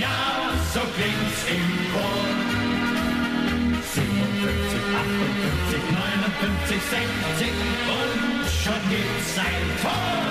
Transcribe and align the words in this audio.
ja, 0.00 0.16
so 0.72 0.80
klingt's 0.96 1.42
im 1.48 1.68
Chor. 1.92 2.24
57, 3.94 4.78
58, 4.98 5.82
59, 5.90 6.80
60 6.90 7.52
und 7.98 8.46
schon 8.48 8.82
gibt's 8.88 9.38
ein 9.38 9.66
Tor. 9.82 10.28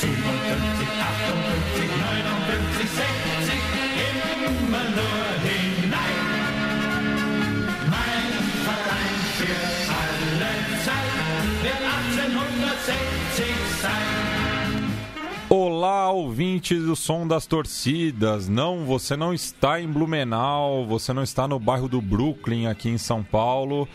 57, 0.00 0.88
58, 0.98 1.90
59, 2.02 2.90
60, 2.90 3.58
immer 4.58 4.84
nur 4.96 5.21
Olá, 15.48 16.10
ouvintes 16.10 16.82
do 16.82 16.96
som 16.96 17.28
das 17.28 17.44
torcidas. 17.44 18.48
Não, 18.48 18.86
você 18.86 19.16
não 19.16 19.34
está 19.34 19.78
em 19.78 19.86
Blumenau, 19.86 20.86
você 20.86 21.12
não 21.12 21.22
está 21.22 21.46
no 21.46 21.58
bairro 21.58 21.88
do 21.88 22.00
Brooklyn 22.00 22.68
aqui 22.68 22.88
em 22.88 22.96
São 22.96 23.22
Paulo, 23.22 23.86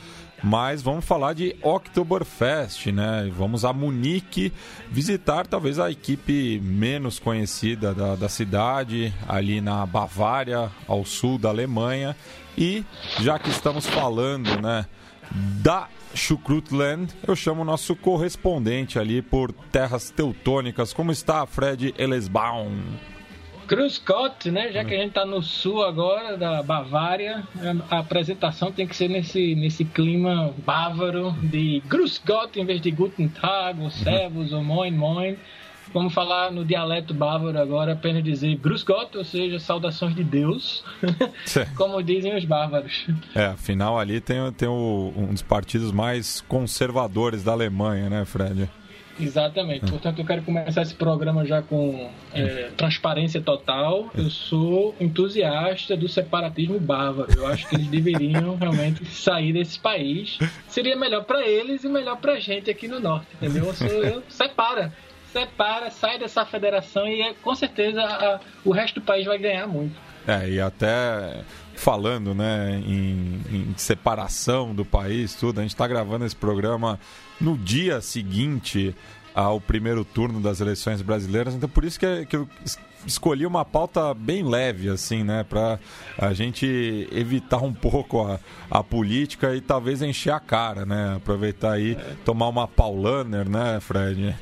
mas 0.43 0.83
vamos 0.83 1.03
falar 1.03 1.33
de 1.33 1.55
Oktoberfest, 1.63 2.91
né? 2.91 3.31
Vamos 3.35 3.65
a 3.65 3.73
Munique 3.73 4.53
visitar 4.91 5.47
talvez 5.47 5.79
a 5.79 5.89
equipe 5.89 6.59
menos 6.63 7.17
conhecida 7.17 7.93
da, 7.93 8.15
da 8.15 8.29
cidade, 8.29 9.11
ali 9.27 9.59
na 9.59 9.83
Bavária, 9.85 10.69
ao 10.87 11.03
sul 11.03 11.39
da 11.39 11.49
Alemanha. 11.49 12.15
E 12.55 12.85
já 13.19 13.39
que 13.39 13.49
estamos 13.49 13.87
falando, 13.87 14.61
né, 14.61 14.85
da 15.31 15.87
Chukrutland, 16.17 17.13
eu 17.25 17.35
chamo 17.35 17.61
o 17.61 17.65
nosso 17.65 17.95
correspondente 17.95 18.99
ali 18.99 19.21
por 19.21 19.53
terras 19.53 20.09
teutônicas. 20.09 20.91
Como 20.91 21.11
está, 21.11 21.45
Fred 21.45 21.93
Elesbaum? 21.97 22.81
Cruz 23.67 24.01
né? 24.45 24.71
Já 24.71 24.85
que 24.85 24.93
a 24.93 24.97
gente 24.97 25.09
está 25.09 25.25
no 25.25 25.43
sul 25.43 25.83
agora 25.83 26.37
da 26.37 26.63
Bavária, 26.63 27.43
a 27.91 27.99
apresentação 27.99 28.71
tem 28.71 28.87
que 28.87 28.95
ser 28.95 29.09
nesse, 29.09 29.55
nesse 29.55 29.83
clima 29.83 30.53
bávaro 30.65 31.35
de 31.43 31.83
Grüß 31.85 32.21
Gott 32.25 32.57
em 32.57 32.65
vez 32.65 32.79
de 32.79 32.91
Guten 32.91 33.27
Tag, 33.27 33.81
ou 33.81 33.91
Servus, 33.91 34.53
ou 34.53 34.63
Moin 34.63 34.91
Moin. 34.91 35.37
Vamos 35.93 36.13
falar 36.13 36.51
no 36.51 36.65
dialeto 36.65 37.13
bávaro 37.13 37.57
agora, 37.59 37.93
apenas 37.93 38.23
dizer 38.23 38.55
Grüß 38.57 38.83
Gott, 38.83 39.17
ou 39.17 39.23
seja, 39.23 39.59
saudações 39.59 40.15
de 40.15 40.23
Deus, 40.23 40.83
como 41.75 42.01
dizem 42.03 42.35
os 42.35 42.45
bárbaros. 42.45 43.07
É, 43.33 43.45
afinal 43.45 43.97
ali 43.97 44.19
tem, 44.19 44.37
tem 44.53 44.67
o, 44.67 45.13
um 45.15 45.27
dos 45.27 45.41
partidos 45.41 45.91
mais 45.91 46.41
conservadores 46.41 47.43
da 47.43 47.51
Alemanha, 47.51 48.09
né, 48.09 48.25
Fred? 48.25 48.69
Exatamente. 49.19 49.89
Portanto, 49.89 50.19
eu 50.19 50.25
quero 50.25 50.43
começar 50.43 50.81
esse 50.81 50.93
programa 50.93 51.45
já 51.45 51.61
com 51.61 52.09
é, 52.33 52.69
transparência 52.77 53.41
total. 53.41 54.09
Eu 54.15 54.29
sou 54.29 54.95
entusiasta 54.99 55.97
do 55.97 56.07
separatismo 56.07 56.79
bávaro. 56.79 57.31
Eu 57.35 57.47
acho 57.47 57.67
que 57.67 57.75
eles 57.75 57.87
deveriam 57.87 58.55
realmente 58.61 59.03
sair 59.05 59.53
desse 59.53 59.79
país. 59.79 60.37
Seria 60.67 60.95
melhor 60.95 61.23
para 61.23 61.47
eles 61.47 61.83
e 61.83 61.89
melhor 61.89 62.17
para 62.17 62.33
a 62.33 62.39
gente 62.39 62.69
aqui 62.69 62.87
no 62.87 62.99
norte, 62.99 63.27
entendeu? 63.35 63.65
Eu, 63.65 63.73
sou, 63.73 63.87
eu 63.87 64.23
separa 64.29 64.93
separa, 65.31 65.89
sai 65.91 66.17
dessa 66.17 66.45
federação 66.45 67.07
e 67.07 67.33
com 67.35 67.55
certeza 67.55 68.01
a, 68.01 68.39
o 68.63 68.71
resto 68.71 68.99
do 68.99 69.05
país 69.05 69.25
vai 69.25 69.37
ganhar 69.37 69.67
muito. 69.67 69.95
É, 70.27 70.49
e 70.49 70.59
até 70.59 71.41
falando 71.75 72.33
né, 72.33 72.81
em, 72.85 73.41
em 73.49 73.73
separação 73.77 74.75
do 74.75 74.83
país, 74.83 75.35
tudo, 75.35 75.59
a 75.59 75.61
gente 75.61 75.73
está 75.73 75.87
gravando 75.87 76.25
esse 76.25 76.35
programa 76.35 76.99
no 77.39 77.57
dia 77.57 78.01
seguinte 78.01 78.93
ao 79.33 79.61
primeiro 79.61 80.03
turno 80.03 80.41
das 80.41 80.59
eleições 80.59 81.01
brasileiras, 81.01 81.53
então 81.53 81.69
por 81.69 81.85
isso 81.85 81.99
que, 81.99 82.25
que 82.25 82.35
eu 82.35 82.49
escolhi 83.05 83.45
uma 83.45 83.63
pauta 83.63 84.13
bem 84.13 84.43
leve, 84.43 84.89
assim, 84.89 85.23
né? 85.23 85.43
Para 85.43 85.79
a 86.17 86.33
gente 86.33 87.07
evitar 87.11 87.63
um 87.63 87.73
pouco 87.73 88.25
a, 88.25 88.39
a 88.69 88.83
política 88.83 89.55
e 89.55 89.61
talvez 89.61 90.01
encher 90.01 90.33
a 90.33 90.39
cara, 90.39 90.85
né? 90.85 91.15
Aproveitar 91.15 91.73
aí, 91.73 91.93
é. 91.93 92.15
tomar 92.25 92.47
uma 92.47 92.67
Paulaner, 92.67 93.47
né, 93.47 93.79
Fred? 93.79 94.35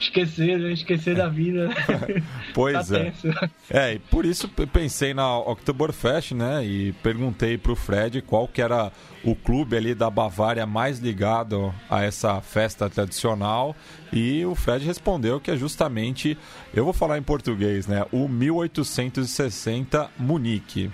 Esquecer, 0.00 0.58
né? 0.58 0.72
esquecer 0.72 1.16
da 1.16 1.28
vida. 1.28 1.68
pois 2.54 2.88
tá 2.88 2.98
é. 2.98 3.10
Tenso. 3.10 3.28
É, 3.68 3.94
e 3.94 3.98
por 3.98 4.24
isso 4.24 4.48
pensei 4.48 5.12
na 5.12 5.38
Oktoberfest, 5.38 6.32
né? 6.32 6.64
E 6.64 6.92
perguntei 7.02 7.58
pro 7.58 7.74
Fred 7.74 8.22
qual 8.22 8.46
que 8.46 8.62
era 8.62 8.92
o 9.24 9.34
clube 9.34 9.76
ali 9.76 9.94
da 9.94 10.08
Bavária 10.08 10.64
mais 10.66 11.00
ligado 11.00 11.74
a 11.90 12.02
essa 12.02 12.40
festa 12.40 12.88
tradicional. 12.88 13.74
E 14.12 14.44
o 14.46 14.54
Fred 14.54 14.84
respondeu 14.84 15.40
que 15.40 15.50
é 15.50 15.56
justamente, 15.56 16.38
eu 16.72 16.84
vou 16.84 16.92
falar 16.92 17.18
em 17.18 17.22
português, 17.22 17.86
né? 17.86 18.06
O 18.12 18.28
1860 18.28 20.10
Munique. 20.18 20.90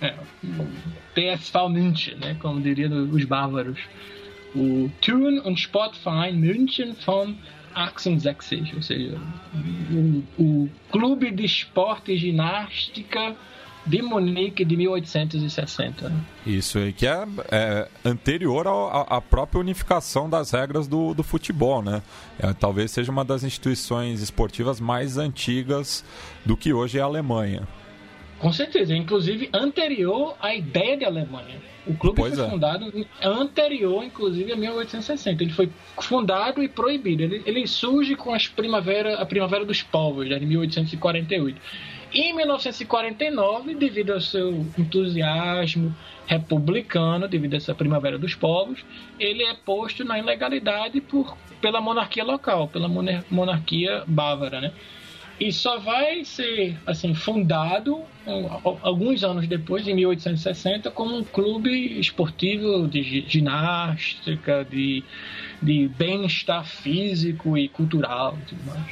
É, 0.00 0.14
TSV 1.14 1.68
München, 1.68 2.16
né? 2.16 2.36
Como 2.40 2.60
diriam 2.60 3.10
os 3.10 3.24
bárbaros. 3.24 3.78
O 4.54 4.90
Turn- 5.00 5.40
und 5.44 5.58
Sportverein 5.58 6.36
München 6.38 6.94
von 7.06 7.36
1860, 7.74 8.76
ou 8.76 8.82
seja, 8.82 9.18
o, 9.90 10.22
o 10.42 10.70
Clube 10.90 11.30
de 11.30 11.44
Esporte 11.44 12.12
e 12.12 12.16
Ginástica 12.16 13.36
de 13.84 14.00
Munique 14.00 14.64
de 14.64 14.76
1860. 14.76 16.12
Isso 16.46 16.78
aí, 16.78 16.92
que 16.92 17.06
é, 17.06 17.26
é 17.50 17.88
anterior 18.04 18.66
à 19.08 19.20
própria 19.20 19.60
unificação 19.60 20.30
das 20.30 20.52
regras 20.52 20.86
do, 20.86 21.12
do 21.14 21.22
futebol, 21.22 21.82
né? 21.82 22.02
É, 22.38 22.52
talvez 22.52 22.92
seja 22.92 23.10
uma 23.10 23.24
das 23.24 23.42
instituições 23.42 24.20
esportivas 24.20 24.80
mais 24.80 25.18
antigas 25.18 26.04
do 26.44 26.56
que 26.56 26.72
hoje 26.72 26.98
é 26.98 27.02
a 27.02 27.06
Alemanha. 27.06 27.66
Com 28.42 28.52
certeza, 28.52 28.92
inclusive 28.92 29.48
anterior 29.54 30.36
à 30.40 30.52
ideia 30.52 30.96
de 30.96 31.04
Alemanha. 31.04 31.62
O 31.86 31.94
clube 31.94 32.16
pois 32.16 32.34
foi 32.34 32.44
é. 32.44 32.50
fundado 32.50 33.06
anterior, 33.22 34.02
inclusive, 34.02 34.52
a 34.52 34.56
1860. 34.56 35.44
Ele 35.44 35.52
foi 35.52 35.70
fundado 36.00 36.60
e 36.60 36.68
proibido. 36.68 37.22
Ele, 37.22 37.40
ele 37.46 37.64
surge 37.68 38.16
com 38.16 38.34
as 38.34 38.48
primavera, 38.48 39.20
a 39.20 39.24
Primavera 39.24 39.64
dos 39.64 39.80
Povos, 39.80 40.28
de 40.28 40.40
1848. 40.40 41.60
E 42.12 42.20
em 42.20 42.34
1949, 42.34 43.76
devido 43.76 44.12
ao 44.12 44.20
seu 44.20 44.66
entusiasmo 44.76 45.94
republicano, 46.26 47.28
devido 47.28 47.54
a 47.54 47.58
essa 47.58 47.76
Primavera 47.76 48.18
dos 48.18 48.34
Povos, 48.34 48.84
ele 49.20 49.44
é 49.44 49.54
posto 49.54 50.04
na 50.04 50.18
ilegalidade 50.18 51.00
por, 51.00 51.36
pela 51.60 51.80
monarquia 51.80 52.24
local, 52.24 52.66
pela 52.66 52.88
monarquia 53.30 54.02
bávara, 54.04 54.60
né? 54.60 54.72
E 55.42 55.52
só 55.52 55.80
vai 55.80 56.24
ser 56.24 56.78
assim 56.86 57.14
fundado 57.14 58.00
alguns 58.80 59.24
anos 59.24 59.48
depois, 59.48 59.88
em 59.88 59.94
1860, 59.94 60.88
como 60.92 61.18
um 61.18 61.24
clube 61.24 61.98
esportivo 61.98 62.86
de 62.86 63.24
ginástica, 63.26 64.64
de, 64.64 65.02
de 65.60 65.88
bem-estar 65.88 66.64
físico 66.64 67.58
e 67.58 67.68
cultural 67.68 68.38
e 68.40 68.44
tudo 68.50 68.64
mais. 68.66 68.86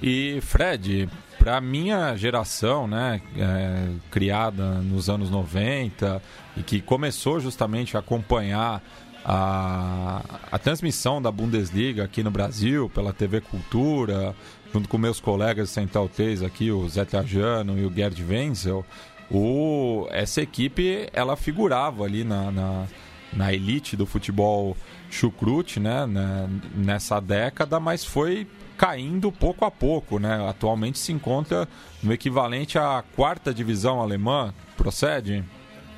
E 0.00 0.38
Fred, 0.40 1.08
para 1.36 1.60
minha 1.60 2.14
geração, 2.14 2.86
né, 2.86 3.20
é, 3.36 3.88
criada 4.08 4.74
nos 4.80 5.10
anos 5.10 5.28
90 5.28 6.22
e 6.56 6.62
que 6.62 6.80
começou 6.80 7.40
justamente 7.40 7.96
a 7.96 8.00
acompanhar 8.00 8.80
a, 9.24 10.22
a 10.50 10.58
transmissão 10.58 11.20
da 11.20 11.30
Bundesliga 11.30 12.04
aqui 12.04 12.22
no 12.22 12.30
Brasil 12.30 12.88
pela 12.88 13.12
TV 13.12 13.40
Cultura, 13.40 14.34
junto 14.72 14.88
com 14.88 14.98
meus 14.98 15.20
colegas 15.20 15.74
3 16.08 16.42
aqui, 16.42 16.70
o 16.70 16.88
Zé 16.88 17.04
Trajano 17.04 17.78
e 17.78 17.84
o 17.84 17.92
Gerd 17.92 18.22
Wenzel, 18.24 18.84
o, 19.30 20.06
essa 20.10 20.40
equipe 20.40 21.08
ela 21.12 21.36
figurava 21.36 22.04
ali 22.04 22.24
na, 22.24 22.50
na, 22.50 22.86
na 23.32 23.52
elite 23.52 23.96
do 23.96 24.06
futebol 24.06 24.76
chucrute, 25.10 25.80
né, 25.80 26.06
né, 26.06 26.48
nessa 26.74 27.20
década, 27.20 27.78
mas 27.80 28.04
foi 28.04 28.46
caindo 28.76 29.32
pouco 29.32 29.64
a 29.64 29.70
pouco, 29.70 30.20
né? 30.20 30.48
Atualmente 30.48 30.98
se 30.98 31.12
encontra 31.12 31.66
no 32.00 32.12
equivalente 32.12 32.78
à 32.78 33.02
quarta 33.16 33.52
divisão 33.52 34.00
alemã, 34.00 34.54
procede? 34.76 35.44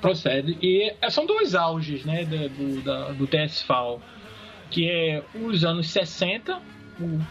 Procede. 0.00 0.56
E 0.62 0.95
são 1.11 1.27
dois 1.27 1.55
auges, 1.55 2.05
né, 2.06 2.25
do, 2.25 2.49
do, 2.49 3.15
do 3.15 3.29
que 4.71 4.89
é 4.89 5.23
os 5.35 5.62
anos 5.62 5.91
60, 5.91 6.59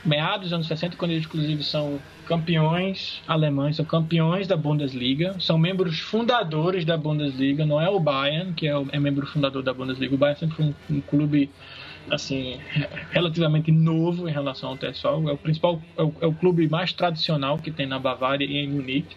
meados 0.06 0.48
dos 0.48 0.54
anos 0.54 0.68
60, 0.68 0.95
quando 0.98 1.12
eles 1.12 1.25
inclusive 1.25 1.63
são 1.63 2.00
campeões 2.25 3.21
alemães, 3.27 3.75
são 3.75 3.86
campeões 3.86 4.48
da 4.48 4.56
Bundesliga, 4.56 5.36
são 5.39 5.57
membros 5.57 6.00
fundadores 6.00 6.86
da 6.86 6.98
Bundesliga, 6.98 7.66
não 7.66 7.81
é 7.81 7.89
o 7.89 8.00
Bayern, 8.00 8.54
que 8.54 8.68
é, 8.68 8.77
o, 8.77 8.88
é 8.92 9.00
membro 9.00 9.25
fundador 9.25 9.63
da 9.63 9.74
Bundesliga, 9.74 10.13
o 10.13 10.18
Bayern 10.18 10.39
sempre 10.39 10.56
foi 10.56 10.66
um, 10.66 10.74
um 10.89 11.01
clube 11.01 11.50
assim 12.12 12.60
relativamente 13.12 13.71
novo 13.71 14.27
em 14.27 14.31
relação 14.31 14.69
ao 14.69 14.77
TSV, 14.77 15.07
é 15.07 15.31
o 15.31 15.38
principal, 15.38 15.81
é 15.98 16.04
o, 16.04 16.13
é 16.21 16.25
o 16.25 16.33
clube 16.33 16.68
mais 16.68 16.94
tradicional 16.94 17.57
que 17.57 17.71
tem 17.71 17.86
na 17.86 18.00
Bavária 18.00 18.45
e 18.45 18.57
em 18.57 18.68
Munique. 18.68 19.16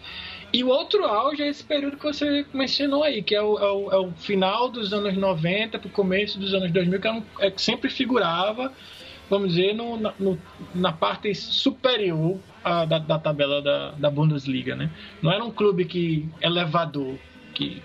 E 0.52 0.62
o 0.62 0.68
outro 0.68 1.04
auge 1.06 1.42
é 1.42 1.48
esse 1.48 1.64
período 1.64 1.96
que 1.96 2.04
você 2.04 2.44
mencionou 2.52 3.02
aí, 3.02 3.22
que 3.22 3.34
é 3.34 3.40
o, 3.40 3.58
é 3.58 3.72
o, 3.72 3.92
é 3.92 3.96
o 3.96 4.12
final 4.12 4.68
dos 4.68 4.92
anos 4.92 5.16
90 5.16 5.78
para 5.78 5.88
o 5.88 5.90
começo 5.90 6.38
dos 6.38 6.52
anos 6.52 6.70
2000, 6.70 7.00
que, 7.00 7.08
é 7.08 7.12
um, 7.12 7.22
é, 7.38 7.50
que 7.50 7.62
sempre 7.62 7.88
figurava, 7.88 8.70
vamos 9.28 9.54
dizer, 9.54 9.74
no, 9.74 9.96
no, 9.96 10.38
na 10.74 10.92
parte 10.92 11.34
superior 11.34 12.38
da, 12.62 12.98
da, 12.98 13.18
tabela 13.18 13.60
da, 13.60 13.90
da 13.92 14.10
Bundesliga. 14.10 14.76
Né? 14.76 14.90
Não 15.20 15.32
era 15.32 15.44
um 15.44 15.50
clube 15.50 15.84
que 15.84 16.28
elevador, 16.40 17.16
que 17.54 17.82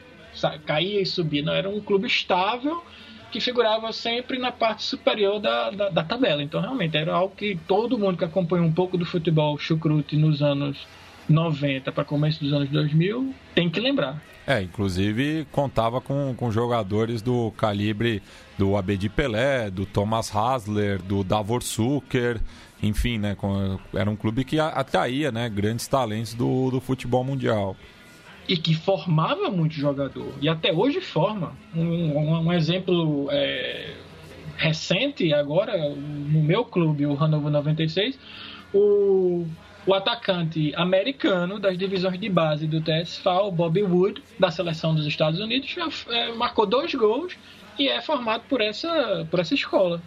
caía 0.66 1.01
e 1.01 1.06
subia, 1.06 1.42
não, 1.42 1.54
era 1.54 1.69
um 1.69 1.81
clube 1.81 2.07
estável 2.07 2.84
que 3.31 3.42
figurava 3.42 3.92
sempre 3.92 4.38
na 4.38 4.51
parte 4.51 4.84
superior 4.84 5.39
da, 5.39 5.69
da, 5.69 5.89
da, 5.89 6.04
tabela. 6.04 6.42
Então, 6.42 6.62
realmente, 6.62 6.95
era 6.95 7.13
algo 7.13 7.36
que 7.36 7.60
todo 7.68 7.98
mundo 7.98 8.18
que 8.18 8.24
acompanhou 8.24 8.66
um 8.66 8.72
pouco 8.72 8.98
do 8.98 9.06
futebol 9.06 9.57
chucrute 9.57 10.16
nos 10.16 10.42
anos 10.42 10.88
90 11.28 11.92
para 11.92 12.06
começo 12.06 12.42
dos 12.42 12.54
anos 12.54 12.69
2000 12.69 13.34
tem 13.54 13.69
que 13.69 13.80
lembrar. 13.80 14.22
É, 14.47 14.61
inclusive 14.61 15.45
contava 15.51 15.99
com, 15.99 16.33
com 16.33 16.49
jogadores 16.49 17.21
do 17.21 17.51
calibre 17.57 18.23
do 18.57 18.77
Abedi 18.77 19.09
Pelé, 19.09 19.69
do 19.69 19.85
Thomas 19.85 20.33
Hasler, 20.33 21.01
do 21.01 21.21
Davor 21.21 21.61
Zucker, 21.61 22.39
enfim, 22.81 23.17
né? 23.17 23.35
Era 23.94 24.09
um 24.09 24.15
clube 24.15 24.45
que 24.45 24.57
atraía 24.57 25.33
né, 25.33 25.49
grandes 25.49 25.85
talentos 25.85 26.33
do, 26.33 26.71
do 26.71 26.79
futebol 26.79 27.25
mundial 27.25 27.75
e 28.47 28.55
que 28.55 28.73
formava 28.73 29.49
muito 29.49 29.75
jogador 29.75 30.31
e 30.41 30.47
até 30.47 30.71
hoje 30.71 31.01
forma. 31.01 31.51
Um, 31.75 32.17
um, 32.17 32.45
um 32.45 32.53
exemplo 32.53 33.27
é, 33.29 33.93
recente 34.55 35.33
agora 35.33 35.77
no 35.89 36.41
meu 36.41 36.63
clube, 36.63 37.05
o 37.05 37.13
Hannover 37.15 37.51
96, 37.51 38.17
o, 38.73 39.45
o 39.88 39.94
atacante 39.94 40.75
americano 40.75 41.60
das 41.60 41.78
divisões 41.78 42.19
de 42.19 42.30
base 42.30 42.68
do 42.68 42.84
o 43.25 43.51
Bobby 43.51 43.84
Wood, 43.84 44.22
da 44.38 44.51
seleção 44.51 44.94
dos 44.94 45.07
Estados 45.07 45.39
Unidos, 45.39 46.06
é, 46.10 46.34
marcou 46.34 46.66
dois 46.66 46.94
gols 46.94 47.38
e 47.80 47.88
é 47.88 48.01
formado 48.01 48.44
por 48.50 48.60
essa, 48.60 49.25
por 49.31 49.39
essa 49.39 49.56
escola. 49.56 50.01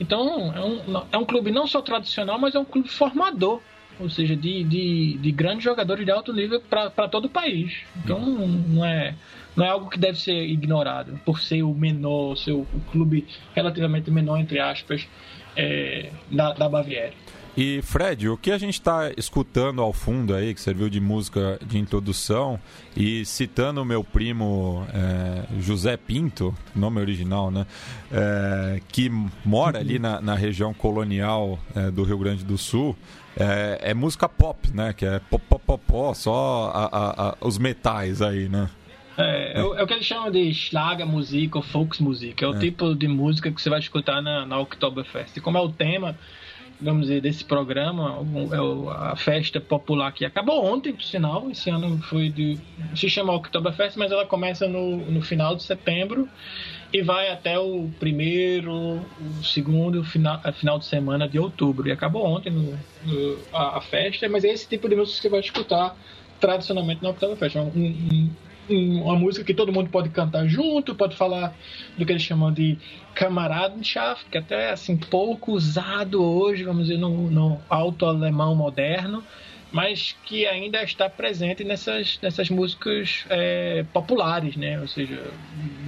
Então 0.00 0.52
é 0.54 0.60
um, 0.60 1.06
é 1.12 1.18
um 1.18 1.24
clube 1.24 1.50
não 1.50 1.66
só 1.66 1.82
tradicional, 1.82 2.38
mas 2.38 2.54
é 2.54 2.58
um 2.58 2.64
clube 2.64 2.88
formador 2.88 3.60
ou 3.98 4.10
seja, 4.10 4.36
de, 4.36 4.62
de, 4.62 5.18
de 5.18 5.32
grandes 5.32 5.64
jogadores 5.64 6.04
de 6.04 6.10
alto 6.10 6.32
nível 6.32 6.60
para 6.60 7.08
todo 7.08 7.26
o 7.26 7.30
país. 7.30 7.82
Então 7.96 8.20
não, 8.20 8.84
é, 8.84 9.14
não 9.56 9.64
é 9.64 9.68
algo 9.68 9.88
que 9.88 9.98
deve 9.98 10.18
ser 10.18 10.38
ignorado 10.44 11.18
por 11.24 11.40
ser 11.40 11.62
o 11.62 11.72
menor, 11.72 12.36
ser 12.36 12.52
o, 12.52 12.66
clube 12.90 13.26
relativamente 13.54 14.10
menor, 14.10 14.38
entre 14.38 14.58
aspas, 14.58 15.08
é, 15.56 16.10
da, 16.30 16.52
da 16.52 16.68
Baviera. 16.68 17.14
E 17.56 17.80
Fred, 17.80 18.28
o 18.28 18.36
que 18.36 18.50
a 18.50 18.58
gente 18.58 18.74
está 18.74 19.10
escutando 19.16 19.80
ao 19.80 19.90
fundo 19.90 20.34
aí, 20.34 20.52
que 20.52 20.60
serviu 20.60 20.90
de 20.90 21.00
música 21.00 21.58
de 21.64 21.78
introdução, 21.78 22.60
e 22.94 23.24
citando 23.24 23.80
o 23.80 23.84
meu 23.84 24.04
primo 24.04 24.86
é, 24.92 25.60
José 25.60 25.96
Pinto, 25.96 26.54
nome 26.74 27.00
original, 27.00 27.50
né? 27.50 27.66
É, 28.12 28.80
que 28.88 29.10
mora 29.42 29.78
ali 29.78 29.98
na, 29.98 30.20
na 30.20 30.34
região 30.34 30.74
colonial 30.74 31.58
é, 31.74 31.90
do 31.90 32.02
Rio 32.02 32.18
Grande 32.18 32.44
do 32.44 32.58
Sul, 32.58 32.94
é, 33.34 33.78
é, 33.90 33.94
música 33.94 34.28
pop, 34.28 34.70
né? 34.74 34.92
Que 34.92 35.06
é 35.06 35.18
pop, 35.18 35.42
pop, 35.48 35.62
pop, 35.66 35.82
pop 35.86 36.18
só 36.18 36.70
a, 36.74 36.84
a, 36.84 37.28
a, 37.30 37.36
os 37.40 37.56
metais 37.56 38.20
aí, 38.20 38.50
né? 38.50 38.68
É, 39.16 39.52
é, 39.54 39.60
é, 39.60 39.82
o 39.82 39.86
que 39.86 39.94
eles 39.94 40.04
chamam 40.04 40.30
de 40.30 40.52
Schlager 40.52 41.06
música 41.06 41.58
ou 41.58 41.64
Volksmusik. 41.64 42.44
É 42.44 42.48
o 42.48 42.54
é. 42.54 42.58
tipo 42.58 42.94
de 42.94 43.08
música 43.08 43.50
que 43.50 43.60
você 43.60 43.70
vai 43.70 43.80
escutar 43.80 44.20
na, 44.20 44.44
na 44.44 44.58
Oktoberfest. 44.58 45.36
E 45.36 45.40
como 45.40 45.56
é 45.56 45.60
o 45.60 45.70
tema, 45.70 46.16
vamos 46.80 47.02
dizer, 47.02 47.20
desse 47.20 47.44
programa, 47.44 48.18
é 48.52 49.10
a 49.10 49.16
festa 49.16 49.60
popular 49.60 50.12
que 50.12 50.24
acabou 50.24 50.64
ontem, 50.64 50.92
por 50.92 51.02
sinal, 51.02 51.50
esse 51.50 51.70
ano 51.70 51.98
foi 52.02 52.28
de. 52.28 52.58
se 52.94 53.08
chama 53.08 53.34
Oktoberfest, 53.34 53.96
mas 53.96 54.12
ela 54.12 54.26
começa 54.26 54.68
no, 54.68 54.96
no 54.96 55.22
final 55.22 55.54
de 55.54 55.62
setembro 55.62 56.28
e 56.92 57.02
vai 57.02 57.30
até 57.30 57.58
o 57.58 57.90
primeiro, 57.98 58.72
o 58.72 59.44
segundo 59.44 60.04
final, 60.04 60.40
final 60.52 60.78
de 60.78 60.86
semana 60.86 61.28
de 61.28 61.38
outubro. 61.38 61.88
E 61.88 61.92
acabou 61.92 62.24
ontem 62.24 62.50
no, 62.50 62.78
no, 63.04 63.38
a, 63.52 63.78
a, 63.78 63.80
festa, 63.80 64.28
mas 64.28 64.44
é 64.44 64.48
esse 64.48 64.68
tipo 64.68 64.88
de 64.88 64.96
música 64.96 65.16
que 65.16 65.22
você 65.22 65.28
vai 65.28 65.40
escutar 65.40 65.96
tradicionalmente 66.40 67.02
na 67.02 67.10
Oktoberfest. 67.10 67.56
Um, 67.56 67.68
um, 67.68 68.30
uma 68.68 69.16
música 69.16 69.44
que 69.44 69.54
todo 69.54 69.72
mundo 69.72 69.90
pode 69.90 70.08
cantar 70.10 70.46
junto, 70.46 70.94
pode 70.94 71.16
falar 71.16 71.56
do 71.96 72.04
que 72.04 72.12
eles 72.12 72.22
chamam 72.22 72.52
de 72.52 72.78
Kameradschaft, 73.14 74.26
que 74.30 74.38
até 74.38 74.68
é 74.68 74.70
assim 74.70 74.96
pouco 74.96 75.52
usado 75.52 76.22
hoje, 76.22 76.64
vamos 76.64 76.86
dizer, 76.86 76.98
no, 76.98 77.30
no 77.30 77.60
alto 77.68 78.06
alemão 78.06 78.54
moderno, 78.54 79.22
mas 79.72 80.16
que 80.24 80.46
ainda 80.46 80.82
está 80.82 81.08
presente 81.08 81.64
nessas, 81.64 82.18
nessas 82.22 82.48
músicas 82.48 83.24
é, 83.28 83.84
populares, 83.92 84.56
né? 84.56 84.80
Ou 84.80 84.88
seja, 84.88 85.22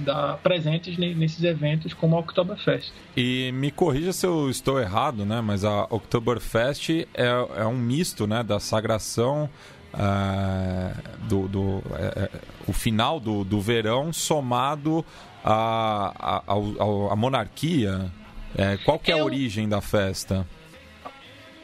da, 0.03 0.37
presentes 0.43 0.97
nesses 0.97 1.43
eventos 1.43 1.93
como 1.93 2.15
a 2.15 2.19
Oktoberfest. 2.19 2.91
E 3.15 3.51
me 3.53 3.71
corrija 3.71 4.11
se 4.11 4.25
eu 4.25 4.49
estou 4.49 4.79
errado, 4.79 5.25
né? 5.25 5.41
Mas 5.41 5.63
a 5.63 5.83
Oktoberfest 5.89 6.89
é, 7.13 7.27
é 7.57 7.65
um 7.65 7.77
misto, 7.77 8.27
né? 8.27 8.43
Da 8.43 8.59
sagração 8.59 9.49
uh, 9.93 11.27
do, 11.27 11.47
do 11.47 11.61
uh, 11.61 12.29
o 12.67 12.73
final 12.73 13.19
do, 13.19 13.43
do 13.43 13.59
verão 13.59 14.13
somado 14.13 15.05
à 15.43 16.41
a, 16.47 16.53
a, 16.53 17.13
a, 17.13 17.15
monarquia. 17.15 18.11
É, 18.57 18.77
qual 18.77 18.97
que 18.97 19.11
é 19.11 19.19
a 19.19 19.23
origem 19.23 19.69
da 19.69 19.79
festa? 19.79 20.45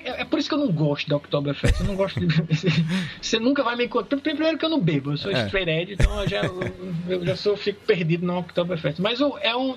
É, 0.03 0.21
é, 0.21 0.25
por 0.25 0.37
isso 0.37 0.47
que 0.47 0.53
eu 0.53 0.59
não 0.59 0.71
gosto 0.71 1.09
da 1.09 1.17
Oktoberfest. 1.17 1.79
Eu 1.79 1.87
não 1.87 1.95
gosto 1.95 2.19
de. 2.19 2.27
Você 3.19 3.39
nunca 3.39 3.63
vai 3.63 3.75
me 3.75 3.85
encontrar. 3.85 4.19
Primeiro 4.19 4.57
que 4.57 4.65
eu 4.65 4.69
não 4.69 4.79
bebo, 4.79 5.11
eu 5.11 5.17
sou 5.17 5.31
é. 5.31 5.45
straight 5.45 5.69
edge, 5.69 5.93
então 5.93 6.21
eu 6.21 6.29
já, 6.29 6.41
eu 7.09 7.25
já 7.25 7.35
sou, 7.35 7.57
fico 7.57 7.83
perdido 7.85 8.25
na 8.25 8.37
Oktoberfest. 8.37 8.99
Mas 8.99 9.19
o, 9.19 9.35
é 9.39 9.55
um, 9.55 9.75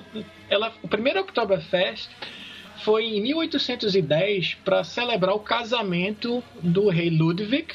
ela, 0.49 0.71
o 0.83 0.87
primeiro 0.87 1.21
Oktoberfest 1.21 2.09
foi 2.83 3.05
em 3.05 3.21
1810 3.21 4.55
para 4.63 4.83
celebrar 4.83 5.35
o 5.35 5.39
casamento 5.39 6.43
do 6.61 6.89
rei 6.89 7.09
Ludwig 7.09 7.73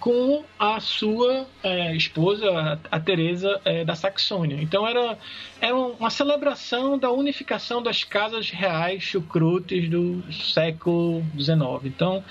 com 0.00 0.44
a 0.58 0.80
sua 0.80 1.46
é, 1.62 1.94
esposa, 1.94 2.80
a 2.90 3.00
Teresa 3.00 3.60
é, 3.64 3.84
da 3.84 3.94
Saxônia. 3.94 4.58
Então 4.60 4.86
era, 4.86 5.18
era 5.60 5.74
uma 5.76 6.10
celebração 6.10 6.98
da 6.98 7.10
unificação 7.10 7.82
das 7.82 8.04
casas 8.04 8.50
reais 8.50 9.02
chucrutes 9.02 9.88
do 9.88 10.22
século 10.32 11.24
XIX. 11.38 11.84
Então 11.84 12.24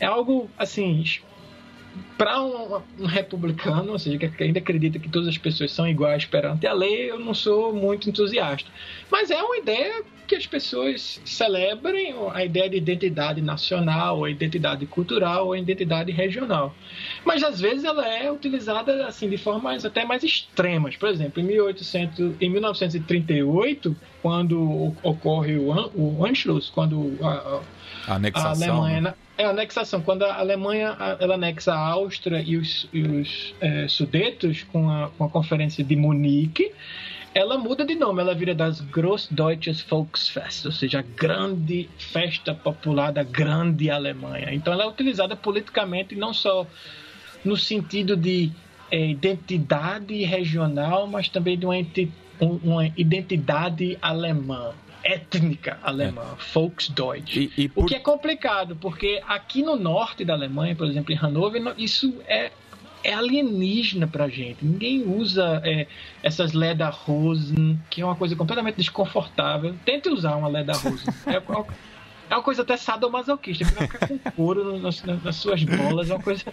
é 0.00 0.06
algo 0.06 0.50
assim 0.58 1.04
para 2.18 2.42
um, 2.42 2.82
um, 2.98 3.06
republicano, 3.06 3.92
ou 3.92 3.98
seja, 3.98 4.18
que 4.18 4.42
ainda 4.42 4.58
acredita 4.58 4.98
que 4.98 5.08
todas 5.08 5.28
as 5.28 5.38
pessoas 5.38 5.72
são 5.72 5.88
iguais 5.88 6.24
perante 6.24 6.66
a 6.66 6.72
lei, 6.72 7.10
eu 7.10 7.18
não 7.18 7.32
sou 7.34 7.72
muito 7.72 8.08
entusiasta. 8.08 8.70
Mas 9.10 9.30
é 9.30 9.42
uma 9.42 9.56
ideia 9.56 10.04
que 10.26 10.34
as 10.34 10.46
pessoas 10.46 11.20
celebrem 11.24 12.14
a 12.32 12.44
ideia 12.44 12.68
de 12.68 12.76
identidade 12.76 13.40
nacional, 13.40 14.24
a 14.24 14.30
identidade 14.30 14.84
cultural, 14.86 15.52
a 15.52 15.58
identidade 15.58 16.10
regional. 16.12 16.74
Mas 17.24 17.42
às 17.42 17.60
vezes 17.60 17.84
ela 17.84 18.06
é 18.06 18.30
utilizada 18.30 19.06
assim 19.06 19.28
de 19.28 19.38
formas 19.38 19.84
até 19.84 20.04
mais 20.04 20.22
extremas. 20.22 20.96
Por 20.96 21.08
exemplo, 21.08 21.40
em, 21.40 21.44
1800, 21.44 22.34
em 22.40 22.50
1938, 22.50 23.96
quando 24.20 24.94
ocorre 25.02 25.56
o, 25.56 25.70
o 25.94 26.26
Anschluss, 26.26 26.68
quando 26.68 27.16
a, 27.22 27.62
a, 28.08 28.20
a 28.34 28.50
Alemanha 28.50 29.00
né? 29.00 29.14
é 29.38 29.44
a 29.44 29.50
anexação. 29.50 30.00
Quando 30.02 30.24
a 30.24 30.38
Alemanha 30.38 30.96
ela 31.20 31.34
anexa 31.34 31.72
a 31.72 31.78
Áustria 31.78 32.42
e 32.44 32.56
os, 32.56 32.88
e 32.92 33.02
os 33.02 33.54
é, 33.60 33.86
Sudetos 33.88 34.64
com 34.64 34.88
a, 34.90 35.10
com 35.16 35.24
a 35.24 35.28
Conferência 35.28 35.84
de 35.84 35.94
Munique, 35.94 36.72
ela 37.36 37.58
muda 37.58 37.84
de 37.84 37.94
nome, 37.94 38.22
ela 38.22 38.34
vira 38.34 38.54
das 38.54 38.80
Großdeutsches 38.80 39.82
Volksfest, 39.82 40.64
ou 40.64 40.72
seja, 40.72 41.00
a 41.00 41.02
grande 41.02 41.86
festa 41.98 42.54
popular 42.54 43.12
da 43.12 43.22
grande 43.22 43.90
Alemanha. 43.90 44.54
Então 44.54 44.72
ela 44.72 44.84
é 44.84 44.86
utilizada 44.86 45.36
politicamente 45.36 46.14
não 46.14 46.32
só 46.32 46.66
no 47.44 47.54
sentido 47.54 48.16
de 48.16 48.50
é, 48.90 49.10
identidade 49.10 50.14
regional, 50.24 51.06
mas 51.06 51.28
também 51.28 51.58
de 51.58 51.66
uma, 51.66 51.76
uma 52.40 52.86
identidade 52.96 53.98
alemã 54.00 54.72
étnica 55.04 55.78
alemã, 55.82 56.22
é. 56.22 56.52
Volksdeutsch. 56.54 57.36
E, 57.36 57.52
e 57.58 57.68
por... 57.68 57.84
O 57.84 57.86
que 57.86 57.96
é 57.96 58.00
complicado, 58.00 58.76
porque 58.76 59.22
aqui 59.28 59.62
no 59.62 59.76
norte 59.76 60.24
da 60.24 60.32
Alemanha, 60.32 60.74
por 60.74 60.86
exemplo, 60.86 61.12
em 61.12 61.16
Hannover, 61.16 61.74
isso 61.76 62.14
é 62.26 62.50
é 63.06 63.14
alienígena 63.14 64.08
pra 64.08 64.28
gente. 64.28 64.64
Ninguém 64.64 65.04
usa 65.06 65.62
é, 65.64 65.86
essas 66.22 66.52
Lederhosen, 66.52 67.78
que 67.88 68.00
é 68.02 68.04
uma 68.04 68.16
coisa 68.16 68.34
completamente 68.34 68.76
desconfortável. 68.76 69.76
Tente 69.84 70.08
usar 70.08 70.34
uma 70.34 70.48
Lederhosen. 70.48 71.14
É, 71.26 71.42
é 72.28 72.34
uma 72.34 72.42
coisa 72.42 72.62
até 72.62 72.76
sadomasoquista, 72.76 73.64
porque 73.64 73.78
vai 73.78 73.86
ficar 73.86 74.08
com 74.08 74.18
couro 74.32 74.78
nas, 74.78 75.02
nas, 75.04 75.36
suas 75.36 75.62
bolas, 75.62 76.10
é 76.10 76.14
uma 76.14 76.22
coisa. 76.22 76.44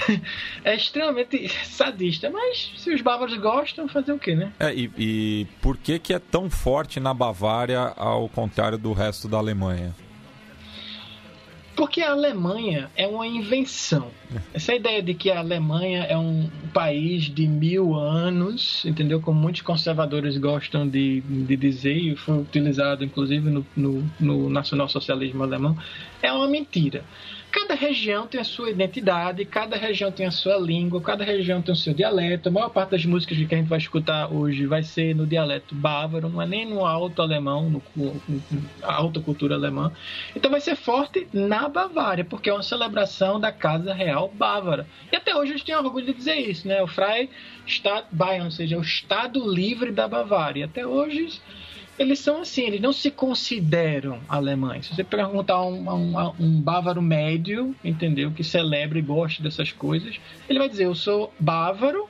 é 0.62 0.74
extremamente 0.74 1.48
sadista. 1.64 2.30
Mas 2.30 2.72
se 2.76 2.92
os 2.92 3.00
bávaros 3.00 3.36
gostam, 3.38 3.88
fazer 3.88 4.12
o 4.12 4.18
quê, 4.18 4.34
né? 4.34 4.52
É, 4.60 4.74
e, 4.74 4.90
e 4.98 5.46
por 5.62 5.78
que, 5.78 5.98
que 5.98 6.12
é 6.12 6.18
tão 6.18 6.50
forte 6.50 7.00
na 7.00 7.14
Bavária 7.14 7.92
ao 7.96 8.28
contrário 8.28 8.76
do 8.76 8.92
resto 8.92 9.26
da 9.26 9.38
Alemanha? 9.38 9.94
Porque 11.76 12.00
a 12.00 12.12
Alemanha 12.12 12.90
é 12.96 13.06
uma 13.06 13.26
invenção. 13.26 14.10
Essa 14.52 14.74
ideia 14.74 15.02
de 15.02 15.12
que 15.14 15.30
a 15.30 15.40
Alemanha 15.40 16.04
é 16.04 16.16
um 16.16 16.48
país 16.72 17.24
de 17.24 17.46
mil 17.48 17.94
anos, 17.94 18.84
entendeu? 18.84 19.20
Como 19.20 19.40
muitos 19.40 19.62
conservadores 19.62 20.38
gostam 20.38 20.88
de, 20.88 21.20
de 21.20 21.56
dizer, 21.56 21.96
e 21.96 22.16
foi 22.16 22.38
utilizado 22.38 23.04
inclusive 23.04 23.50
no, 23.50 23.66
no, 23.76 24.10
no 24.20 24.48
nacionalsocialismo 24.48 25.42
alemão, 25.42 25.76
é 26.22 26.32
uma 26.32 26.46
mentira. 26.46 27.04
Cada 27.54 27.76
região 27.76 28.26
tem 28.26 28.40
a 28.40 28.44
sua 28.44 28.68
identidade, 28.68 29.44
cada 29.44 29.76
região 29.76 30.10
tem 30.10 30.26
a 30.26 30.30
sua 30.32 30.56
língua, 30.56 31.00
cada 31.00 31.22
região 31.22 31.62
tem 31.62 31.72
o 31.72 31.76
seu 31.76 31.94
dialeto. 31.94 32.48
A 32.48 32.52
maior 32.52 32.68
parte 32.68 32.90
das 32.90 33.06
músicas 33.06 33.38
que 33.38 33.44
a 33.44 33.46
gente 33.46 33.68
vai 33.68 33.78
escutar 33.78 34.26
hoje 34.26 34.66
vai 34.66 34.82
ser 34.82 35.14
no 35.14 35.24
dialeto 35.24 35.72
bávaro, 35.72 36.28
não 36.28 36.42
é 36.42 36.46
nem 36.46 36.66
no 36.66 36.84
alto 36.84 37.22
alemão, 37.22 37.70
no, 37.70 37.80
no, 37.94 38.20
alta 38.82 39.20
cultura 39.20 39.54
alemã. 39.54 39.92
Então 40.34 40.50
vai 40.50 40.60
ser 40.60 40.74
forte 40.74 41.28
na 41.32 41.68
Bavária, 41.68 42.24
porque 42.24 42.50
é 42.50 42.52
uma 42.52 42.60
celebração 42.60 43.38
da 43.38 43.52
Casa 43.52 43.94
Real 43.94 44.28
Bávara. 44.34 44.84
E 45.12 45.14
até 45.14 45.32
hoje 45.36 45.52
a 45.52 45.56
gente 45.56 45.66
tem 45.66 45.76
orgulho 45.76 46.06
de 46.06 46.12
dizer 46.12 46.34
isso, 46.34 46.66
né? 46.66 46.82
O 46.82 46.88
Freistaat 46.88 48.08
Bayern, 48.10 48.46
ou 48.46 48.50
seja, 48.50 48.76
o 48.76 48.82
Estado 48.82 49.48
Livre 49.48 49.92
da 49.92 50.08
Bavária. 50.08 50.64
Até 50.64 50.84
hoje 50.84 51.40
eles 51.98 52.18
são 52.18 52.40
assim, 52.40 52.62
eles 52.62 52.80
não 52.80 52.92
se 52.92 53.10
consideram 53.10 54.20
alemães. 54.28 54.86
Se 54.86 54.94
você 54.94 55.04
perguntar 55.04 55.54
a 55.54 55.66
um, 55.66 55.88
um, 55.88 56.32
um, 56.40 56.60
bávaro 56.60 57.00
médio, 57.00 57.74
entendeu, 57.84 58.30
que 58.30 58.42
celebra 58.42 58.98
e 58.98 59.02
gosta 59.02 59.42
dessas 59.42 59.72
coisas, 59.72 60.18
ele 60.48 60.58
vai 60.58 60.68
dizer: 60.68 60.84
Eu 60.84 60.94
sou 60.94 61.32
bávaro. 61.38 62.08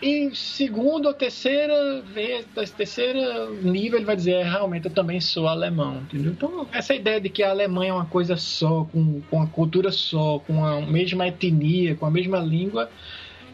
E 0.00 0.30
segundo 0.32 1.06
ou 1.06 1.14
terceira 1.14 2.00
vez, 2.02 2.46
terceira 2.76 3.50
nível, 3.50 3.98
ele 3.98 4.06
vai 4.06 4.14
dizer: 4.14 4.34
é, 4.34 4.42
Realmente 4.44 4.86
eu 4.86 4.92
também 4.92 5.20
sou 5.20 5.48
alemão, 5.48 5.96
entendeu? 5.96 6.30
Então, 6.30 6.68
essa 6.70 6.94
ideia 6.94 7.20
de 7.20 7.28
que 7.28 7.42
a 7.42 7.50
Alemanha 7.50 7.90
é 7.90 7.94
uma 7.94 8.06
coisa 8.06 8.36
só, 8.36 8.84
com, 8.84 9.20
com 9.22 9.42
a 9.42 9.46
cultura 9.48 9.90
só, 9.90 10.38
com 10.40 10.64
a 10.64 10.80
mesma 10.80 11.26
etnia, 11.26 11.96
com 11.96 12.06
a 12.06 12.10
mesma 12.10 12.38
língua, 12.38 12.88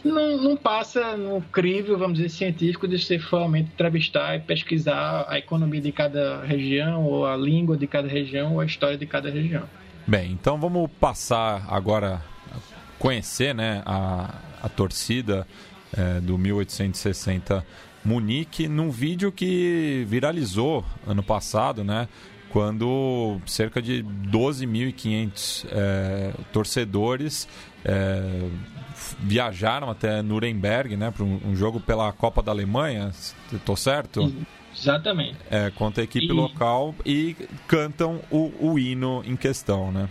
não, 0.04 0.36
não 0.36 0.56
passa 0.56 1.16
no 1.16 1.40
crivo, 1.40 1.96
vamos 1.96 2.18
dizer, 2.18 2.28
científico 2.28 2.86
de 2.86 2.98
você 2.98 3.16
realmente 3.16 3.70
entrevistar 3.72 4.36
e 4.36 4.40
pesquisar 4.40 5.24
a 5.28 5.38
economia 5.38 5.80
de 5.80 5.90
cada 5.90 6.44
região, 6.44 7.04
ou 7.04 7.26
a 7.26 7.36
língua 7.36 7.76
de 7.76 7.86
cada 7.86 8.06
região, 8.06 8.54
ou 8.54 8.60
a 8.60 8.66
história 8.66 8.98
de 8.98 9.06
cada 9.06 9.30
região. 9.30 9.64
Bem, 10.06 10.32
então 10.32 10.58
vamos 10.58 10.90
passar 11.00 11.66
agora 11.68 12.22
a 12.52 12.58
conhecer 12.98 13.54
né, 13.54 13.82
a, 13.86 14.34
a 14.62 14.68
torcida 14.68 15.46
é, 15.96 16.20
do 16.20 16.36
1860 16.36 17.64
Munique 18.04 18.68
num 18.68 18.90
vídeo 18.90 19.32
que 19.32 20.04
viralizou 20.06 20.84
ano 21.06 21.22
passado, 21.22 21.82
né? 21.82 22.06
Quando 22.54 23.40
cerca 23.46 23.82
de 23.82 24.04
12.500 24.04 25.66
é, 25.72 26.32
torcedores 26.52 27.48
é, 27.84 28.48
viajaram 29.18 29.90
até 29.90 30.22
Nuremberg, 30.22 30.96
né, 30.96 31.10
para 31.10 31.24
um, 31.24 31.40
um, 31.46 31.56
jogo 31.56 31.80
pela 31.80 32.12
Copa 32.12 32.40
da 32.44 32.52
Alemanha, 32.52 33.10
estou 33.52 33.74
certo? 33.74 34.32
Exatamente. 34.72 35.36
É, 35.50 35.72
contra 35.72 36.00
a 36.00 36.04
equipe 36.04 36.26
e... 36.26 36.32
local 36.32 36.94
e 37.04 37.34
cantam 37.66 38.20
o, 38.30 38.52
o 38.60 38.78
hino 38.78 39.20
em 39.26 39.34
questão, 39.34 39.90
né? 39.90 40.08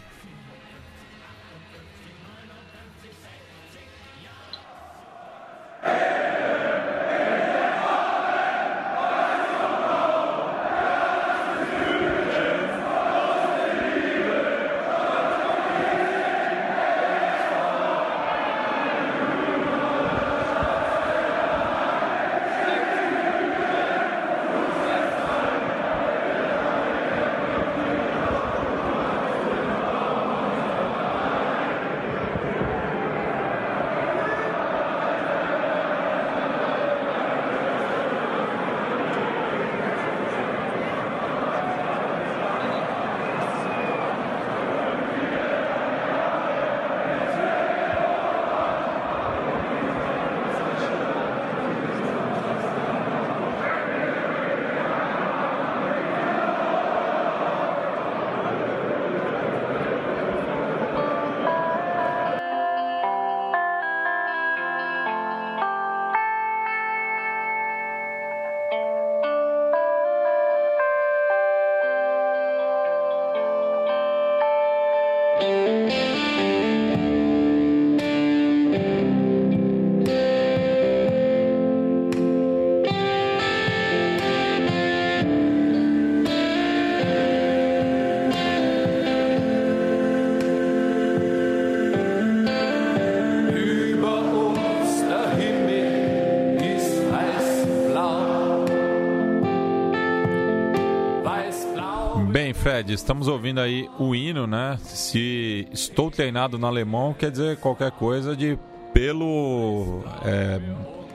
Fred, 102.55 102.91
estamos 102.91 103.27
ouvindo 103.27 103.59
aí 103.59 103.87
o 103.99 104.15
hino, 104.15 104.47
né? 104.47 104.79
Se 104.81 105.67
estou 105.71 106.09
treinado 106.09 106.57
no 106.57 106.65
alemão, 106.65 107.13
quer 107.13 107.29
dizer 107.29 107.57
qualquer 107.57 107.91
coisa 107.91 108.35
de 108.35 108.57
pelo 108.91 110.03
é, 110.25 110.59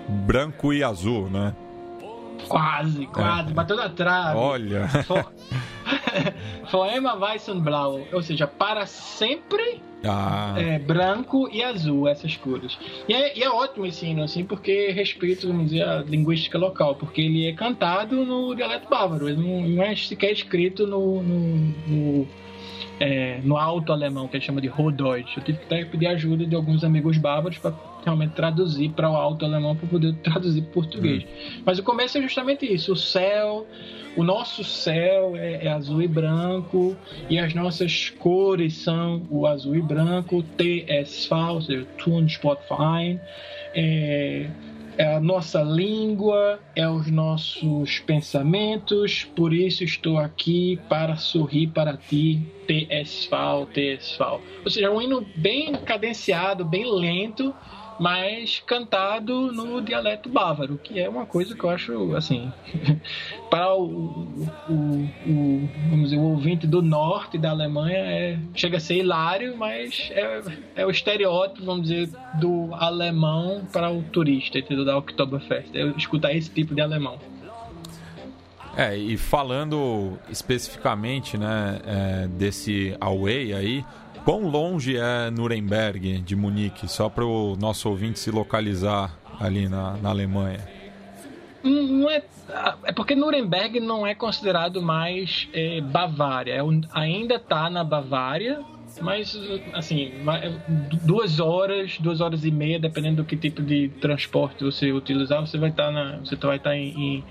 branco 0.08 0.72
e 0.72 0.84
azul, 0.84 1.28
né? 1.28 1.52
Quase, 2.46 3.04
quase, 3.06 3.50
é. 3.50 3.52
bateu 3.52 3.76
na 3.76 3.88
trave. 3.88 4.36
Olha. 4.38 4.88
Poema 6.70 7.14
Weiss 7.14 7.48
und 7.48 7.62
Blau, 7.62 8.00
ou 8.12 8.22
seja, 8.22 8.46
para 8.46 8.86
sempre 8.86 9.80
ah. 10.04 10.54
é, 10.56 10.78
branco 10.78 11.48
e 11.50 11.62
azul, 11.62 12.08
essas 12.08 12.36
cores. 12.36 12.78
E 13.08 13.14
é, 13.14 13.38
e 13.38 13.42
é, 13.42 13.48
ótimo 13.48 13.86
esse 13.86 14.06
hino, 14.06 14.22
assim, 14.22 14.44
porque 14.44 14.90
respeita, 14.90 15.46
vamos 15.46 15.70
dizer, 15.70 15.82
a 15.82 16.02
linguística 16.02 16.58
local, 16.58 16.94
porque 16.96 17.20
ele 17.20 17.46
é 17.46 17.52
cantado 17.52 18.24
no 18.24 18.54
dialeto 18.54 18.88
bávaro, 18.88 19.28
ele 19.28 19.40
não, 19.40 19.68
não 19.68 19.82
é 19.82 19.94
sequer 19.96 20.32
escrito 20.32 20.86
no, 20.86 21.22
no, 21.22 21.56
no 21.86 22.28
é, 23.00 23.40
no 23.42 23.56
alto 23.56 23.92
alemão, 23.92 24.26
que 24.28 24.36
ele 24.36 24.44
chama 24.44 24.60
de 24.60 24.68
Hochdeutsch. 24.68 25.36
Eu 25.36 25.42
tive 25.42 25.58
que 25.58 25.84
pedir 25.84 26.06
ajuda 26.06 26.44
de 26.46 26.54
alguns 26.54 26.84
amigos 26.84 27.16
bárbaros 27.18 27.58
para 27.58 27.72
realmente 28.04 28.32
traduzir 28.32 28.90
para 28.90 29.10
o 29.10 29.16
alto 29.16 29.44
alemão 29.44 29.76
para 29.76 29.88
poder 29.88 30.14
traduzir 30.16 30.62
para 30.62 30.72
português. 30.72 31.24
Hum. 31.24 31.62
Mas 31.64 31.78
o 31.78 31.82
começo 31.82 32.18
é 32.18 32.22
justamente 32.22 32.66
isso: 32.66 32.92
o 32.92 32.96
céu, 32.96 33.66
o 34.16 34.22
nosso 34.22 34.64
céu 34.64 35.36
é, 35.36 35.66
é, 35.66 35.68
azul 35.68 36.02
e 36.02 36.08
branco 36.08 36.96
e 37.28 37.38
as 37.38 37.54
nossas 37.54 38.10
cores 38.10 38.74
são 38.76 39.22
o 39.30 39.46
azul 39.46 39.76
e 39.76 39.82
branco, 39.82 40.42
TSV, 40.56 41.34
ou 41.34 41.60
seja, 41.60 41.86
Turnsportverein. 41.98 43.20
É, 43.74 44.48
é 44.98 45.14
a 45.14 45.20
nossa 45.20 45.62
língua, 45.62 46.58
é 46.74 46.86
os 46.88 47.08
nossos 47.08 48.00
pensamentos, 48.00 49.24
por 49.36 49.54
isso 49.54 49.84
estou 49.84 50.18
aqui 50.18 50.76
para 50.88 51.16
sorrir 51.16 51.68
para 51.68 51.96
ti, 51.96 52.42
TSV, 52.66 53.30
TSV. 53.72 54.24
Ou 54.64 54.70
seja, 54.70 54.86
é 54.86 54.90
um 54.90 55.00
hino 55.00 55.24
bem 55.36 55.72
cadenciado, 55.72 56.64
bem 56.64 56.84
lento, 56.84 57.54
mas 57.98 58.62
cantado 58.64 59.52
no 59.52 59.80
dialeto 59.80 60.28
bávaro, 60.28 60.78
que 60.78 61.00
é 61.00 61.08
uma 61.08 61.26
coisa 61.26 61.54
que 61.54 61.64
eu 61.64 61.70
acho, 61.70 62.14
assim, 62.14 62.52
para 63.50 63.74
o, 63.74 64.46
o, 64.68 65.08
o, 65.26 65.68
vamos 65.90 66.10
dizer, 66.10 66.16
o 66.16 66.22
ouvinte 66.22 66.66
do 66.66 66.80
norte 66.80 67.36
da 67.36 67.50
Alemanha 67.50 67.98
é, 67.98 68.38
chega 68.54 68.76
a 68.76 68.80
ser 68.80 68.98
hilário, 68.98 69.56
mas 69.56 70.10
é, 70.12 70.42
é 70.76 70.86
o 70.86 70.90
estereótipo, 70.90 71.64
vamos 71.64 71.88
dizer, 71.88 72.10
do 72.40 72.72
alemão 72.74 73.66
para 73.72 73.90
o 73.90 74.02
turista, 74.02 74.58
entendeu? 74.58 74.84
Da 74.84 74.96
Oktoberfest, 74.96 75.74
é 75.74 75.86
escutar 75.96 76.32
esse 76.32 76.50
tipo 76.50 76.74
de 76.74 76.80
alemão. 76.80 77.18
É, 78.76 78.96
e 78.96 79.16
falando 79.16 80.16
especificamente 80.30 81.36
né, 81.36 81.80
é, 81.84 82.28
desse 82.28 82.96
away 83.00 83.52
aí, 83.52 83.84
quão 84.28 84.46
longe 84.46 84.94
é 84.94 85.30
Nuremberg 85.30 86.18
de 86.20 86.36
Munique? 86.36 86.86
Só 86.86 87.08
para 87.08 87.24
o 87.24 87.56
nosso 87.56 87.88
ouvinte 87.88 88.18
se 88.18 88.30
localizar 88.30 89.18
ali 89.40 89.70
na, 89.70 89.96
na 90.02 90.10
Alemanha. 90.10 90.60
Não 91.64 92.10
é, 92.10 92.22
é 92.84 92.92
porque 92.92 93.14
Nuremberg 93.14 93.80
não 93.80 94.06
é 94.06 94.14
considerado 94.14 94.82
mais 94.82 95.48
é, 95.54 95.80
Bavária. 95.80 96.52
É, 96.52 96.60
ainda 96.92 97.36
está 97.36 97.70
na 97.70 97.82
Bavária, 97.82 98.60
mas 99.00 99.34
assim, 99.72 100.12
duas 101.06 101.40
horas, 101.40 101.96
duas 101.98 102.20
horas 102.20 102.44
e 102.44 102.50
meia, 102.50 102.78
dependendo 102.78 103.22
do 103.22 103.24
que 103.24 103.34
tipo 103.34 103.62
de 103.62 103.88
transporte 103.98 104.62
você 104.62 104.92
utilizar, 104.92 105.40
você 105.40 105.56
vai 105.56 105.70
estar 105.70 105.86
tá 105.86 105.90
na, 105.90 106.18
você 106.18 106.36
vai 106.36 106.58
estar 106.58 106.70
tá 106.70 106.76
em, 106.76 106.88
em, 106.88 107.24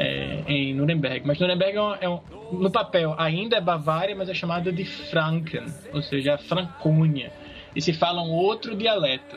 é, 0.00 0.42
em 0.48 0.74
Nuremberg. 0.74 1.26
Mas 1.26 1.38
Nuremberg 1.38 1.76
é, 1.76 1.82
um, 1.82 1.94
é 2.00 2.08
um, 2.08 2.20
no 2.52 2.70
papel 2.70 3.14
ainda 3.18 3.56
é 3.56 3.60
Bavária, 3.60 4.16
mas 4.16 4.30
é 4.30 4.34
chamada 4.34 4.72
de 4.72 4.84
Franken, 4.84 5.66
ou 5.92 6.00
seja, 6.00 6.38
Franconia. 6.38 7.30
E 7.76 7.82
se 7.82 7.92
fala 7.92 8.22
um 8.22 8.30
outro 8.30 8.74
dialeto. 8.74 9.36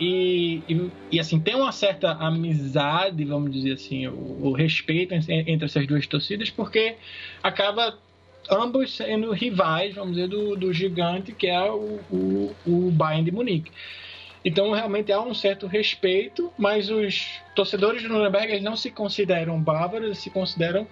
E, 0.00 0.62
e, 0.68 0.90
e, 1.12 1.20
assim, 1.20 1.40
tem 1.40 1.54
uma 1.54 1.72
certa 1.72 2.12
amizade, 2.12 3.24
vamos 3.24 3.52
dizer 3.52 3.72
assim, 3.72 4.06
o, 4.08 4.48
o 4.48 4.52
respeito 4.52 5.14
entre 5.14 5.64
essas 5.64 5.86
duas 5.86 6.06
torcidas, 6.06 6.50
porque 6.50 6.96
acaba 7.42 7.96
ambos 8.50 8.96
sendo 8.96 9.32
rivais, 9.32 9.94
vamos 9.94 10.16
dizer, 10.16 10.28
do, 10.28 10.56
do 10.56 10.72
gigante 10.72 11.32
que 11.32 11.46
é 11.46 11.70
o, 11.70 12.00
o, 12.10 12.54
o 12.66 12.90
Bayern 12.90 13.24
de 13.24 13.32
Munique. 13.32 13.70
Então, 14.44 14.72
realmente 14.72 15.12
há 15.12 15.20
um 15.20 15.34
certo 15.34 15.66
respeito, 15.66 16.52
mas 16.56 16.90
os 16.90 17.40
torcedores 17.54 18.02
do 18.02 18.08
Nuremberg 18.08 18.60
não 18.60 18.76
se 18.76 18.90
consideram 18.90 19.60
bárbaros, 19.60 20.18
se 20.18 20.30
consideram 20.30 20.86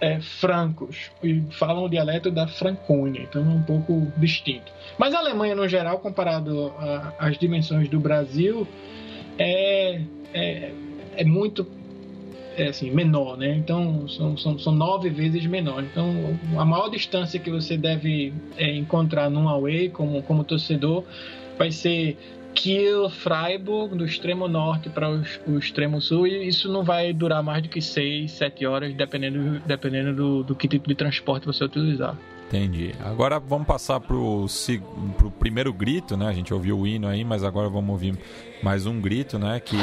é, 0.00 0.20
francos 0.20 1.10
e 1.22 1.42
falam 1.50 1.84
o 1.84 1.88
dialeto 1.88 2.30
da 2.30 2.46
Franconia, 2.46 3.22
então 3.22 3.42
é 3.42 3.54
um 3.54 3.62
pouco 3.62 4.12
distinto. 4.16 4.72
Mas 4.96 5.14
a 5.14 5.18
Alemanha, 5.18 5.54
no 5.54 5.68
geral, 5.68 5.98
comparado 5.98 6.72
às 7.18 7.36
dimensões 7.38 7.88
do 7.88 7.98
Brasil, 7.98 8.66
é, 9.38 10.00
é, 10.32 10.72
é 11.16 11.24
muito 11.24 11.66
é 12.56 12.68
assim, 12.68 12.90
menor, 12.90 13.36
né? 13.36 13.54
Então 13.54 14.08
são, 14.08 14.36
são, 14.36 14.58
são 14.58 14.72
nove 14.72 15.10
vezes 15.10 15.46
menor. 15.46 15.84
Então 15.84 16.36
a 16.56 16.64
maior 16.64 16.88
distância 16.88 17.38
que 17.38 17.50
você 17.50 17.76
deve 17.76 18.32
é, 18.56 18.74
encontrar 18.74 19.30
num 19.30 19.48
away 19.48 19.88
como, 19.88 20.22
como 20.24 20.42
torcedor 20.42 21.04
vai 21.56 21.70
ser 21.70 22.16
Kiel, 22.58 23.08
Freiburg, 23.08 23.96
do 23.96 24.04
extremo 24.04 24.48
norte 24.48 24.88
para 24.88 25.08
o, 25.08 25.58
extremo 25.58 26.00
sul, 26.00 26.26
e 26.26 26.48
isso 26.48 26.68
não 26.68 26.82
vai 26.82 27.12
durar 27.12 27.40
mais 27.40 27.62
do 27.62 27.68
que 27.68 27.80
seis, 27.80 28.32
sete 28.32 28.66
horas, 28.66 28.92
dependendo, 28.94 29.60
dependendo 29.64 30.12
do, 30.12 30.42
do 30.42 30.56
que 30.56 30.66
tipo 30.66 30.88
de 30.88 30.96
transporte 30.96 31.46
você 31.46 31.62
utilizar. 31.64 32.16
Entendi. 32.48 32.92
Agora 33.04 33.38
vamos 33.38 33.66
passar 33.66 34.00
para 34.00 34.16
o 34.16 34.46
primeiro 35.38 35.72
grito, 35.72 36.16
né? 36.16 36.26
A 36.26 36.32
gente 36.32 36.52
ouviu 36.52 36.80
o 36.80 36.86
hino 36.86 37.06
aí, 37.06 37.22
mas 37.22 37.44
agora 37.44 37.68
vamos 37.68 37.90
ouvir 37.90 38.18
mais 38.60 38.86
um 38.86 39.00
grito, 39.00 39.38
né? 39.38 39.60
Que 39.60 39.76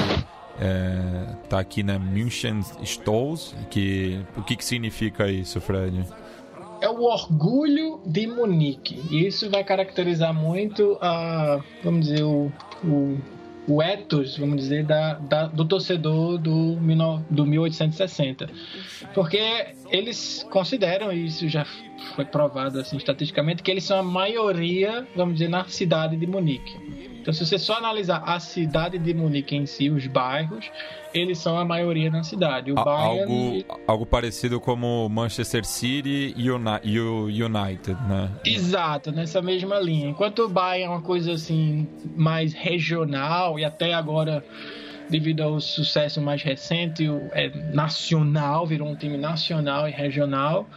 é, 0.60 1.34
tá 1.48 1.60
aqui 1.60 1.82
né? 1.82 1.98
München 1.98 2.60
Stolz, 2.84 3.56
que 3.70 4.20
o 4.36 4.44
que, 4.44 4.58
que 4.58 4.66
significa 4.66 5.32
isso, 5.32 5.62
Fred? 5.62 6.06
É 6.82 6.90
o 6.90 7.04
orgulho 7.04 8.02
de 8.06 8.28
Munique. 8.28 9.02
E 9.10 9.26
isso 9.26 9.50
vai 9.50 9.64
caracterizar 9.64 10.34
muito 10.34 10.98
a, 11.02 11.62
vamos 11.84 12.08
dizer, 12.08 12.24
o, 12.24 12.52
o, 12.84 13.18
o 13.68 13.82
ethos, 13.82 14.38
vamos 14.38 14.58
dizer, 14.58 14.86
da, 14.86 15.14
da, 15.16 15.48
do 15.48 15.66
torcedor 15.66 16.38
do, 16.38 16.76
do 17.30 17.46
1860. 17.46 18.50
Porque 19.14 19.40
eles 19.90 20.46
consideram, 20.50 21.12
e 21.12 21.26
isso 21.26 21.48
já 21.48 21.66
foi 22.16 22.26
provado 22.26 22.80
assim, 22.80 22.98
estatisticamente, 22.98 23.64
que 23.64 23.72
eles 23.72 23.84
são 23.84 24.00
a 24.00 24.04
maioria, 24.04 25.08
vamos 25.16 25.36
dizer, 25.36 25.50
na 25.50 25.66
cidade 25.66 26.18
de 26.18 26.28
Munique. 26.28 27.15
Então, 27.26 27.34
se 27.34 27.44
você 27.44 27.58
só 27.58 27.78
analisar 27.78 28.22
a 28.24 28.40
cidade 28.40 29.00
de 29.00 29.12
Munique 29.12 29.56
em 29.56 29.66
si, 29.66 29.90
os 29.90 30.06
bairros, 30.06 30.70
eles 31.12 31.40
são 31.40 31.58
a 31.58 31.66
maioria 31.66 32.12
na 32.12 32.22
cidade. 32.22 32.72
O 32.72 32.78
algo, 32.78 33.66
algo 33.88 34.06
parecido 34.06 34.62
como 34.62 35.10
Manchester 35.10 35.66
City 35.66 36.36
e 36.38 36.52
United, 36.52 37.98
né? 38.08 38.30
Exato, 38.46 39.12
nessa 39.12 39.42
mesma 39.42 39.80
linha. 39.80 40.08
Enquanto 40.08 40.44
o 40.44 40.48
Bayern 40.48 40.84
é 40.86 40.90
uma 40.90 41.02
coisa 41.02 41.32
assim 41.32 41.88
mais 42.16 42.54
regional 42.54 43.58
e 43.58 43.66
até 43.66 43.96
agora 43.96 44.46
devido 45.10 45.42
ao 45.42 45.60
sucesso 45.60 46.22
mais 46.22 46.44
recente, 46.44 47.08
é 47.32 47.50
nacional, 47.74 48.68
virou 48.68 48.88
um 48.88 48.96
time 48.96 49.18
nacional 49.18 49.90
e 49.90 49.92
regional. 49.92 50.70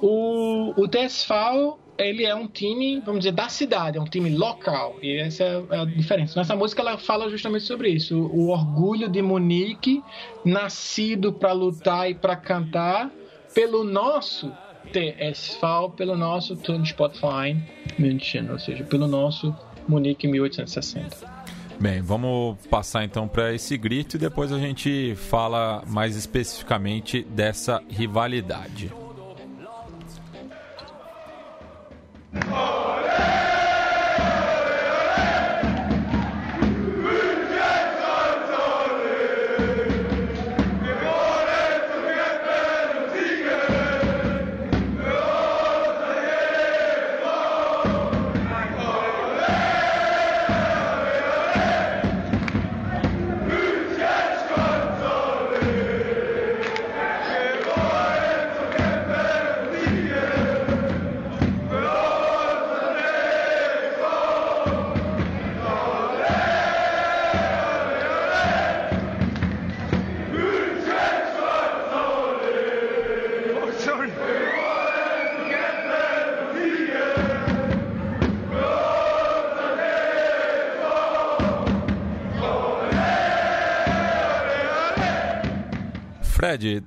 O, 0.00 0.72
o 0.80 0.88
TSV 0.88 1.74
ele 1.98 2.24
é 2.24 2.34
um 2.34 2.46
time, 2.46 3.00
vamos 3.00 3.20
dizer, 3.20 3.32
da 3.32 3.48
cidade, 3.48 3.98
é 3.98 4.00
um 4.00 4.04
time 4.04 4.30
local. 4.30 4.96
E 5.02 5.18
essa 5.18 5.44
é 5.44 5.80
a 5.80 5.84
diferença. 5.84 6.38
Nessa 6.38 6.56
música 6.56 6.82
ela 6.82 6.98
fala 6.98 7.28
justamente 7.28 7.64
sobre 7.64 7.90
isso. 7.90 8.18
O, 8.32 8.48
orgulho 8.48 9.08
de 9.08 9.22
Munique, 9.22 10.02
nascido 10.44 11.32
para 11.32 11.52
lutar 11.52 12.10
e 12.10 12.14
para 12.14 12.36
cantar 12.36 13.10
pelo 13.54 13.84
nosso 13.84 14.52
TSV, 14.92 15.92
pelo 15.96 16.16
nosso 16.16 16.56
Turnsportverein 16.56 17.62
München, 17.98 18.50
ou 18.50 18.58
seja, 18.58 18.84
pelo 18.84 19.06
nosso 19.06 19.54
Munique 19.88 20.26
1860. 20.26 21.32
Bem, 21.78 22.00
vamos 22.00 22.56
passar 22.68 23.04
então 23.04 23.26
para 23.26 23.52
esse 23.52 23.76
grito 23.76 24.16
e 24.16 24.18
depois 24.18 24.52
a 24.52 24.58
gente 24.58 25.14
fala 25.16 25.82
mais 25.86 26.16
especificamente 26.16 27.22
dessa 27.22 27.82
rivalidade. 27.88 29.03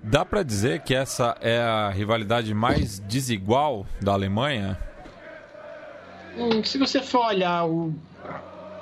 Dá 0.07 0.23
para 0.23 0.41
dizer 0.41 0.81
que 0.81 0.95
essa 0.95 1.35
é 1.41 1.59
a 1.59 1.89
rivalidade 1.89 2.53
mais 2.53 2.99
desigual 2.99 3.85
da 4.01 4.13
Alemanha? 4.13 4.77
Hum, 6.37 6.63
se 6.63 6.77
você 6.77 7.01
for 7.01 7.25
olhar 7.25 7.65
o, 7.65 7.93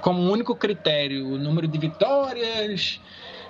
como 0.02 0.32
único 0.32 0.56
critério 0.56 1.26
o 1.26 1.38
número 1.38 1.68
de 1.68 1.80
vitórias, 1.80 3.00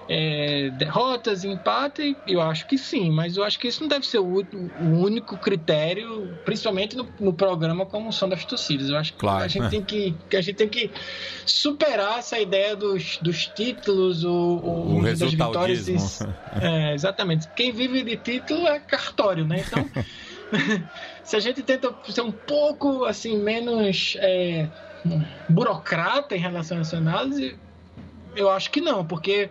é, 0.08 0.70
derrotas 0.72 1.44
empate, 1.44 2.16
eu 2.28 2.40
acho 2.42 2.68
que 2.68 2.78
sim, 2.78 3.10
mas 3.10 3.38
eu 3.38 3.44
acho 3.44 3.58
que 3.60 3.68
isso 3.68 3.82
não 3.82 3.88
deve 3.88 4.06
ser 4.06 4.20
o, 4.20 4.26
o 4.26 4.86
único 5.00 5.36
critério, 5.38 6.38
principalmente 6.46 6.96
no, 6.96 7.08
no, 7.20 7.34
programa 7.34 7.86
como 7.86 8.14
são 8.14 8.30
das 8.30 8.46
torcidas. 8.46 8.90
Eu 8.90 8.98
acho 8.98 9.14
que 9.14 9.20
claro, 9.20 9.46
a 9.46 9.48
gente 9.48 9.70
tem 9.70 9.84
que, 9.84 10.16
que 10.30 10.38
a 10.38 10.42
gente 10.42 10.56
tem 10.56 10.70
que 10.70 10.92
superar 11.46 12.20
essa 12.20 12.40
ideia 12.40 12.76
dos, 12.76 13.18
dos 13.18 13.48
títulos, 13.48 14.24
o, 14.24 14.30
o, 14.30 15.00
o 15.00 15.04
das 15.04 15.20
vitórias. 15.20 16.22
É, 16.62 16.94
exatamente. 16.94 17.48
Quem 17.56 17.72
vive 17.72 18.04
de 18.04 18.18
título 18.18 18.68
é 18.68 18.80
cartório, 18.80 19.44
né? 19.44 19.64
Então, 19.66 19.90
se 21.24 21.36
a 21.36 21.40
gente 21.40 21.64
tenta 21.64 21.94
ser 22.08 22.22
um 22.22 22.32
pouco 22.32 23.06
assim 23.06 23.38
menos 23.38 24.16
é, 24.20 24.68
burocrata 25.50 26.36
em 26.36 26.40
relação 26.40 26.78
a 26.78 26.82
essa 26.82 26.98
análise, 26.98 27.58
eu 28.36 28.50
acho 28.50 28.70
que 28.70 28.82
não, 28.82 29.06
porque 29.06 29.50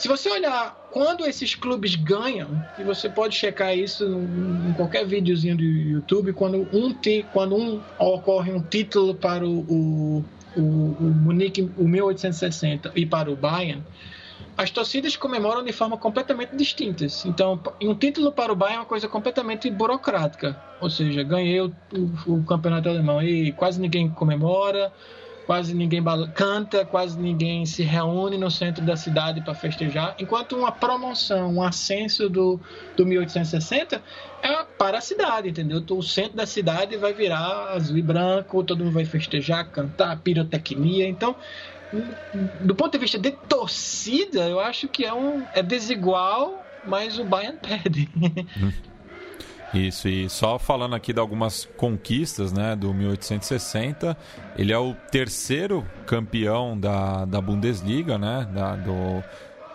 se 0.00 0.08
você 0.08 0.30
olhar 0.30 0.88
quando 0.90 1.26
esses 1.26 1.54
clubes 1.54 1.94
ganham, 1.94 2.48
e 2.78 2.82
você 2.82 3.06
pode 3.06 3.36
checar 3.36 3.76
isso 3.76 4.02
em 4.02 4.72
qualquer 4.72 5.04
videozinho 5.04 5.58
do 5.58 5.62
YouTube, 5.62 6.32
quando 6.32 6.66
um, 6.72 6.96
quando 7.30 7.54
um 7.54 7.82
ocorre 7.98 8.50
um 8.50 8.62
título 8.62 9.14
para 9.14 9.46
o, 9.46 9.58
o, 9.60 10.24
o, 10.56 10.60
o 10.60 11.04
Munique, 11.04 11.70
o 11.76 11.86
1860 11.86 12.92
e 12.96 13.04
para 13.04 13.30
o 13.30 13.36
Bayern, 13.36 13.84
as 14.56 14.70
torcidas 14.70 15.16
comemoram 15.16 15.62
de 15.62 15.72
forma 15.72 15.98
completamente 15.98 16.56
distintas. 16.56 17.26
Então, 17.26 17.60
um 17.82 17.94
título 17.94 18.32
para 18.32 18.50
o 18.50 18.56
Bayern 18.56 18.78
é 18.78 18.80
uma 18.80 18.86
coisa 18.86 19.06
completamente 19.06 19.70
burocrática. 19.70 20.58
Ou 20.80 20.88
seja, 20.88 21.22
ganhei 21.22 21.60
o, 21.60 21.70
o, 22.26 22.36
o 22.36 22.44
campeonato 22.44 22.88
alemão 22.88 23.22
e 23.22 23.52
quase 23.52 23.78
ninguém 23.78 24.08
comemora, 24.08 24.90
quase 25.50 25.74
ninguém 25.74 26.00
canta, 26.32 26.84
quase 26.84 27.18
ninguém 27.18 27.66
se 27.66 27.82
reúne 27.82 28.38
no 28.38 28.48
centro 28.48 28.84
da 28.84 28.96
cidade 28.96 29.40
para 29.40 29.52
festejar, 29.52 30.14
enquanto 30.16 30.56
uma 30.56 30.70
promoção, 30.70 31.52
um 31.56 31.60
ascenso 31.60 32.28
do, 32.28 32.60
do 32.96 33.04
1860 33.04 34.00
é 34.44 34.64
para 34.78 34.98
a 34.98 35.00
cidade, 35.00 35.48
entendeu? 35.48 35.84
O 35.90 36.02
centro 36.04 36.36
da 36.36 36.46
cidade 36.46 36.96
vai 36.96 37.12
virar 37.12 37.72
azul 37.72 37.98
e 37.98 38.02
branco, 38.02 38.62
todo 38.62 38.84
mundo 38.84 38.94
vai 38.94 39.04
festejar, 39.04 39.68
cantar, 39.72 40.20
pirotecnia. 40.20 41.08
Então, 41.08 41.34
do 42.60 42.76
ponto 42.76 42.92
de 42.92 42.98
vista 42.98 43.18
de 43.18 43.32
torcida, 43.32 44.48
eu 44.48 44.60
acho 44.60 44.86
que 44.86 45.04
é 45.04 45.12
um 45.12 45.44
é 45.52 45.64
desigual, 45.64 46.64
mas 46.86 47.18
o 47.18 47.24
Bayern 47.24 47.58
perde. 47.60 48.08
Isso, 49.72 50.08
e 50.08 50.28
só 50.28 50.58
falando 50.58 50.96
aqui 50.96 51.12
de 51.12 51.20
algumas 51.20 51.64
conquistas 51.76 52.52
né, 52.52 52.74
do 52.74 52.92
1860, 52.92 54.16
ele 54.56 54.72
é 54.72 54.78
o 54.78 54.94
terceiro 55.12 55.86
campeão 56.06 56.78
da, 56.78 57.24
da 57.24 57.40
Bundesliga, 57.40 58.18
né, 58.18 58.48
da, 58.52 58.74
do, 58.74 59.22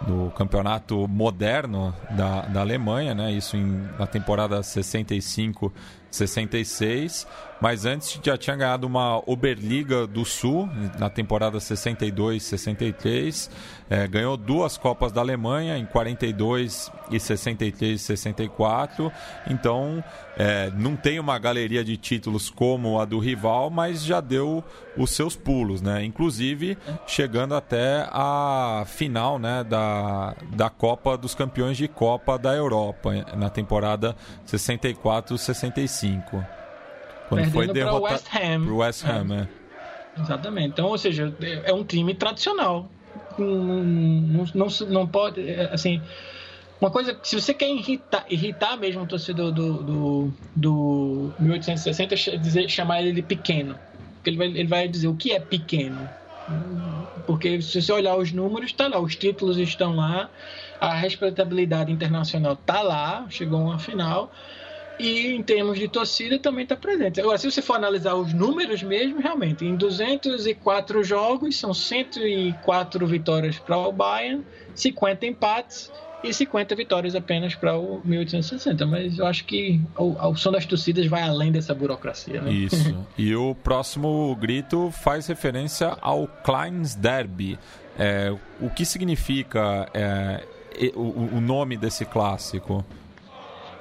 do 0.06 0.32
campeonato 0.32 1.08
moderno 1.08 1.96
da, 2.12 2.42
da 2.42 2.60
Alemanha, 2.60 3.16
né, 3.16 3.32
isso 3.32 3.56
em, 3.56 3.88
na 3.98 4.06
temporada 4.06 4.62
65 4.62 5.72
66, 6.16 7.28
mas 7.62 7.86
antes 7.86 8.20
já 8.22 8.38
tinha 8.38 8.56
ganhado 8.56 8.86
uma 8.86 9.22
Oberliga 9.26 10.06
do 10.06 10.26
Sul 10.26 10.70
na 11.00 11.10
temporada 11.10 11.60
62 11.60 12.44
63, 12.44 13.50
é, 13.90 14.08
ganhou 14.08 14.36
duas 14.36 14.78
Copas 14.78 15.12
da 15.12 15.22
Alemanha 15.22 15.78
em 15.78 15.86
42 15.86 16.92
e 17.12 17.20
63 17.20 18.02
e 18.02 18.04
64, 18.04 19.12
então 19.48 20.04
é, 20.38 20.72
não 20.76 20.96
tem 20.96 21.20
uma 21.20 21.38
galeria 21.40 21.84
de 21.84 21.96
títulos 21.98 22.50
como 22.50 23.00
a 23.00 23.06
do 23.06 23.20
rival, 23.20 23.70
mas 23.70 24.04
já 24.04 24.20
deu 24.20 24.64
os 24.98 25.12
seus 25.12 25.36
pulos, 25.36 25.82
né? 25.82 26.04
Inclusive 26.04 26.78
chegando 27.08 27.56
até 27.56 28.08
a 28.12 28.84
final, 28.86 29.38
né, 29.40 29.64
da, 29.64 30.36
da 30.54 30.70
Copa 30.70 31.18
dos 31.18 31.34
Campeões 31.36 31.78
de 31.78 31.88
Copa 31.88 32.38
da 32.38 32.54
Europa 32.54 33.14
na 33.36 33.50
temporada 33.50 34.16
64-65. 34.46 36.05
Quando 37.28 37.42
Perdendo 37.42 37.52
foi 37.52 37.68
derrotado 37.68 38.04
West 38.04 38.28
Ham. 38.36 38.66
Pro 38.66 38.78
West 38.78 39.06
Ham, 39.06 39.34
é. 39.34 39.40
é. 39.42 40.22
Exatamente. 40.22 40.68
Então, 40.70 40.88
ou 40.88 40.98
seja, 40.98 41.34
é 41.64 41.74
um 41.74 41.84
time 41.84 42.14
tradicional. 42.14 42.90
Não, 43.38 43.48
não, 43.48 44.46
não, 44.54 44.68
não 44.88 45.08
pode, 45.08 45.48
é, 45.50 45.70
assim, 45.74 46.02
uma 46.80 46.92
coisa, 46.92 47.18
se 47.24 47.40
você 47.40 47.54
quer 47.54 47.70
irritar, 47.70 48.26
irritar 48.30 48.78
mesmo 48.78 49.04
o 49.04 49.08
torcedor 49.08 49.52
do, 49.52 49.84
do, 49.84 50.34
do 50.56 51.34
1860, 51.40 52.16
dizer, 52.38 52.70
chamar 52.70 53.02
ele 53.02 53.14
de 53.14 53.22
pequeno. 53.22 53.78
Porque 54.16 54.30
ele 54.30 54.38
vai, 54.38 54.48
ele 54.48 54.68
vai 54.68 54.88
dizer 54.88 55.08
o 55.08 55.16
que 55.16 55.32
é 55.32 55.40
pequeno. 55.40 56.10
Porque 57.26 57.62
se 57.62 57.82
você 57.82 57.92
olhar 57.92 58.16
os 58.16 58.32
números, 58.32 58.72
está 58.72 58.88
lá, 58.88 59.00
os 59.00 59.16
títulos 59.16 59.58
estão 59.58 59.96
lá, 59.96 60.30
a 60.80 60.94
respeitabilidade 60.94 61.92
internacional 61.92 62.54
está 62.54 62.82
lá, 62.82 63.26
chegou 63.30 63.60
a 63.60 63.64
uma 63.64 63.80
final. 63.80 64.32
E 65.00 65.36
em 65.36 65.44
termos 65.44 65.78
de 65.78 65.88
torcida 65.88 66.40
também 66.40 66.64
está 66.64 66.76
presente. 66.76 67.20
Agora, 67.20 67.38
se 67.38 67.50
você 67.50 67.62
for 67.62 67.76
analisar 67.76 68.16
os 68.16 68.34
números 68.34 68.82
mesmo, 68.82 69.20
realmente, 69.20 69.66
em 69.66 69.76
204 69.76 71.04
jogos, 71.04 71.58
são 71.58 71.74
104 71.74 73.06
vitórias 73.06 73.60
para 73.60 73.78
o 73.78 73.92
Bayern, 73.92 74.44
50 74.74 75.26
empates 75.26 75.92
e 76.24 76.34
50 76.34 76.76
vitórias 76.76 77.16
apenas 77.16 77.56
para 77.56 77.78
o 77.78 78.02
1860. 78.06 78.86
Mas 78.86 79.20
eu 79.20 79.26
acho 79.26 79.46
que 79.46 79.82
o, 79.98 80.36
som 80.36 80.52
das 80.52 80.66
torcidas 80.66 81.06
vai 81.08 81.22
além 81.22 81.52
dessa 81.52 81.74
burocracia. 81.74 82.42
Né? 82.42 82.52
Isso. 82.52 83.06
e 83.18 83.36
o 83.36 83.54
próximo 83.54 84.36
grito 84.36 84.92
faz 84.92 85.28
referência 85.28 85.98
ao 86.02 86.28
Kleins 86.28 86.96
Derby. 86.96 87.60
É, 87.98 88.34
o 88.60 88.70
que 88.70 88.86
significa 88.86 89.90
é, 89.94 90.44
o, 90.96 91.38
o 91.38 91.42
nome 91.42 91.78
desse 91.78 92.06
clássico? 92.06 92.84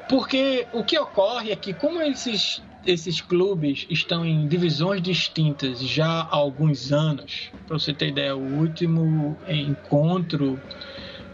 Porque 0.08 0.68
o 0.72 0.84
que 0.84 0.98
ocorre 0.98 1.50
é 1.50 1.56
que, 1.56 1.72
como 1.72 2.00
esses, 2.02 2.62
esses 2.84 3.20
clubes 3.20 3.86
estão 3.88 4.24
em 4.24 4.46
divisões 4.46 5.00
distintas 5.00 5.78
já 5.80 6.06
há 6.22 6.34
alguns 6.36 6.92
anos, 6.92 7.50
para 7.66 7.78
você 7.78 7.94
ter 7.94 8.08
ideia, 8.08 8.36
o 8.36 8.42
último 8.42 9.40
encontro 9.46 10.62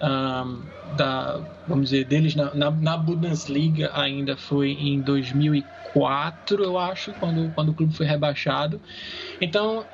um, 0.02 0.62
da, 0.96 1.40
vamos 1.66 1.90
dizer, 1.90 2.04
deles 2.04 2.34
na, 2.34 2.54
na, 2.54 2.70
na, 2.70 2.96
Bundesliga 2.96 3.90
ainda 3.94 4.36
foi 4.36 4.70
em 4.72 5.00
2004, 5.00 6.62
eu 6.64 6.78
acho, 6.78 7.12
quando, 7.14 7.50
quando 7.54 7.70
o 7.70 7.74
clube 7.74 7.94
foi 7.94 8.06
rebaixado. 8.06 8.80
Então, 9.40 9.84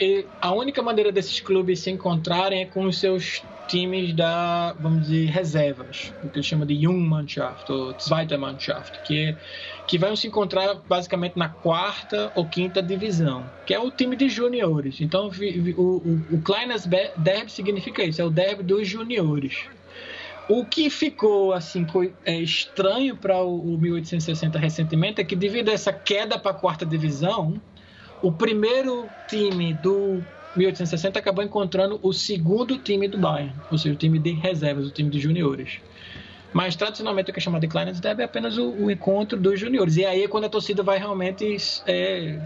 a 0.41 0.53
única 0.53 0.83
maneira 0.83 1.13
desses 1.13 1.41
clubes 1.41 1.81
se 1.81 1.91
encontrarem 1.91 2.63
é 2.63 2.67
com 2.67 2.85
os 2.85 2.99
seus 2.99 3.43
times 3.67 4.15
da, 4.15 4.75
vamos 4.79 5.03
dizer, 5.03 5.27
reservas, 5.27 6.13
o 6.23 6.29
que 6.29 6.39
eles 6.39 6.47
chamam 6.47 6.67
de 6.67 6.81
Jungmannschaft 6.81 7.69
ou 7.71 7.95
Zweite 8.01 8.35
que, 9.03 9.37
que 9.87 9.99
vão 9.99 10.15
se 10.15 10.29
encontrar 10.29 10.75
basicamente 10.89 11.37
na 11.37 11.49
quarta 11.49 12.31
ou 12.35 12.47
quinta 12.47 12.81
divisão, 12.81 13.45
que 13.67 13.75
é 13.75 13.79
o 13.81 13.91
time 13.91 14.17
de 14.17 14.29
juniores. 14.29 15.01
Então, 15.01 15.29
o, 15.29 15.81
o, 15.81 16.37
o 16.37 16.43
Kleines 16.43 16.87
Derby 17.17 17.51
significa 17.51 18.05
isso, 18.05 18.23
é 18.23 18.25
o 18.25 18.31
derby 18.31 18.63
dos 18.63 18.87
juniores. 18.87 19.67
O 20.49 20.65
que 20.65 20.89
ficou 20.89 21.53
assim 21.53 21.85
é, 22.25 22.41
estranho 22.41 23.17
para 23.17 23.43
o, 23.43 23.75
o 23.75 23.79
1860 23.79 24.59
recentemente 24.59 25.21
é 25.21 25.25
que 25.25 25.35
devido 25.35 25.71
a 25.71 25.73
essa 25.73 25.93
queda 25.93 26.39
para 26.39 26.53
a 26.53 26.55
quarta 26.55 26.87
divisão, 26.87 27.61
o 28.23 28.31
primeiro 28.31 29.11
time 29.27 29.75
do 29.75 30.23
1860 30.55 31.19
acabou 31.19 31.45
encontrando 31.45 31.99
o 32.03 32.13
segundo 32.13 32.79
time 32.79 33.09
do 33.09 33.19
Bayern, 33.19 33.55
ou 33.71 33.77
seja, 33.77 33.95
o 33.95 33.99
time 33.99 34.19
de 34.19 34.33
reservas, 34.33 34.87
o 34.87 34.91
time 34.91 35.11
de 35.11 35.19
juniores. 35.19 35.81
Mas 36.53 36.75
tradicionalmente 36.77 37.31
o 37.31 37.35
que 37.35 37.41
é 37.41 37.43
chamado 37.43 37.61
de 37.61 37.69
Kleines 37.69 38.01
Derby 38.01 38.23
é 38.23 38.25
apenas 38.25 38.57
o, 38.57 38.71
o, 38.71 38.91
encontro 38.91 39.39
dos 39.39 39.61
juniores. 39.61 39.97
E 39.97 40.07
aí 40.07 40.23
é 40.23 40.29
quando 40.29 40.45
a 40.45 40.49
torcida 40.49 40.83
vai 40.83 40.97
realmente 40.97 41.57
é, 41.87 42.39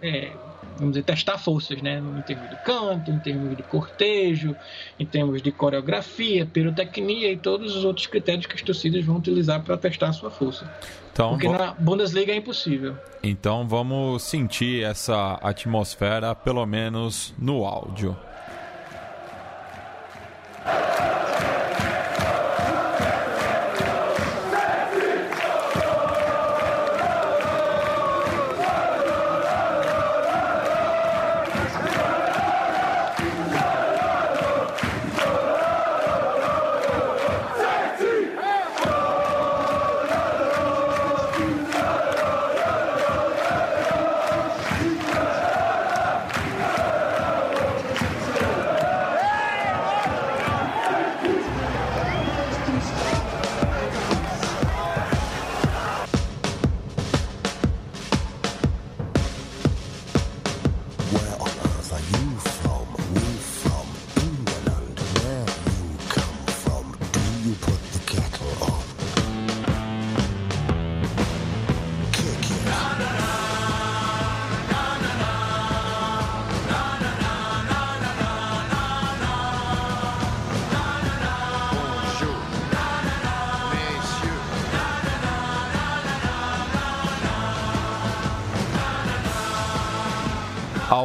é, 0.00 0.32
vamos 0.80 0.94
dizer, 0.94 1.04
testar 1.04 1.38
forças, 1.38 1.80
né? 1.82 1.98
Em 1.98 2.22
termos 2.22 2.50
de 2.50 2.56
canto, 2.64 3.10
em 3.10 3.18
termos 3.18 3.56
de 3.56 3.62
cortejo, 3.62 4.56
em 4.98 5.06
termos 5.06 5.42
de 5.42 5.52
coreografia, 5.52 6.46
pirotecnia 6.46 7.30
e 7.30 7.36
todos 7.36 7.76
os 7.76 7.84
outros 7.84 8.06
critérios 8.06 8.46
que 8.46 8.54
as 8.54 8.62
torcidas 8.62 9.04
vão 9.04 9.16
utilizar 9.16 9.62
para 9.62 9.76
testar 9.76 10.08
a 10.08 10.12
sua 10.12 10.30
força. 10.30 10.68
Então, 11.12 11.30
Porque 11.30 11.48
na 11.48 11.72
Bundesliga 11.74 12.32
é 12.32 12.36
impossível. 12.36 12.96
Então 13.22 13.68
vamos 13.68 14.22
sentir 14.22 14.82
essa 14.82 15.38
atmosfera, 15.42 16.34
pelo 16.34 16.64
menos 16.64 17.34
no 17.38 17.64
áudio. 17.66 18.16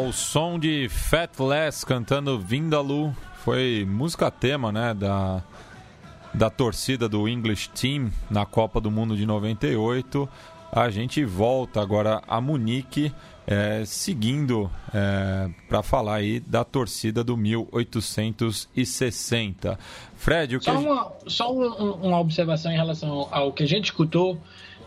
Ao 0.06 0.14
som 0.14 0.60
de 0.60 0.88
Fat 0.88 1.40
Less 1.40 1.84
cantando 1.84 2.38
Vindaloo, 2.38 3.12
foi 3.44 3.88
música 3.90 4.30
tema, 4.30 4.72
né, 4.72 4.94
da, 4.94 5.42
da 6.32 6.48
torcida 6.48 7.10
do 7.10 7.28
English 7.28 7.72
Team 7.72 8.12
na 8.30 8.46
Copa 8.46 8.80
do 8.80 8.92
Mundo 8.92 9.18
de 9.18 9.26
98. 9.26 10.30
A 10.72 10.92
gente 10.92 11.26
volta 11.26 11.82
agora 11.82 12.22
a 12.28 12.40
Munique, 12.40 13.12
é, 13.48 13.82
seguindo 13.84 14.70
é, 14.94 15.50
para 15.68 15.82
falar 15.82 16.18
aí 16.18 16.40
da 16.40 16.64
torcida 16.64 17.24
do 17.24 17.36
1860. 17.36 19.80
Fred, 20.16 20.58
o 20.58 20.60
que 20.60 20.66
só, 20.66 20.78
uma, 20.78 21.12
só 21.26 21.52
uma 21.52 22.20
observação 22.20 22.72
em 22.72 22.76
relação 22.76 23.28
ao 23.32 23.52
que 23.52 23.64
a 23.64 23.68
gente 23.68 23.86
escutou 23.86 24.40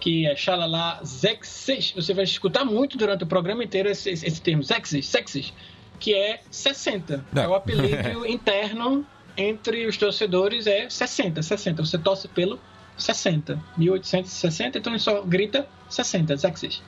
que 0.08 0.26
é 0.26 0.34
Xalala 0.34 1.00
Zexes. 1.04 1.92
Você 1.94 2.14
vai 2.14 2.24
escutar 2.24 2.64
muito 2.64 2.96
durante 2.96 3.24
o 3.24 3.26
programa 3.26 3.62
inteiro 3.62 3.90
esse, 3.90 4.08
esse 4.08 4.40
termo, 4.40 4.62
Zexes, 4.62 5.06
Sexes, 5.06 5.52
que 6.00 6.14
é 6.14 6.40
60. 6.50 7.26
Não. 7.30 7.42
É 7.42 7.46
o 7.46 7.54
apelido 7.54 8.24
interno 8.26 9.04
entre 9.36 9.86
os 9.86 9.98
torcedores, 9.98 10.66
é 10.66 10.88
60, 10.88 11.42
60. 11.42 11.84
Você 11.84 11.98
torce 11.98 12.26
pelo 12.26 12.58
60. 12.96 13.62
1860, 13.76 14.78
então 14.78 14.94
ele 14.94 14.98
só 14.98 15.20
grita 15.20 15.68
60, 15.90 16.34
Zexes. 16.38 16.82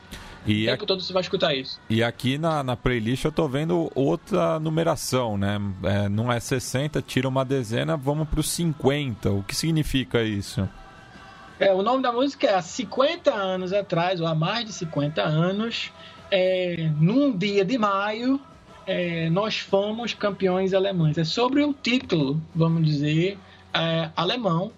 E 0.47 0.63
o 0.63 0.71
tempo 0.71 0.87
todo 0.87 1.03
você 1.03 1.13
vai 1.13 1.21
escutar 1.21 1.55
isso. 1.55 1.79
E 1.91 2.03
aqui 2.03 2.39
na, 2.39 2.63
na 2.63 2.75
playlist 2.75 3.27
eu 3.27 3.33
tô 3.33 3.47
vendo 3.47 3.93
outra 3.95 4.59
numeração, 4.59 5.37
né? 5.37 5.61
É, 5.83 6.09
não 6.09 6.33
é 6.33 6.41
60, 6.41 7.03
tira 7.03 7.29
uma 7.29 7.45
dezena, 7.45 7.99
vamos 7.99 8.27
pro 8.27 8.43
50. 8.43 9.31
O 9.31 9.43
que 9.43 9.55
significa 9.55 10.23
isso? 10.23 10.67
É, 11.61 11.75
o 11.75 11.83
nome 11.83 12.03
da 12.03 12.11
música 12.11 12.47
é 12.47 12.55
Há 12.55 12.63
50 12.63 13.35
anos 13.35 13.71
atrás, 13.75 14.19
ou 14.19 14.27
há 14.27 14.35
mais 14.35 14.65
de 14.65 14.73
50 14.73 15.23
anos, 15.23 15.93
é, 16.31 16.91
num 16.99 17.37
dia 17.37 17.67
de 17.67 17.77
maio, 17.77 18.41
é, 18.87 19.29
nós 19.29 19.59
fomos 19.59 20.15
campeões 20.15 20.73
alemães. 20.73 21.19
É 21.19 21.25
sobre 21.25 21.63
o 21.63 21.75
título, 21.75 22.41
vamos 22.55 22.87
dizer, 22.87 23.37
é, 23.75 24.09
alemão, 24.17 24.73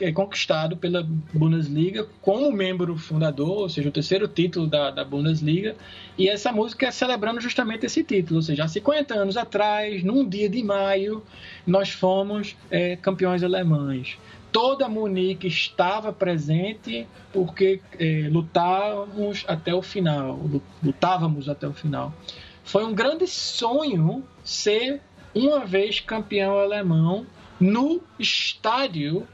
é 0.00 0.10
conquistado 0.10 0.76
pela 0.76 1.06
Bundesliga 1.32 2.08
como 2.20 2.50
membro 2.50 2.96
fundador, 2.96 3.58
ou 3.58 3.68
seja, 3.68 3.88
o 3.88 3.92
terceiro 3.92 4.26
título 4.26 4.66
da, 4.66 4.90
da 4.90 5.04
Bundesliga. 5.04 5.76
E 6.16 6.28
essa 6.28 6.50
música 6.50 6.86
é 6.86 6.90
celebrando 6.90 7.40
justamente 7.40 7.86
esse 7.86 8.02
título, 8.02 8.38
ou 8.38 8.42
seja, 8.42 8.64
há 8.64 8.68
50 8.68 9.14
anos 9.14 9.36
atrás, 9.36 10.02
num 10.02 10.28
dia 10.28 10.48
de 10.48 10.64
maio, 10.64 11.22
nós 11.64 11.90
fomos 11.90 12.56
é, 12.72 12.96
campeões 12.96 13.44
alemães 13.44 14.18
toda 14.52 14.88
Munique 14.88 15.46
estava 15.46 16.12
presente 16.12 17.06
porque 17.32 17.80
é, 17.98 18.28
lutávamos 18.30 19.44
até 19.46 19.74
o 19.74 19.82
final, 19.82 20.38
lutávamos 20.82 21.48
até 21.48 21.66
o 21.66 21.72
final. 21.72 22.12
Foi 22.64 22.84
um 22.84 22.94
grande 22.94 23.26
sonho 23.26 24.24
ser 24.44 25.00
uma 25.34 25.64
vez 25.64 26.00
campeão 26.00 26.58
alemão 26.58 27.26
no 27.60 28.02
estádio 28.18 29.26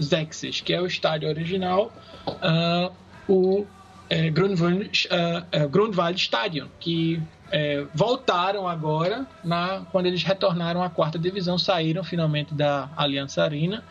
Zexes, 0.00 0.60
que 0.60 0.72
é 0.72 0.80
o 0.80 0.86
estádio 0.86 1.28
original, 1.28 1.92
uh, 2.26 2.92
o 3.28 3.66
é, 4.08 4.30
Grunwald, 4.30 5.08
uh, 5.08 5.64
uh, 5.64 5.68
Grunwald 5.68 6.18
Stadion, 6.18 6.66
que 6.78 7.22
é, 7.52 7.84
voltaram 7.94 8.66
agora 8.66 9.26
na, 9.42 9.82
quando 9.90 10.06
eles 10.06 10.22
retornaram 10.22 10.82
à 10.82 10.88
quarta 10.88 11.18
divisão, 11.18 11.58
saíram 11.58 12.04
finalmente 12.04 12.54
da 12.54 12.88
Aliança 12.96 13.42
Arena 13.42 13.84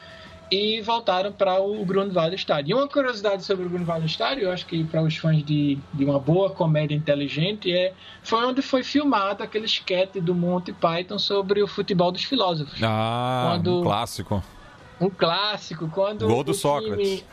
e 0.51 0.81
voltaram 0.81 1.31
para 1.31 1.59
o 1.59 1.85
Grunwald 1.85 2.35
Stadium. 2.35 2.77
E 2.77 2.79
uma 2.79 2.87
curiosidade 2.87 3.43
sobre 3.43 3.65
o 3.65 3.69
Grunwald 3.69 4.05
Stadium, 4.05 4.45
eu 4.45 4.51
acho 4.51 4.65
que 4.65 4.83
para 4.83 5.01
os 5.01 5.15
fãs 5.15 5.43
de, 5.43 5.77
de 5.93 6.05
uma 6.05 6.19
boa 6.19 6.49
comédia 6.49 6.95
inteligente, 6.95 7.71
é 7.71 7.93
foi 8.23 8.45
onde 8.45 8.61
foi 8.61 8.83
filmado 8.83 9.43
aquele 9.43 9.65
esquete 9.65 10.19
do 10.19 10.33
Monty 10.33 10.73
Python 10.73 11.19
sobre 11.19 11.61
o 11.61 11.67
futebol 11.67 12.11
dos 12.11 12.23
filósofos. 12.23 12.79
Ah, 12.81 13.51
quando, 13.51 13.79
um 13.79 13.83
clássico. 13.83 14.43
Um 14.99 15.09
clássico, 15.09 15.89
quando 15.89 16.27
Gol 16.27 16.43
do 16.43 16.53
Sócrates. 16.53 17.23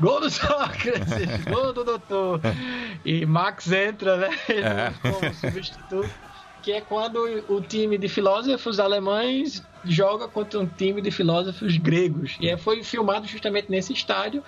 Gol 0.00 0.20
do 0.20 0.30
Sócrates, 0.30 1.44
gol 1.44 1.72
do 1.72 1.84
doutor. 1.84 2.40
E 3.04 3.26
Max 3.26 3.70
entra, 3.70 4.16
né? 4.16 4.30
É. 4.48 4.92
Como 5.02 5.34
substituto 5.34 6.29
que 6.62 6.72
é 6.72 6.80
quando 6.80 7.18
o 7.48 7.60
time 7.60 7.96
de 7.96 8.08
filósofos 8.08 8.78
alemães 8.78 9.62
joga 9.84 10.28
contra 10.28 10.60
um 10.60 10.66
time 10.66 11.00
de 11.00 11.10
filósofos 11.10 11.76
gregos. 11.76 12.36
E 12.40 12.54
foi 12.56 12.82
filmado 12.82 13.26
justamente 13.26 13.70
nesse 13.70 13.92
estádio, 13.92 14.42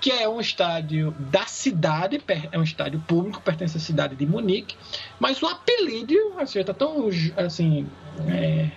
que 0.00 0.10
é 0.10 0.28
um 0.28 0.40
estádio 0.40 1.14
da 1.18 1.44
cidade, 1.46 2.22
é 2.50 2.58
um 2.58 2.62
estádio 2.62 2.98
público, 3.06 3.40
pertence 3.42 3.76
à 3.76 3.80
cidade 3.80 4.16
de 4.16 4.26
Munique, 4.26 4.76
mas 5.18 5.42
o 5.42 5.46
apelido, 5.46 6.14
assim, 6.38 6.64
tá 6.64 6.72
tão 6.72 7.08
assim. 7.36 7.86
É, 8.26 8.32
é, 8.32 8.70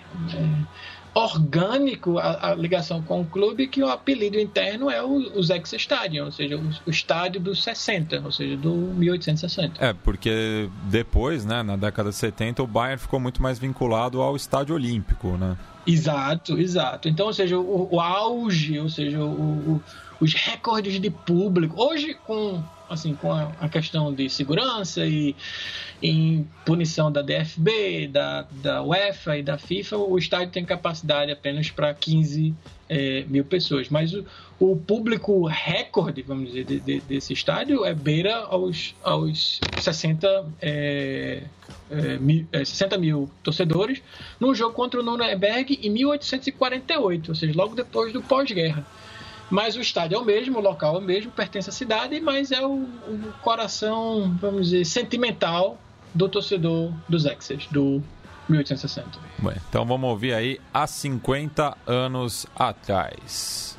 orgânico 1.14 2.18
a, 2.18 2.52
a, 2.52 2.56
ligação 2.56 3.02
com 3.02 3.22
o 3.22 3.26
clube 3.26 3.68
que 3.68 3.84
o 3.84 3.88
apelido 3.88 4.40
interno 4.40 4.90
é 4.90 5.02
o, 5.04 5.38
o 5.38 5.44
Zex 5.44 5.74
Stadium, 5.74 6.26
ou 6.26 6.32
seja, 6.32 6.58
o, 6.58 6.70
o, 6.88 6.90
estádio 6.90 7.40
dos 7.40 7.62
60, 7.64 8.22
ou 8.24 8.32
seja, 8.32 8.58
do 8.58 8.72
1860. 8.72 9.84
É, 9.84 9.94
porque 9.94 10.70
depois, 10.86 11.46
né, 11.46 11.62
na 11.62 11.76
década 11.76 12.10
de 12.10 12.16
70, 12.16 12.64
o 12.64 12.68
Bayern 12.68 13.00
ficou 13.00 13.20
muito 13.20 13.42
mais 13.42 13.60
vinculado 13.60 14.22
ao 14.22 14.36
estádio 14.36 14.76
olímpico, 14.76 15.38
né? 15.38 15.56
Exato, 15.86 16.60
exato. 16.60 17.10
Então, 17.10 17.28
ou 17.28 17.34
seja, 17.34 17.60
o, 17.60 17.90
o 17.92 18.00
auge, 18.00 18.80
ou 18.80 18.90
seja, 18.90 19.20
o, 19.20 19.82
os 20.20 20.34
recordes 20.34 21.00
de 21.00 21.10
público. 21.10 21.76
Hoje, 21.82 22.16
com 22.26 22.64
assim, 22.90 23.16
com 23.16 23.32
a, 23.32 23.52
a 23.60 23.70
questão 23.70 24.14
de 24.14 24.30
segurança 24.30 25.06
e 25.06 25.36
em 26.02 26.48
punição 26.66 27.12
da 27.12 27.22
DFB, 27.22 28.08
da, 28.08 28.46
da 28.52 28.84
UEFA 28.84 29.38
e 29.38 29.44
da 29.44 29.58
FIFA, 29.58 29.98
o 29.98 30.18
estádio 30.18 30.52
tem 30.52 30.66
capacidade 30.66 31.32
apenas 31.32 31.70
para 31.72 31.94
15 31.94 32.54
é, 32.90 33.24
mil 33.28 33.46
pessoas. 33.46 33.90
Mas 33.90 34.14
o, 34.14 34.26
o 34.60 34.76
público 34.76 35.46
recorde, 35.48 36.22
vamos 36.22 36.48
dizer, 36.48 36.66
de, 36.66 36.80
de, 36.80 37.00
desse 37.02 37.34
estádio 37.34 37.86
é 37.86 37.94
beira 37.94 38.36
aos, 38.36 38.96
aos 39.02 39.60
60, 39.78 40.46
é, 40.62 41.44
é, 41.90 42.18
mil, 42.18 42.48
60 42.52 42.96
é, 42.96 42.98
mil 42.98 43.30
torcedores 43.42 44.02
num 44.40 44.54
jogo 44.54 44.74
contra 44.76 45.00
o 45.00 45.04
Nuremberg 45.04 45.80
em 45.82 45.90
1848, 45.90 47.30
ou 47.30 47.36
seja, 47.36 47.54
logo 47.56 47.76
depois 47.76 48.12
do 48.14 48.22
pós-guerra. 48.22 48.86
Mas 49.54 49.76
o 49.76 49.82
estádio 49.82 50.16
é 50.16 50.20
o 50.20 50.26
mesmo, 50.26 50.58
o 50.58 50.62
local 50.62 50.96
é 50.96 50.98
o 50.98 51.02
mesmo, 51.02 51.32
pertence 51.32 51.70
à 51.70 51.72
cidade, 51.72 52.20
mas 52.20 52.52
é 52.52 52.66
o, 52.66 52.72
o 52.72 53.34
coração, 53.44 54.36
vamos 54.42 54.70
dizer, 54.70 54.84
sentimental 54.84 55.78
do 56.12 56.28
torcedor 56.28 56.92
dos 57.08 57.24
Exes, 57.28 57.68
do 57.68 58.02
1860. 58.50 59.08
Bem, 59.38 59.54
então 59.70 59.86
vamos 59.86 60.10
ouvir 60.10 60.34
aí 60.34 60.60
há 60.74 60.88
50 60.88 61.78
anos 61.86 62.48
atrás. 62.56 63.78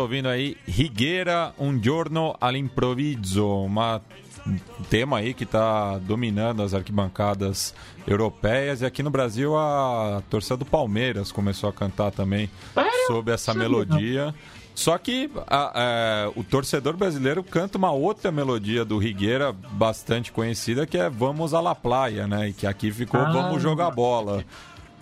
Ouvindo 0.00 0.28
aí 0.28 0.56
Rigueira, 0.66 1.54
um 1.58 1.80
giorno 1.82 2.36
all'improvviso, 2.40 3.46
uma 3.46 4.02
um 4.46 4.82
tema 4.88 5.18
aí 5.18 5.34
que 5.34 5.44
está 5.44 5.98
dominando 5.98 6.62
as 6.62 6.72
arquibancadas 6.72 7.74
europeias 8.06 8.80
e 8.80 8.86
aqui 8.86 9.02
no 9.02 9.10
Brasil 9.10 9.56
a 9.56 10.22
torcida 10.30 10.56
do 10.56 10.64
Palmeiras 10.64 11.30
começou 11.30 11.68
a 11.68 11.72
cantar 11.72 12.10
também 12.10 12.50
sobre 13.06 13.34
essa 13.34 13.52
melodia. 13.52 14.34
Só 14.74 14.96
que 14.96 15.30
a, 15.46 15.82
a, 16.26 16.30
o 16.34 16.42
torcedor 16.42 16.96
brasileiro 16.96 17.42
canta 17.42 17.76
uma 17.76 17.90
outra 17.90 18.32
melodia 18.32 18.82
do 18.82 18.96
Rigueira 18.96 19.52
bastante 19.52 20.32
conhecida 20.32 20.86
que 20.86 20.96
é 20.96 21.10
Vamos 21.10 21.52
à 21.52 21.60
La 21.60 21.74
Playa, 21.74 22.26
né? 22.26 22.48
E 22.48 22.52
que 22.54 22.66
aqui 22.66 22.90
ficou 22.90 23.20
ah, 23.20 23.30
Vamos 23.30 23.60
Jogar 23.60 23.90
Bola 23.90 24.42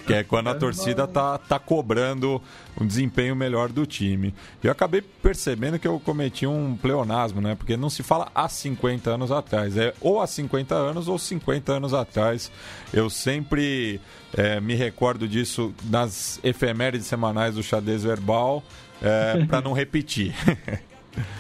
que 0.09 0.15
é 0.15 0.25
quando 0.25 0.49
a 0.49 0.55
torcida 0.55 1.07
tá, 1.07 1.37
tá 1.37 1.59
cobrando 1.59 2.41
um 2.81 2.87
desempenho 2.87 3.37
melhor 3.37 3.69
do 3.69 3.85
time. 3.85 4.35
Eu 4.65 4.73
acabei 4.73 5.03
percebendo 5.03 5.79
que 5.79 5.87
eu 5.87 6.01
cometi 6.01 6.47
um 6.47 6.75
pleonasmo, 6.75 7.43
né? 7.43 7.55
Porque 7.55 7.77
não 7.77 7.91
se 7.91 8.03
fala 8.03 8.33
há 8.35 8.49
50 8.49 9.11
anos 9.11 9.31
atrás, 9.31 9.77
é 9.77 9.93
ou 10.01 10.19
há 10.23 10.27
50 10.27 10.75
anos 10.75 11.09
ou 11.09 11.19
50 11.19 11.73
anos 11.73 11.93
atrás. 11.93 12.51
Eu 12.91 13.11
sempre 13.11 14.01
é, 14.35 14.59
me 14.61 14.75
recordo 14.75 15.29
disso 15.29 15.75
nas 15.85 16.41
efemérides 16.43 17.07
semanais 17.07 17.57
do 17.57 17.63
xadrez 17.63 18.03
verbal, 18.03 18.63
é, 19.03 19.45
para 19.45 19.61
não 19.61 19.75
repetir. 19.75 20.35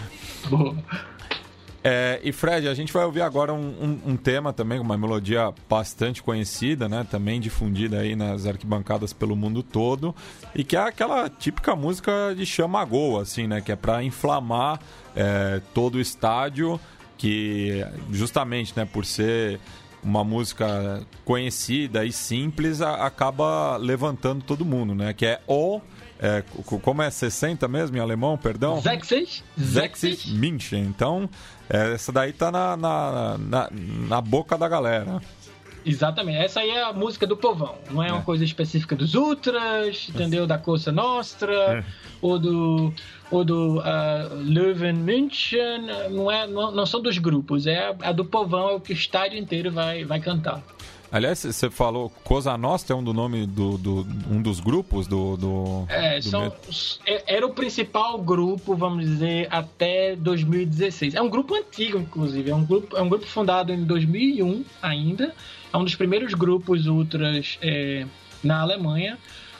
Boa. 0.50 0.76
É, 1.82 2.20
e 2.24 2.32
Fred, 2.32 2.66
a 2.68 2.74
gente 2.74 2.92
vai 2.92 3.04
ouvir 3.04 3.22
agora 3.22 3.54
um, 3.54 3.58
um, 3.80 4.12
um, 4.12 4.16
tema 4.16 4.52
também, 4.52 4.80
uma 4.80 4.98
melodia 4.98 5.52
bastante 5.68 6.22
conhecida, 6.22 6.88
né? 6.88 7.06
Também 7.08 7.40
difundida 7.40 8.00
aí 8.00 8.16
nas 8.16 8.46
arquibancadas 8.46 9.12
pelo 9.12 9.36
mundo 9.36 9.62
todo. 9.62 10.14
E 10.54 10.64
que 10.64 10.76
é 10.76 10.80
aquela 10.80 11.28
típica 11.28 11.76
música 11.76 12.34
de 12.36 12.44
chama 12.44 12.84
gol, 12.84 13.20
assim, 13.20 13.46
né? 13.46 13.60
Que 13.60 13.72
é 13.72 13.76
para 13.76 14.02
inflamar 14.02 14.80
é, 15.14 15.60
todo 15.72 15.96
o 15.96 16.00
estádio, 16.00 16.80
que 17.16 17.84
justamente, 18.10 18.72
né, 18.76 18.84
por 18.84 19.04
ser 19.04 19.60
uma 20.02 20.24
música 20.24 21.02
conhecida 21.24 22.04
e 22.04 22.12
simples, 22.12 22.80
a, 22.80 23.06
acaba 23.06 23.76
levantando 23.76 24.42
todo 24.44 24.64
mundo, 24.64 24.96
né? 24.96 25.12
Que 25.12 25.26
é 25.26 25.40
o 25.46 25.80
é, 26.20 26.42
como 26.83 27.02
é 27.02 27.11
60 27.11 27.68
mesmo 27.68 27.96
em 27.96 28.00
alemão, 28.00 28.37
perdão? 28.37 28.81
Sechzig. 28.83 29.42
Sechzig 29.57 30.31
München. 30.33 30.83
Então, 30.83 31.31
é, 31.70 31.92
essa 31.92 32.11
daí 32.11 32.33
tá 32.33 32.50
na, 32.50 32.76
na, 32.76 33.38
na, 33.38 33.68
na, 33.70 34.20
boca 34.20 34.59
da 34.59 34.68
galera. 34.68 35.20
Exatamente. 35.87 36.38
Essa 36.38 36.61
aí 36.61 36.70
é 36.70 36.83
a 36.83 36.92
música 36.92 37.26
do 37.26 37.37
povão. 37.37 37.76
Não 37.90 38.02
é, 38.02 38.09
é. 38.09 38.12
uma 38.12 38.22
coisa 38.22 38.44
específica 38.44 38.96
dos 38.96 39.14
Ultras, 39.14 40.09
entendeu? 40.09 40.46
Da 40.46 40.59
Coça 40.59 40.90
Nostra, 40.90 41.52
é. 41.52 41.85
ou 42.20 42.38
do, 42.38 42.92
ou 43.31 43.44
do 43.44 43.78
uh, 43.78 44.35
Löwen 44.44 44.94
München. 44.94 45.87
Não, 46.11 46.31
é, 46.31 46.46
não, 46.46 46.72
não, 46.72 46.85
são 46.85 47.00
dos 47.00 47.16
grupos. 47.18 47.66
É 47.66 47.88
a, 47.90 48.09
a 48.09 48.12
do 48.12 48.24
povão, 48.24 48.70
é 48.70 48.74
o 48.74 48.81
que 48.81 48.92
o 48.92 48.94
estádio 48.94 49.38
inteiro 49.38 49.70
vai, 49.70 50.04
vai 50.04 50.20
cantar. 50.20 50.62
Aliás, 51.10 51.38
você 51.38 51.70
falou 51.70 52.10
Cosa 52.22 52.56
Nostra 52.58 52.94
é 52.94 52.98
um 52.98 53.02
do 53.02 53.14
nome 53.14 53.46
do, 53.46 53.78
do 53.78 54.06
um 54.30 54.42
dos 54.42 54.60
grupos 54.60 55.06
do, 55.06 55.36
do 55.36 55.86
é, 55.88 56.18
do 56.20 56.22
são, 56.22 56.52
é, 57.06 57.36
era 57.36 57.46
o 57.46 57.50
principal 57.50 58.18
grupo, 58.18 58.76
vamos 58.76 59.06
dizer, 59.06 59.48
até 59.50 60.14
2016. 60.16 61.14
É 61.14 61.22
um 61.22 61.28
grupo 61.28 61.54
antigo, 61.54 61.98
inclusive. 61.98 62.50
É 62.50 62.54
um 62.54 62.64
grupo, 62.64 62.96
é 62.96 63.02
um 63.02 63.08
grupo 63.08 63.26
fundado 63.26 63.72
em 63.72 63.84
2001 63.84 64.64
ainda. 64.82 65.34
É 65.72 65.76
um 65.76 65.84
dos 65.84 65.94
primeiros 65.94 66.34
grupos 66.34 66.86
ultras 66.86 67.58
é, 67.62 68.06
na 68.42 68.60
Alemanha. 68.60 69.18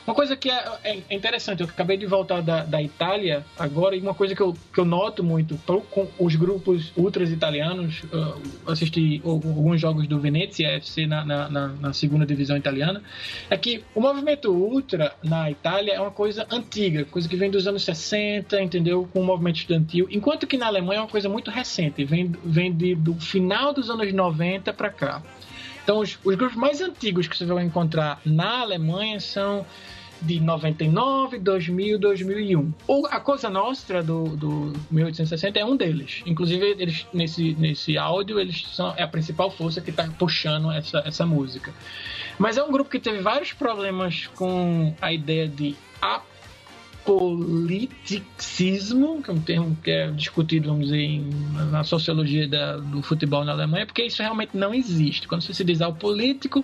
Uma 0.09 0.15
coisa 0.15 0.35
que 0.35 0.51
é, 0.51 0.79
é, 0.85 1.15
interessante, 1.15 1.61
eu 1.61 1.69
acabei 1.69 1.99
de 1.99 2.07
voltar 2.07 2.41
da, 2.41 2.65
da 2.65 2.83
Itália 2.83 3.45
agora, 3.59 3.95
e 3.95 4.01
uma 4.01 4.15
coisa 4.15 4.35
que 4.35 4.41
eu, 4.41 4.57
que 4.73 4.81
eu 4.81 4.87
noto 4.87 5.23
muito 5.23 5.59
pro, 5.67 5.83
com 5.83 6.09
os 6.19 6.35
grupos 6.35 6.91
ultras 6.97 7.31
italianos, 7.31 8.05
uh, 8.05 8.71
assisti 8.73 9.21
alguns 9.23 9.79
jogos 9.79 10.09
do 10.09 10.19
Venezia 10.19 10.71
FC 10.71 11.07
na, 11.07 11.27
na, 11.27 11.51
na, 11.51 11.69
na, 11.69 11.93
segunda 11.93 12.25
divisão 12.25 12.57
italiana, 12.57 13.03
é 13.51 13.57
que 13.59 13.85
o 13.95 14.01
movimento 14.01 14.51
ultra 14.51 15.15
na 15.23 15.51
Itália 15.51 15.97
é 15.97 16.01
uma 16.01 16.11
coisa 16.11 16.47
antiga, 16.51 17.05
coisa 17.05 17.29
que 17.29 17.37
vem 17.37 17.51
dos 17.51 17.67
anos 17.67 17.85
60, 17.85 18.63
entendeu? 18.63 19.07
Com 19.13 19.21
o 19.21 19.25
movimento 19.25 19.57
estudantil, 19.57 20.09
enquanto 20.11 20.47
que 20.47 20.57
na 20.57 20.69
Alemanha 20.69 21.01
é 21.01 21.03
uma 21.03 21.09
coisa 21.09 21.29
muito 21.29 21.51
recente, 21.51 22.03
vem, 22.07 22.33
vem 22.43 22.73
de, 22.73 22.95
do 22.95 23.13
final 23.17 23.75
dos 23.75 23.91
anos 23.91 24.11
90 24.11 24.73
para 24.73 24.89
cá. 24.89 25.23
Então, 25.85 26.01
os, 26.01 26.19
os 26.25 26.35
grupos 26.35 26.57
mais 26.57 26.81
antigos 26.81 27.29
que 27.29 27.37
você 27.37 27.45
vai 27.45 27.65
encontrar 27.65 28.21
na 28.25 28.61
Alemanha 28.61 29.21
são 29.21 29.67
de 30.21 30.41
99, 30.41 31.39
2000, 31.39 31.99
2001. 31.99 32.73
O, 32.87 33.07
a 33.07 33.21
Cosa 33.21 33.49
Nostra 33.49 34.03
do, 34.03 34.37
do 34.37 34.73
1860 34.91 35.59
é 35.59 35.65
um 35.65 35.77
deles. 35.77 36.23
Inclusive, 36.27 36.77
eles, 36.79 37.07
nesse, 37.13 37.55
nesse 37.55 37.97
áudio, 37.97 38.39
eles 38.39 38.67
são 38.69 38.95
é 38.97 39.03
a 39.03 39.09
principal 39.09 39.51
força 39.51 39.81
que 39.81 39.91
está 39.91 40.09
puxando 40.19 40.71
essa, 40.73 41.03
essa 41.05 41.27
música. 41.27 41.73
Mas 42.39 42.57
é 42.57 42.63
um 42.63 42.71
grupo 42.71 42.91
que 42.91 43.01
teve 43.01 43.21
vários 43.21 43.53
problemas 43.53 44.27
com 44.29 44.95
a 45.01 45.13
ideia 45.13 45.49
de 45.49 45.77
politicismo, 47.09 49.23
que 49.23 49.31
é 49.31 49.33
um 49.33 49.41
termo 49.41 49.79
que 49.83 49.91
é 49.91 50.11
discutido, 50.11 50.69
vamos 50.69 50.89
dizer, 50.89 51.01
em, 51.01 51.31
na 51.71 51.83
sociologia 51.83 52.47
da, 52.47 52.77
do 52.77 53.01
futebol 53.01 53.43
na 53.47 53.53
Alemanha, 53.53 53.87
porque 53.87 54.03
isso 54.03 54.21
realmente 54.21 54.55
não 54.55 54.75
existe. 54.75 55.27
Quando 55.27 55.41
você 55.41 55.55
se 55.55 55.65
diz 55.65 55.81
ao 55.81 55.95
político, 55.95 56.63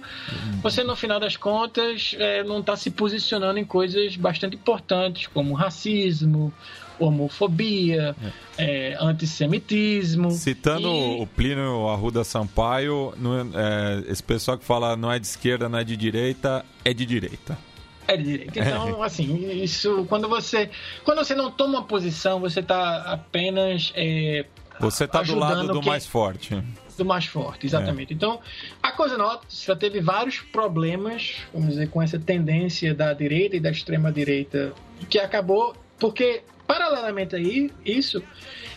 você, 0.62 0.84
no 0.84 0.94
final 0.94 1.18
das 1.18 1.38
contas, 1.38 2.14
é, 2.18 2.44
não 2.44 2.60
está 2.60 2.76
se 2.76 2.90
posicionando 2.90 3.58
em 3.58 3.64
coisas 3.64 4.16
bastante 4.16 4.54
importantes, 4.54 5.28
como 5.28 5.54
racismo, 5.54 6.52
homofobia, 6.98 8.14
é. 8.58 8.92
É, 8.92 8.96
antissemitismo. 9.00 10.30
Citando 10.30 10.88
e... 10.88 11.22
o 11.22 11.26
Plínio 11.26 11.88
Arruda 11.88 12.22
Sampaio, 12.22 13.14
é, 13.54 14.12
esse 14.12 14.22
pessoal 14.22 14.58
que 14.58 14.64
fala 14.64 14.94
não 14.94 15.10
é 15.10 15.18
de 15.18 15.26
esquerda, 15.26 15.70
não 15.70 15.78
é 15.78 15.84
de 15.84 15.96
direita, 15.96 16.62
é 16.84 16.92
de 16.92 17.06
direita. 17.06 17.56
É 18.06 18.16
de 18.16 18.22
direita. 18.22 18.60
Então, 18.60 19.02
assim, 19.04 19.50
isso 19.62 20.04
quando 20.08 20.28
você 20.28 20.70
quando 21.04 21.18
você 21.18 21.34
não 21.34 21.50
toma 21.50 21.78
uma 21.78 21.84
posição, 21.84 22.40
você 22.40 22.60
está 22.60 23.02
apenas 23.12 23.92
é, 23.94 24.44
você 24.78 25.04
está 25.04 25.22
do 25.22 25.34
lado 25.36 25.68
do 25.68 25.82
mais 25.82 26.06
forte. 26.06 26.62
Do 26.96 27.04
mais 27.04 27.26
forte, 27.26 27.66
exatamente. 27.66 28.12
É. 28.12 28.16
Então, 28.16 28.40
a 28.82 28.92
coisa 28.92 29.16
nota 29.16 29.46
já 29.48 29.74
teve 29.74 30.00
vários 30.00 30.40
problemas, 30.40 31.36
vamos 31.52 31.70
dizer, 31.70 31.88
com 31.88 32.00
essa 32.00 32.18
tendência 32.18 32.94
da 32.94 33.12
direita 33.12 33.56
e 33.56 33.60
da 33.60 33.70
extrema 33.70 34.12
direita, 34.12 34.72
que 35.08 35.18
acabou 35.18 35.74
porque 35.98 36.42
paralelamente 36.66 37.36
a 37.36 37.38
isso, 37.38 38.22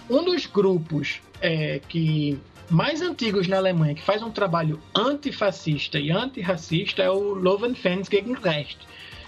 um 0.10 0.24
dos 0.24 0.46
grupos 0.46 1.22
é, 1.42 1.80
que 1.88 2.40
mais 2.70 3.02
antigos 3.02 3.48
na 3.48 3.58
Alemanha 3.58 3.96
que 3.96 4.02
faz 4.02 4.22
um 4.22 4.32
trabalho 4.32 4.82
antifascista 4.96 5.98
e 5.98 6.12
antirracista 6.12 7.02
é 7.02 7.10
o 7.10 7.34
Lovenfans 7.34 8.10
gegen 8.10 8.34
Recht 8.34 8.78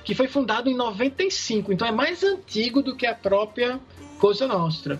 que 0.09 0.15
foi 0.15 0.27
fundado 0.27 0.67
em 0.71 0.75
95, 0.75 1.71
então 1.71 1.87
é 1.87 1.91
mais 1.91 2.23
antigo 2.23 2.81
do 2.81 2.95
que 2.95 3.05
a 3.05 3.13
própria 3.13 3.79
Cosa 4.17 4.47
Nostra. 4.47 4.99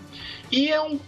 E 0.52 0.68
é 0.68 0.80
um, 0.80 1.00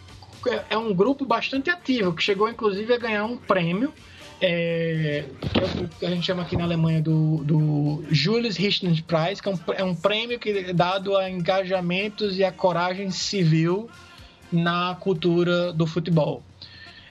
é 0.69 0.77
um 0.77 0.93
grupo 0.93 1.25
bastante 1.25 1.71
ativo, 1.71 2.13
que 2.13 2.21
chegou 2.21 2.49
inclusive 2.49 2.93
a 2.93 2.99
ganhar 2.99 3.25
um 3.25 3.37
prêmio, 3.37 3.95
é, 4.41 5.25
que 6.01 6.05
a 6.05 6.11
gente 6.11 6.27
chama 6.27 6.43
aqui 6.43 6.57
na 6.57 6.65
Alemanha 6.65 7.01
do, 7.01 7.45
do 7.45 8.03
Julius 8.11 8.57
Richtner 8.57 9.05
Prize, 9.05 9.41
que 9.41 9.49
é 9.49 9.53
um, 9.53 9.59
é 9.75 9.85
um 9.85 9.95
prêmio 9.95 10.37
que 10.37 10.51
é 10.51 10.73
dado 10.73 11.17
a 11.17 11.31
engajamentos 11.31 12.37
e 12.37 12.43
a 12.43 12.51
coragem 12.51 13.09
civil 13.13 13.89
na 14.51 14.97
cultura 14.97 15.73
do 15.73 15.87
futebol. 15.87 16.43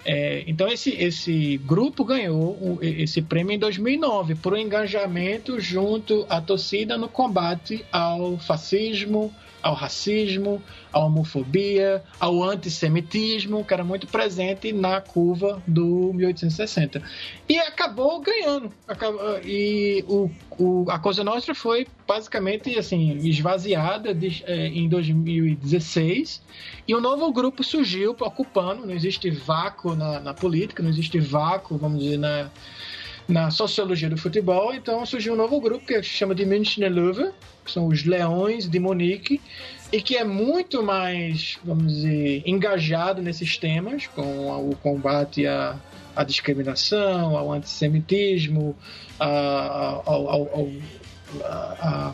É, 0.04 0.44
então 0.48 0.68
esse, 0.68 0.92
esse 0.92 1.58
grupo 1.58 2.04
ganhou 2.04 2.58
o, 2.60 2.80
esse 2.82 3.22
prêmio 3.22 3.54
em 3.54 3.60
2009 3.60 4.36
por 4.36 4.54
um 4.54 4.58
engajamento 4.58 5.60
junto 5.60 6.26
à 6.28 6.42
torcida 6.42 6.98
no 6.98 7.08
combate 7.08 7.86
ao 7.92 8.38
fascismo, 8.40 9.34
ao 9.62 9.74
racismo, 9.74 10.62
à 10.91 11.00
homofobia, 11.00 12.04
ao 12.19 12.43
antissemitismo, 12.43 13.63
que 13.63 13.74
era 13.74 13.84
muito 13.84 14.08
presente 14.08 14.71
na 14.74 15.00
curva 15.02 15.62
do 15.67 16.12
1860. 16.13 17.02
E 17.47 17.57
acabou 17.59 18.20
ganhando. 18.20 18.72
Acabou, 18.88 19.39
e 19.43 20.03
o, 20.07 20.30
o, 20.57 20.86
a 20.89 20.99
Cosa 20.99 21.24
Nostra 21.24 21.53
foi 21.53 21.88
basicamente 22.07 22.78
assim 22.78 23.18
esvaziada 23.28 24.14
de, 24.14 24.43
é, 24.45 24.68
em 24.68 24.89
2016 24.89 26.41
e 26.88 26.95
um 26.95 26.99
novo 26.99 27.32
grupo 27.32 27.64
surgiu 27.64 28.16
ocupando. 28.20 28.86
Não 28.86 28.93
existe 28.93 29.30
vácuo 29.30 29.95
na, 29.95 30.20
na 30.20 30.34
política, 30.34 30.84
não 30.84 30.89
existe 30.89 31.20
vácuo, 31.20 31.78
vamos 31.78 32.03
dizer, 32.03 32.18
na 32.18 32.49
na 33.28 33.51
sociologia 33.51 34.09
do 34.09 34.17
futebol. 34.17 34.74
Então 34.74 35.05
surgiu 35.05 35.34
um 35.34 35.36
novo 35.36 35.59
grupo 35.59 35.86
que 35.86 35.95
se 36.01 36.09
chama 36.09 36.36
de 36.36 36.45
Münchner 36.45 36.91
Löwe, 36.91 37.32
que 37.63 37.72
são 37.72 37.88
os 37.88 38.05
Leões 38.05 38.69
de 38.69 38.80
Munique, 38.80 39.41
e 39.91 40.01
que 40.01 40.15
é 40.15 40.24
muito 40.24 40.82
mais, 40.82 41.59
vamos 41.63 41.93
dizer, 41.93 42.43
engajado 42.45 43.22
nesses 43.22 43.57
temas, 43.57 44.07
com 44.07 44.69
o 44.69 44.76
combate 44.78 45.45
à, 45.45 45.78
à 46.15 46.24
discriminação, 46.24 47.38
ao 47.38 47.51
antissemitismo, 47.51 48.76
ao, 49.19 50.03
ao, 50.05 50.28
ao, 50.30 50.69
a, 51.43 52.13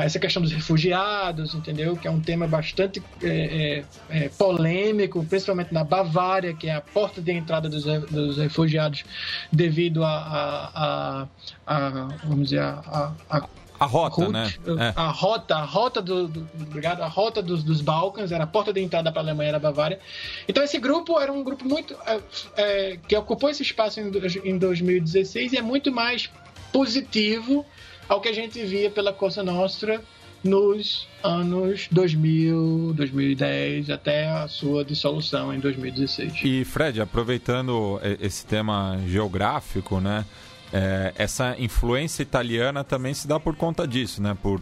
essa 0.00 0.18
questão 0.18 0.40
dos 0.40 0.52
refugiados, 0.52 1.54
entendeu? 1.54 1.96
Que 1.96 2.08
é 2.08 2.10
um 2.10 2.20
tema 2.20 2.46
bastante 2.46 3.02
é, 3.22 3.28
é, 3.28 4.24
é, 4.24 4.28
polêmico, 4.30 5.24
principalmente 5.24 5.72
na 5.72 5.84
Bavária, 5.84 6.54
que 6.54 6.68
é 6.68 6.74
a 6.74 6.80
porta 6.80 7.20
de 7.20 7.32
entrada 7.32 7.68
dos, 7.68 7.84
dos 7.84 8.38
refugiados 8.38 9.04
devido 9.50 10.04
a, 10.04 10.08
a, 10.16 11.28
a, 11.66 11.86
a 11.86 11.90
vamos 12.24 12.50
dizer, 12.50 12.60
a, 12.60 13.12
a 13.30 13.48
a 13.82 13.86
rota, 13.86 14.28
né? 14.28 14.54
É. 14.78 14.92
A 14.94 15.08
rota, 15.08 15.56
a 15.56 15.64
rota 15.64 16.00
do, 16.00 16.28
do, 16.28 16.48
obrigado, 16.54 17.02
a 17.02 17.08
rota 17.08 17.42
dos, 17.42 17.64
dos 17.64 17.80
Balcãs 17.80 18.30
era 18.30 18.44
a 18.44 18.46
porta 18.46 18.72
de 18.72 18.80
entrada 18.80 19.10
para 19.10 19.22
a 19.22 19.24
Alemanha 19.24 19.48
era 19.48 19.56
a 19.56 19.60
Bavária. 19.60 19.98
Então 20.46 20.62
esse 20.62 20.78
grupo 20.78 21.18
era 21.18 21.32
um 21.32 21.42
grupo 21.42 21.64
muito 21.64 21.96
é, 22.06 22.20
é, 22.56 22.98
que 23.08 23.16
ocupou 23.16 23.50
esse 23.50 23.62
espaço 23.62 23.98
em, 23.98 24.04
em 24.44 24.56
2016 24.56 25.54
e 25.54 25.56
é 25.56 25.62
muito 25.62 25.90
mais 25.90 26.30
positivo 26.72 27.66
ao 28.08 28.20
que 28.20 28.28
a 28.28 28.32
gente 28.32 28.62
via 28.64 28.90
pela 28.90 29.12
Cosa 29.12 29.42
Nostra 29.42 30.02
nos 30.42 31.08
anos 31.22 31.88
2000, 31.90 32.94
2010 32.94 33.90
até 33.90 34.28
a 34.28 34.48
sua 34.48 34.84
dissolução 34.84 35.54
em 35.54 35.60
2016. 35.60 36.40
E 36.44 36.64
Fred, 36.64 37.00
aproveitando 37.00 38.00
esse 38.20 38.44
tema 38.44 38.98
geográfico, 39.06 40.00
né? 40.00 40.24
É, 40.72 41.12
essa 41.16 41.54
influência 41.58 42.22
italiana 42.22 42.82
também 42.82 43.12
se 43.12 43.28
dá 43.28 43.38
por 43.38 43.54
conta 43.54 43.86
disso, 43.86 44.22
né? 44.22 44.36
Por 44.42 44.60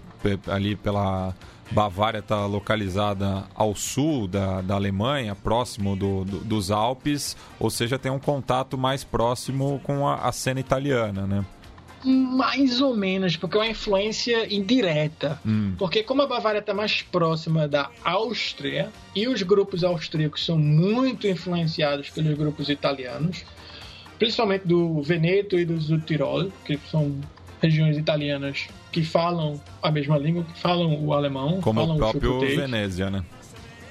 ali 0.49 0.75
pela 0.75 1.35
Bavária 1.71 2.19
está 2.19 2.47
localizada 2.47 3.45
ao 3.55 3.77
sul 3.77 4.27
da, 4.27 4.61
da 4.61 4.75
Alemanha, 4.75 5.37
próximo 5.37 5.95
do, 5.95 6.25
do, 6.25 6.39
dos 6.41 6.71
Alpes, 6.71 7.37
ou 7.61 7.71
seja, 7.71 7.97
tem 7.97 8.11
um 8.11 8.19
contato 8.19 8.77
mais 8.77 9.05
próximo 9.05 9.81
com 9.85 10.07
a, 10.07 10.17
a 10.17 10.33
cena 10.33 10.59
italiana, 10.59 11.27
né? 11.27 11.45
Mais 12.05 12.81
ou 12.81 12.97
menos, 12.97 13.37
porque 13.37 13.57
é 13.57 13.61
uma 13.61 13.69
influência 13.69 14.53
indireta. 14.53 15.41
Hum. 15.45 15.75
Porque 15.79 16.03
como 16.03 16.23
a 16.23 16.27
Bavária 16.27 16.59
está 16.59 16.73
mais 16.73 17.03
próxima 17.03 17.69
da 17.69 17.91
Áustria 18.03 18.91
e 19.15 19.29
os 19.29 19.43
grupos 19.43 19.85
austríacos 19.85 20.45
são 20.45 20.59
muito 20.59 21.27
influenciados 21.27 22.11
pelos 22.11 22.37
grupos 22.37 22.69
italianos, 22.69 23.45
principalmente 24.19 24.67
do 24.67 25.03
Veneto 25.03 25.59
e 25.59 25.65
do 25.65 25.99
Tirol, 26.01 26.51
que 26.65 26.79
são 26.91 27.15
regiões 27.61 27.99
italianas 27.99 28.69
que 28.91 29.05
falam 29.05 29.61
a 29.83 29.91
mesma 29.91 30.19
língua, 30.19 30.45
que 30.45 30.59
falam 30.59 31.05
o 31.05 31.13
alemão, 31.13 31.61
como 31.61 31.81
falam 31.81 31.97
o 31.97 31.99
próprio 31.99 32.37
o 32.37 32.41
Venezia, 32.41 33.11
né? 33.11 33.25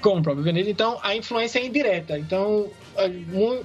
Como 0.02 0.20
o 0.20 0.24
próprio 0.24 0.44
Venezia. 0.44 0.72
Então, 0.72 1.00
a 1.02 1.16
influência 1.16 1.60
é 1.60 1.66
indireta. 1.66 2.18
Então, 2.18 2.70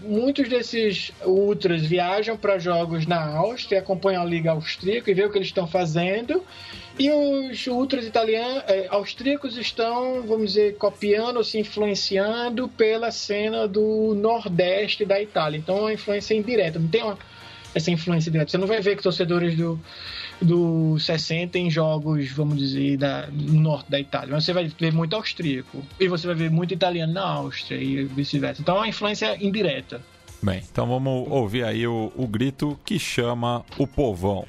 muitos 0.03 0.49
desses 0.49 1.13
ultras 1.25 1.83
viajam 1.83 2.37
para 2.37 2.59
jogos 2.59 3.07
na 3.07 3.37
Áustria, 3.37 3.79
acompanham 3.81 4.23
a 4.23 4.25
Liga 4.25 4.53
Austríaca 4.53 5.11
e 5.11 5.15
vê 5.15 5.25
o 5.25 5.31
que 5.31 5.39
eles 5.39 5.49
estão 5.49 5.67
fazendo 5.67 6.43
e 6.99 7.11
os 7.11 7.67
ultras 7.67 8.07
italianos, 8.07 8.63
é, 8.69 8.87
austríacos 8.89 9.57
estão, 9.57 10.23
vamos 10.23 10.53
dizer, 10.53 10.77
copiando 10.77 11.43
se 11.43 11.59
influenciando 11.59 12.69
pela 12.69 13.11
cena 13.11 13.67
do 13.67 14.15
nordeste 14.15 15.05
da 15.05 15.21
Itália. 15.21 15.59
Então 15.59 15.77
é 15.77 15.81
uma 15.81 15.93
influência 15.93 16.35
indireta, 16.35 16.79
não 16.79 16.89
tem 16.89 17.03
uma, 17.03 17.19
essa 17.75 17.91
influência 17.91 18.31
direta. 18.31 18.51
Você 18.51 18.59
não 18.59 18.67
vai 18.67 18.81
ver 18.81 18.97
que 18.97 19.03
torcedores 19.03 19.57
do, 19.57 19.79
do 20.41 20.99
60 20.99 21.59
em 21.59 21.71
jogos, 21.71 22.31
vamos 22.31 22.59
dizer, 22.59 22.97
da, 22.97 23.27
no 23.31 23.61
norte 23.61 23.91
da 23.91 23.99
Itália. 23.99 24.31
Mas 24.33 24.45
você 24.45 24.53
vai 24.53 24.69
ver 24.69 24.93
muito 24.93 25.17
austríaco. 25.17 25.83
E 25.99 26.09
você 26.09 26.27
vai 26.27 26.37
ver 26.37 26.51
muito 26.51 26.73
italiano 26.73 27.13
na 27.13 27.23
Áustria 27.23 27.79
e 27.79 28.05
vice-versa. 28.05 28.63
Então 28.63 28.77
é 28.77 28.81
uma 28.81 28.89
influência 28.89 29.37
indireta. 29.45 30.01
Bem, 30.43 30.63
então 30.71 30.87
vamos 30.87 31.27
ouvir 31.31 31.65
aí 31.65 31.87
o, 31.87 32.13
o 32.15 32.27
grito 32.27 32.79
que 32.85 32.99
chama 32.99 33.65
o 33.79 33.87
povão. 33.87 34.47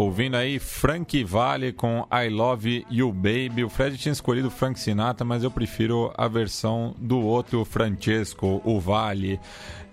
Ouvindo 0.00 0.36
aí 0.36 0.58
Frank 0.58 1.22
Vale 1.24 1.72
com 1.72 2.06
I 2.10 2.28
Love 2.28 2.86
You 2.90 3.12
Baby. 3.12 3.64
O 3.64 3.68
Fred 3.68 3.98
tinha 3.98 4.12
escolhido 4.12 4.50
Frank 4.50 4.80
Sinatra, 4.80 5.24
mas 5.24 5.44
eu 5.44 5.50
prefiro 5.50 6.12
a 6.16 6.26
versão 6.26 6.94
do 6.98 7.20
outro 7.20 7.64
Francesco, 7.64 8.62
o 8.64 8.80
Vale. 8.80 9.38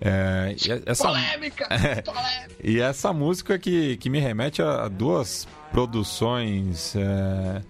É, 0.00 0.54
essa, 0.86 1.08
polêmica, 1.08 1.66
é, 1.70 2.02
polêmica! 2.02 2.54
E 2.62 2.80
essa 2.80 3.12
música 3.12 3.58
que, 3.58 3.96
que 3.98 4.08
me 4.08 4.18
remete 4.18 4.62
a 4.62 4.88
duas 4.88 5.46
produções 5.70 6.94
é, 6.96 7.60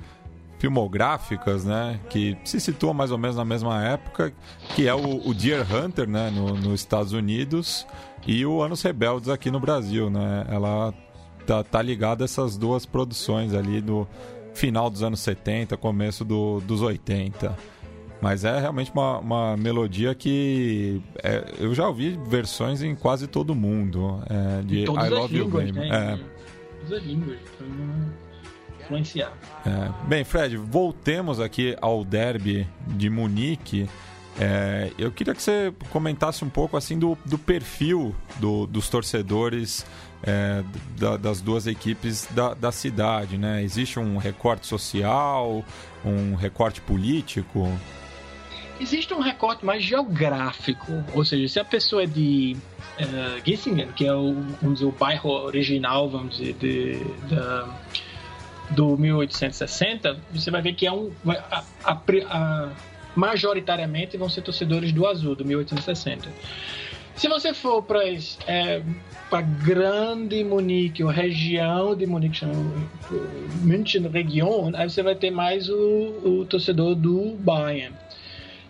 filmográficas, 0.58 1.64
né? 1.64 1.98
Que 2.08 2.36
se 2.44 2.60
situam 2.60 2.94
mais 2.94 3.10
ou 3.10 3.18
menos 3.18 3.36
na 3.36 3.44
mesma 3.44 3.82
época, 3.82 4.32
que 4.76 4.86
é 4.86 4.94
o, 4.94 5.26
o 5.26 5.34
Deer 5.34 5.66
Hunter, 5.74 6.08
né? 6.08 6.30
No, 6.30 6.54
nos 6.54 6.80
Estados 6.80 7.12
Unidos 7.12 7.86
e 8.26 8.44
o 8.44 8.62
Anos 8.62 8.82
Rebeldes 8.82 9.28
aqui 9.28 9.50
no 9.50 9.58
Brasil, 9.58 10.10
né? 10.10 10.44
Ela 10.48 10.92
tá, 11.48 11.64
tá 11.64 11.80
ligado 11.80 12.20
a 12.20 12.24
essas 12.26 12.58
duas 12.58 12.84
produções 12.84 13.54
ali 13.54 13.80
do 13.80 14.06
final 14.52 14.90
dos 14.90 15.02
anos 15.02 15.20
70, 15.20 15.78
começo 15.78 16.22
do, 16.22 16.60
dos 16.60 16.82
80. 16.82 17.56
Mas 18.20 18.44
é 18.44 18.58
realmente 18.60 18.90
uma, 18.92 19.18
uma 19.18 19.56
melodia 19.56 20.14
que 20.14 21.00
é, 21.22 21.54
eu 21.58 21.74
já 21.74 21.86
ouvi 21.88 22.18
versões 22.26 22.82
em 22.82 22.94
quase 22.94 23.26
todo 23.26 23.54
mundo. 23.54 24.22
É, 24.28 24.62
de 24.62 24.80
I 24.80 24.86
Love 24.86 25.36
You 25.36 25.48
Baby. 25.48 25.72
Né? 25.72 25.88
É. 25.88 26.18
Todas 26.80 26.98
as 26.98 27.04
línguas. 27.04 27.38
influenciar. 28.80 29.32
É. 29.64 30.06
Bem, 30.06 30.24
Fred, 30.24 30.56
voltemos 30.56 31.40
aqui 31.40 31.76
ao 31.80 32.04
derby 32.04 32.66
de 32.88 33.08
Munique. 33.08 33.88
É, 34.38 34.90
eu 34.98 35.10
queria 35.10 35.34
que 35.34 35.42
você 35.42 35.72
comentasse 35.90 36.44
um 36.44 36.48
pouco 36.48 36.76
assim 36.76 36.98
do, 36.98 37.16
do 37.24 37.38
perfil 37.38 38.14
do, 38.38 38.66
dos 38.66 38.88
torcedores 38.88 39.86
é, 40.22 40.62
da, 40.98 41.16
das 41.16 41.40
duas 41.40 41.66
equipes 41.66 42.26
da, 42.30 42.54
da 42.54 42.72
cidade, 42.72 43.38
né? 43.38 43.62
Existe 43.62 43.98
um 43.98 44.16
recorte 44.16 44.66
social, 44.66 45.64
um 46.04 46.34
recorte 46.34 46.80
político? 46.80 47.72
Existe 48.80 49.12
um 49.12 49.20
recorte 49.20 49.64
mais 49.64 49.82
geográfico, 49.82 50.92
ou 51.12 51.24
seja, 51.24 51.48
se 51.48 51.58
a 51.58 51.64
pessoa 51.64 52.04
é 52.04 52.06
de 52.06 52.56
uh, 53.00 53.44
Gissingen, 53.44 53.88
que 53.88 54.06
é 54.06 54.14
o, 54.14 54.34
vamos 54.62 54.78
dizer, 54.78 54.86
o 54.86 54.92
bairro 54.92 55.30
original, 55.30 56.08
vamos 56.08 56.38
dizer, 56.38 56.54
de 56.54 57.02
do 58.70 58.96
1860, 58.96 60.18
você 60.30 60.50
vai 60.50 60.60
ver 60.60 60.74
que 60.74 60.86
é 60.86 60.92
um 60.92 61.10
a, 61.26 61.64
a, 61.84 61.92
a, 61.92 62.68
majoritariamente 63.16 64.16
vão 64.16 64.28
ser 64.28 64.42
torcedores 64.42 64.92
do 64.92 65.06
azul 65.06 65.34
do 65.34 65.44
1860. 65.44 66.28
Se 67.16 67.28
você 67.28 67.52
for 67.52 67.82
para 67.82 68.00
é, 68.46 68.82
para 69.28 69.42
grande 69.42 70.42
Munique, 70.42 71.04
ou 71.04 71.10
região 71.10 71.94
de 71.94 72.06
Munique, 72.06 72.38
chama 72.38 72.54
München 73.62 74.08
Region, 74.08 74.72
aí 74.74 74.88
você 74.88 75.02
vai 75.02 75.14
ter 75.14 75.30
mais 75.30 75.68
o, 75.68 75.74
o 76.24 76.46
torcedor 76.46 76.94
do 76.94 77.36
Bayern. 77.36 77.94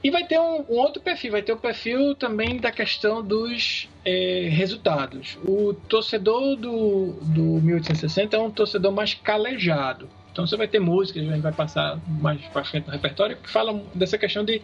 E 0.03 0.11
vai 0.11 0.25
ter 0.25 0.39
um, 0.39 0.65
um, 0.69 0.77
outro 0.77 1.03
perfil, 1.03 1.33
vai 1.33 1.43
ter 1.43 1.53
o 1.53 1.57
perfil 1.57 2.15
também 2.15 2.59
da 2.59 2.71
questão 2.71 3.23
dos 3.23 3.89
é, 4.05 4.49
resultados. 4.51 5.37
O 5.45 5.75
torcedor 5.75 6.57
do, 6.57 7.15
do 7.23 7.43
1860 7.61 8.37
é 8.37 8.41
um 8.41 8.51
torcedor 8.51 8.93
mais 8.93 9.15
calejado. 9.15 10.09
Então 10.31 10.47
você 10.47 10.57
vai 10.57 10.69
ter 10.69 10.79
músicas, 10.79 11.25
a 11.25 11.33
gente 11.33 11.43
vai 11.43 11.53
passar 11.53 11.99
mais 12.07 12.41
para 12.47 12.65
frente 12.65 12.87
no 12.87 12.93
repertório, 12.93 13.37
que 13.37 13.51
falam 13.51 13.83
dessa 13.93 14.17
questão 14.17 14.45
de 14.45 14.63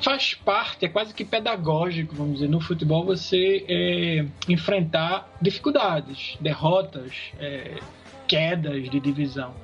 faz 0.00 0.34
parte, 0.34 0.84
é 0.84 0.88
quase 0.88 1.14
que 1.14 1.24
pedagógico, 1.24 2.14
vamos 2.14 2.34
dizer, 2.34 2.48
no 2.48 2.60
futebol 2.60 3.04
você 3.04 3.64
é, 3.68 4.26
enfrentar 4.48 5.28
dificuldades, 5.40 6.36
derrotas, 6.40 7.12
é, 7.38 7.78
quedas 8.26 8.88
de 8.90 9.00
divisão. 9.00 9.54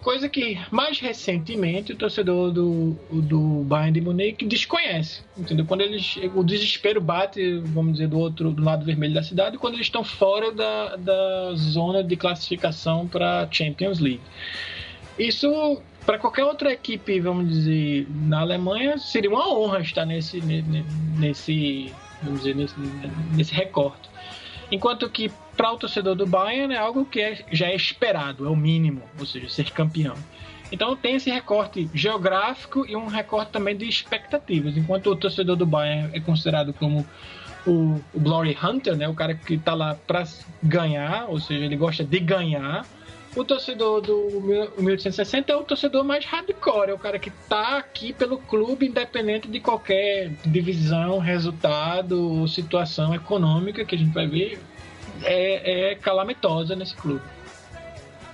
Coisa 0.00 0.28
que 0.28 0.56
mais 0.70 1.00
recentemente 1.00 1.92
o 1.92 1.96
torcedor 1.96 2.52
do, 2.52 2.96
do 3.10 3.64
Bayern 3.64 3.92
de 3.92 4.00
Munique 4.00 4.46
desconhece, 4.46 5.22
entendeu? 5.36 5.66
Quando 5.66 5.80
eles 5.80 6.16
o 6.34 6.44
desespero 6.44 7.00
bate, 7.00 7.58
vamos 7.64 7.94
dizer, 7.94 8.06
do 8.06 8.18
outro 8.18 8.52
do 8.52 8.62
lado 8.62 8.84
vermelho 8.84 9.14
da 9.14 9.24
cidade, 9.24 9.58
quando 9.58 9.74
eles 9.74 9.86
estão 9.86 10.04
fora 10.04 10.52
da, 10.52 10.94
da 10.96 11.52
zona 11.56 12.04
de 12.04 12.14
classificação 12.16 13.08
para 13.08 13.48
Champions 13.50 13.98
League. 13.98 14.20
Isso 15.18 15.82
para 16.08 16.18
qualquer 16.18 16.42
outra 16.42 16.72
equipe, 16.72 17.20
vamos 17.20 17.50
dizer, 17.50 18.06
na 18.08 18.40
Alemanha, 18.40 18.96
seria 18.96 19.28
uma 19.28 19.46
honra 19.46 19.80
estar 19.80 20.06
nesse 20.06 20.40
nesse 20.40 21.92
vamos 22.22 22.40
dizer 22.40 22.56
nesse, 22.56 22.74
nesse 23.36 23.52
recorte. 23.52 24.08
Enquanto 24.72 25.06
que 25.10 25.30
para 25.54 25.70
o 25.70 25.76
torcedor 25.76 26.14
do 26.14 26.26
Bayern 26.26 26.72
é 26.72 26.78
algo 26.78 27.04
que 27.04 27.20
é, 27.20 27.44
já 27.52 27.66
é 27.66 27.76
esperado, 27.76 28.46
é 28.46 28.48
o 28.48 28.56
mínimo, 28.56 29.02
ou 29.20 29.26
seja, 29.26 29.50
ser 29.50 29.70
campeão. 29.70 30.14
Então 30.72 30.96
tem 30.96 31.16
esse 31.16 31.28
recorte 31.28 31.90
geográfico 31.92 32.86
e 32.88 32.96
um 32.96 33.08
recorte 33.08 33.52
também 33.52 33.76
de 33.76 33.86
expectativas. 33.86 34.78
Enquanto 34.78 35.10
o 35.10 35.16
torcedor 35.16 35.56
do 35.56 35.66
Bayern 35.66 36.08
é 36.16 36.20
considerado 36.20 36.72
como 36.72 37.06
o, 37.66 38.00
o 38.14 38.18
Glory 38.20 38.56
Hunter, 38.62 38.96
né, 38.96 39.06
o 39.06 39.14
cara 39.14 39.34
que 39.34 39.56
está 39.56 39.74
lá 39.74 39.94
para 39.94 40.24
ganhar, 40.62 41.26
ou 41.28 41.38
seja, 41.38 41.66
ele 41.66 41.76
gosta 41.76 42.02
de 42.02 42.18
ganhar. 42.18 42.86
O 43.38 43.44
torcedor 43.44 44.00
do 44.00 44.40
1860 44.78 45.52
é 45.52 45.54
o 45.54 45.62
torcedor 45.62 46.02
mais 46.02 46.24
hardcore, 46.24 46.90
é 46.90 46.92
o 46.92 46.98
cara 46.98 47.20
que 47.20 47.28
está 47.28 47.78
aqui 47.78 48.12
pelo 48.12 48.36
clube, 48.36 48.88
independente 48.88 49.46
de 49.46 49.60
qualquer 49.60 50.32
divisão, 50.44 51.20
resultado 51.20 52.48
situação 52.48 53.14
econômica 53.14 53.84
que 53.84 53.94
a 53.94 53.98
gente 53.98 54.12
vai 54.12 54.26
ver, 54.26 54.58
é, 55.22 55.92
é 55.92 55.94
calamitosa 55.94 56.74
nesse 56.74 56.96
clube. 56.96 57.22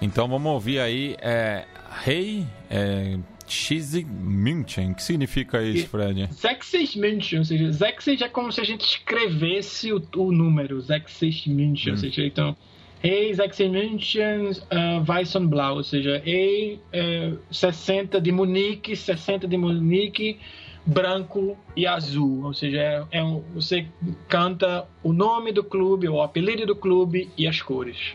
Então 0.00 0.26
vamos 0.26 0.50
ouvir 0.50 0.78
aí 0.78 1.16
é, 1.20 1.66
Rei 2.02 2.46
é, 2.70 3.18
Xizig 3.46 4.08
München. 4.08 4.92
O 4.92 4.94
que 4.94 5.02
significa 5.02 5.62
isso, 5.62 5.86
Fred? 5.88 6.30
Zexis 6.32 6.96
München, 6.96 7.40
ou 7.40 7.44
seja, 7.44 7.70
Zexis 7.72 8.22
é 8.22 8.28
como 8.30 8.50
se 8.50 8.62
a 8.62 8.64
gente 8.64 8.86
escrevesse 8.86 9.92
o, 9.92 10.02
o 10.16 10.32
número, 10.32 10.80
Zexis 10.80 11.46
München, 11.46 11.92
hum. 11.92 11.96
ou 11.96 11.98
seja, 11.98 12.24
então 12.24 12.56
E 13.04 13.34
60 13.34 13.68
München 13.68 14.52
uh, 14.72 15.04
Weißen 15.06 15.46
Blau, 15.46 15.76
ou 15.76 15.84
seja, 15.84 16.22
uh, 16.24 17.38
60 17.50 18.18
de 18.18 18.32
Munique, 18.32 18.96
60 18.96 19.46
de 19.46 19.58
Munique, 19.58 20.38
branco 20.86 21.54
e 21.76 21.86
azul, 21.86 22.46
ou 22.46 22.54
seja, 22.54 22.78
é, 22.78 23.18
é 23.18 23.22
um, 23.22 23.42
você 23.54 23.86
canta 24.26 24.86
o 25.02 25.12
nome 25.12 25.52
do 25.52 25.62
clube, 25.62 26.08
o 26.08 26.22
apelido 26.22 26.64
do 26.64 26.74
clube 26.74 27.30
e 27.36 27.46
as 27.46 27.60
cores. 27.60 28.14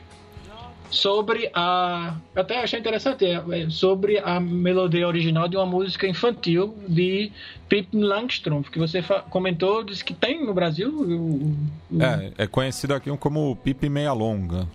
Sobre 0.90 1.52
a. 1.54 2.16
Até 2.36 2.64
achei 2.64 2.80
interessante, 2.80 3.24
é, 3.24 3.44
é 3.52 3.70
sobre 3.70 4.18
a 4.18 4.40
melodia 4.40 5.08
original 5.08 5.48
de 5.48 5.56
uma 5.56 5.68
música 5.68 6.08
infantil 6.08 6.76
de 6.88 7.32
Pip 7.68 7.96
Langstrumpf, 7.96 8.72
que 8.72 8.80
você 8.80 9.04
comentou, 9.30 9.84
disse 9.84 10.04
que 10.04 10.16
tem 10.16 10.44
no 10.44 10.52
Brasil. 10.52 10.90
O, 10.90 11.56
o... 11.92 12.02
É, 12.02 12.32
é 12.40 12.48
conhecido 12.48 12.96
aqui 12.96 13.16
como 13.18 13.56
Pip 13.58 13.88
Meia 13.88 14.14
Longa. 14.14 14.68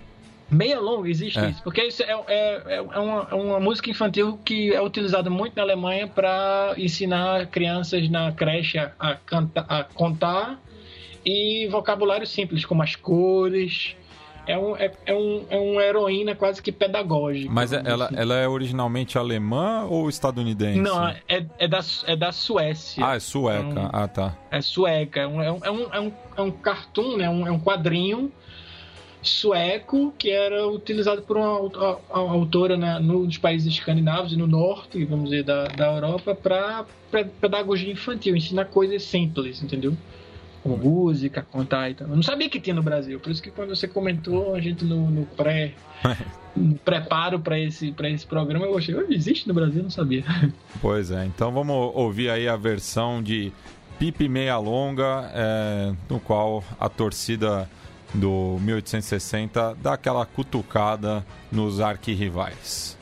Meia 0.54 0.78
longa 0.78 1.08
existe 1.08 1.38
é. 1.38 1.50
isso, 1.50 1.62
porque 1.62 1.82
isso 1.82 2.02
é, 2.02 2.12
é, 2.28 2.76
é, 2.76 2.80
uma, 2.80 3.28
é 3.30 3.34
uma 3.34 3.60
música 3.60 3.90
infantil 3.90 4.38
que 4.44 4.72
é 4.72 4.80
utilizada 4.80 5.28
muito 5.28 5.56
na 5.56 5.62
Alemanha 5.62 6.06
para 6.06 6.74
ensinar 6.76 7.46
crianças 7.48 8.08
na 8.08 8.30
creche 8.32 8.78
a, 8.78 9.16
canta, 9.26 9.64
a 9.68 9.82
contar 9.82 10.60
e 11.24 11.66
vocabulário 11.68 12.26
simples, 12.26 12.64
como 12.64 12.82
as 12.82 12.94
cores, 12.94 13.96
é, 14.46 14.58
um, 14.58 14.76
é, 14.76 14.92
é, 15.06 15.14
um, 15.14 15.46
é 15.48 15.56
uma 15.56 15.82
heroína 15.82 16.34
quase 16.34 16.62
que 16.62 16.70
pedagógica. 16.70 17.50
Mas 17.50 17.72
é, 17.72 17.82
ela, 17.84 18.06
assim. 18.06 18.16
ela 18.16 18.34
é 18.34 18.46
originalmente 18.46 19.18
alemã 19.18 19.86
ou 19.88 20.08
estadunidense? 20.08 20.80
Não, 20.80 21.08
é, 21.08 21.46
é, 21.58 21.66
da, 21.66 21.80
é 22.06 22.16
da 22.16 22.30
Suécia. 22.30 23.04
Ah, 23.04 23.16
é 23.16 23.20
sueca. 23.20 23.58
É 23.58 23.82
um, 23.82 23.90
ah, 23.92 24.08
tá. 24.08 24.36
É 24.50 24.60
sueca. 24.60 25.20
É 25.20 25.26
um, 25.26 25.42
é 25.42 25.50
um, 25.50 25.60
é 25.64 26.00
um, 26.00 26.12
é 26.36 26.42
um 26.42 26.50
cartoon, 26.50 27.16
né? 27.16 27.28
um, 27.28 27.46
é 27.46 27.50
um 27.50 27.58
quadrinho 27.58 28.30
sueco 29.24 30.12
que 30.18 30.30
era 30.30 30.66
utilizado 30.68 31.22
por 31.22 31.36
uma, 31.36 31.98
autora 32.10 32.76
né, 32.76 32.98
nos 32.98 33.38
países 33.38 33.72
escandinavos 33.72 34.32
e 34.32 34.36
no 34.36 34.46
norte, 34.46 35.04
vamos 35.04 35.30
dizer, 35.30 35.44
da, 35.44 35.64
da 35.64 35.94
Europa, 35.94 36.34
para 36.34 36.84
pedagogia 37.40 37.92
infantil, 37.92 38.36
ensinar 38.36 38.66
coisas 38.66 39.02
simples, 39.02 39.62
entendeu? 39.62 39.96
Como 40.62 40.76
música, 40.76 41.46
contar 41.50 41.90
e 41.90 41.94
tal. 41.94 42.08
Eu 42.08 42.16
não 42.16 42.22
sabia 42.22 42.48
que 42.48 42.60
tinha 42.60 42.74
no 42.74 42.82
Brasil, 42.82 43.18
por 43.20 43.30
isso 43.30 43.42
que 43.42 43.50
quando 43.50 43.74
você 43.74 43.88
comentou, 43.88 44.54
a 44.54 44.60
gente 44.60 44.84
no, 44.84 45.10
no 45.10 45.26
pré. 45.26 45.74
no 46.54 46.76
preparo 46.76 47.40
para 47.40 47.58
esse, 47.58 47.90
pra 47.90 48.08
esse 48.08 48.24
programa, 48.24 48.64
eu 48.66 48.78
achei, 48.78 48.94
existe 49.10 49.48
no 49.48 49.54
Brasil, 49.54 49.82
não 49.82 49.90
sabia. 49.90 50.24
Pois 50.80 51.10
é, 51.10 51.24
então 51.24 51.50
vamos 51.50 51.92
ouvir 51.94 52.30
aí 52.30 52.46
a 52.46 52.56
versão 52.56 53.22
de 53.22 53.50
Pipe 53.98 54.28
Meia 54.28 54.58
Longa, 54.58 55.30
é, 55.32 55.92
no 56.10 56.20
qual 56.20 56.62
a 56.78 56.88
torcida 56.88 57.68
do 58.14 58.58
1860 58.60 59.76
dá 59.82 59.94
aquela 59.94 60.24
cutucada 60.24 61.26
nos 61.50 61.80
arquirrivais. 61.80 62.96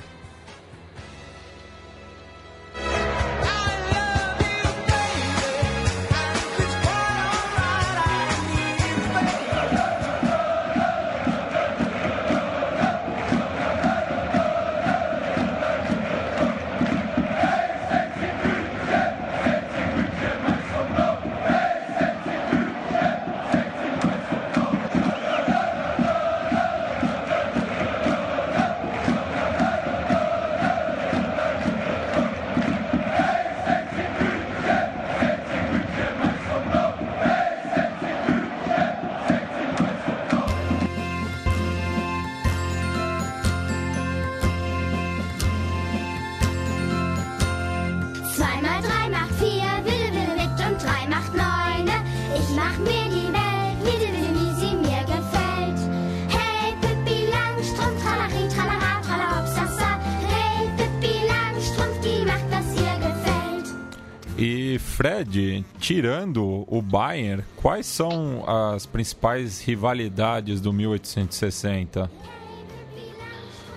Bayern, 66.93 67.43
quais 67.57 67.87
são 67.87 68.45
as 68.47 68.85
principais 68.85 69.63
rivalidades 69.63 70.61
do 70.61 70.75
1860? 70.75 72.11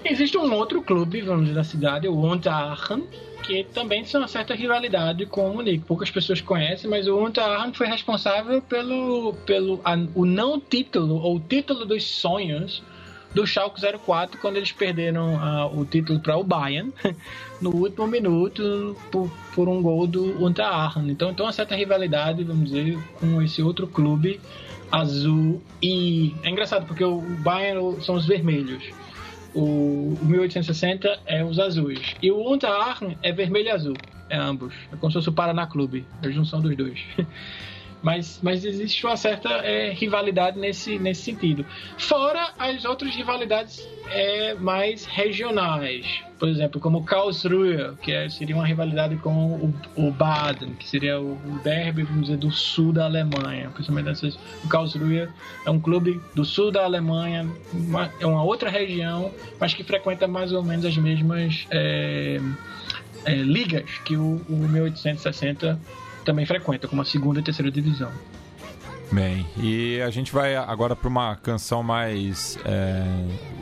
Existe 0.03 0.37
um 0.37 0.53
outro 0.53 0.81
clube, 0.81 1.21
vamos 1.21 1.43
dizer, 1.43 1.55
da 1.55 1.63
cidade, 1.63 2.09
o 2.09 2.19
Unterhaching, 2.19 3.07
que 3.41 3.63
também 3.73 4.03
tem 4.03 4.19
uma 4.19 4.27
certa 4.27 4.53
rivalidade 4.53 5.25
com 5.27 5.49
o 5.49 5.53
Munique. 5.53 5.85
Poucas 5.85 6.11
pessoas 6.11 6.41
conhecem, 6.41 6.89
mas 6.89 7.07
o 7.07 7.17
Unterhaching 7.17 7.73
foi 7.73 7.87
responsável 7.87 8.61
pelo, 8.61 9.33
pelo 9.45 9.79
a, 9.85 9.95
o 10.13 10.25
não 10.25 10.59
título, 10.59 11.15
ou 11.15 11.39
título 11.39 11.85
dos 11.85 12.03
sonhos 12.03 12.83
do 13.35 13.45
Schalke 13.45 13.81
04 13.81 14.39
quando 14.39 14.55
eles 14.55 14.71
perderam 14.71 15.35
uh, 15.35 15.79
o 15.79 15.85
título 15.85 16.21
para 16.21 16.37
o 16.37 16.43
Bayern 16.43 16.91
no 17.61 17.69
último 17.75 18.07
minuto 18.07 18.95
por, 19.11 19.29
por 19.53 19.67
um 19.67 19.81
gol 19.81 20.07
do 20.07 20.43
Unterhaching. 20.43 21.09
Então, 21.09 21.29
então 21.29 21.45
uma 21.45 21.51
certa 21.51 21.75
rivalidade, 21.75 22.43
vamos 22.45 22.71
dizer, 22.71 22.97
com 23.19 23.41
esse 23.41 23.61
outro 23.61 23.87
clube 23.87 24.39
azul 24.89 25.61
e 25.83 26.33
é 26.43 26.49
engraçado 26.49 26.85
porque 26.85 27.03
o 27.03 27.19
Bayern 27.19 28.01
são 28.01 28.15
os 28.15 28.25
vermelhos. 28.25 28.83
O, 29.53 30.17
o 30.21 30.25
1860 30.25 31.19
é 31.25 31.43
os 31.43 31.59
azuis. 31.59 32.15
E 32.21 32.31
o 32.31 32.49
Unterhaching 32.49 33.17
é 33.21 33.33
vermelho 33.33 33.67
e 33.67 33.71
azul. 33.71 33.97
É 34.29 34.37
ambos. 34.37 34.73
É 34.93 34.95
como 34.95 35.11
se 35.11 35.17
fosse 35.17 35.29
o 35.29 35.33
Paraná 35.33 35.67
Clube. 35.67 36.05
A 36.23 36.29
junção 36.29 36.61
dos 36.61 36.75
dois. 36.75 36.99
Mas, 38.05 38.39
mas 38.43 38.63
existe 38.63 39.03
uma 39.03 39.17
certa 39.17 39.49
é, 39.49 39.89
rivalidade 39.89 40.59
nesse, 40.59 40.99
nesse 40.99 41.23
sentido. 41.23 41.65
Fora 41.97 42.53
as 42.59 42.85
outras 42.85 43.15
rivalidades 43.15 43.83
é, 44.11 44.53
mais 44.53 45.05
regionais. 45.05 46.05
Por 46.37 46.47
exemplo, 46.47 46.79
como 46.79 47.03
Karlsruhe, 47.03 47.95
que 48.03 48.11
é, 48.11 48.29
seria 48.29 48.55
uma 48.55 48.67
rivalidade 48.67 49.15
com 49.15 49.55
o, 49.55 49.73
o 49.95 50.11
Baden, 50.11 50.75
que 50.75 50.87
seria 50.87 51.19
o, 51.19 51.35
derby, 51.63 52.03
vamos 52.03 52.27
dizer, 52.27 52.37
do 52.37 52.51
sul 52.51 52.93
da 52.93 53.05
Alemanha. 53.05 53.71
Principalmente 53.71 54.09
essas, 54.09 54.37
o 54.63 54.67
Karlsruhe 54.67 55.27
é 55.65 55.71
um 55.71 55.79
clube 55.79 56.21
do 56.35 56.45
sul 56.45 56.69
da 56.69 56.83
Alemanha, 56.83 57.49
uma, 57.73 58.11
é 58.19 58.25
uma 58.27 58.43
outra 58.43 58.69
região, 58.69 59.33
mas 59.59 59.73
que 59.73 59.83
frequenta 59.83 60.27
mais 60.27 60.51
ou 60.51 60.61
menos 60.61 60.85
as 60.85 60.95
mesmas 60.95 61.65
é, 61.71 62.39
é, 63.25 63.33
ligas 63.33 63.97
que 64.05 64.15
o, 64.15 64.39
o 64.47 64.55
1860 64.55 66.04
também 66.25 66.45
frequenta, 66.45 66.87
como 66.87 67.01
a 67.01 67.05
segunda 67.05 67.39
e 67.39 67.43
terceira 67.43 67.71
divisão. 67.71 68.11
Bem, 69.11 69.45
e 69.57 70.01
a 70.01 70.09
gente 70.09 70.33
vai 70.33 70.55
agora 70.55 70.95
para 70.95 71.07
uma 71.07 71.35
canção 71.35 71.83
mais 71.83 72.57
é, 72.65 73.03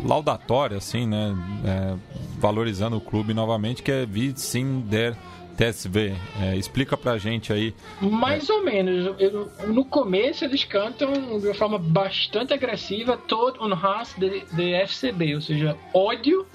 laudatória, 0.03 0.77
assim, 0.77 1.05
né? 1.05 1.35
É, 1.65 1.95
valorizando 2.39 2.97
o 2.97 3.01
clube 3.01 3.33
novamente, 3.33 3.83
que 3.83 3.91
é 3.91 4.05
Wie 4.05 4.33
sind 4.35 4.85
der 4.85 5.15
TSV. 5.57 6.15
É, 6.41 6.55
explica 6.55 6.97
pra 6.97 7.17
gente 7.17 7.51
aí. 7.51 7.73
Mais 8.01 8.49
ou 8.49 8.63
menos. 8.63 9.15
Eu, 9.19 9.51
no 9.67 9.85
começo 9.85 10.43
eles 10.43 10.63
cantam 10.63 11.11
de 11.39 11.47
uma 11.47 11.53
forma 11.53 11.77
bastante 11.77 12.53
agressiva 12.53 13.17
todo 13.17 13.63
um 13.63 13.73
Hass 13.73 14.15
de, 14.17 14.45
de 14.51 14.73
FCB, 14.87 15.35
ou 15.35 15.41
seja, 15.41 15.77
ódio 15.93 16.45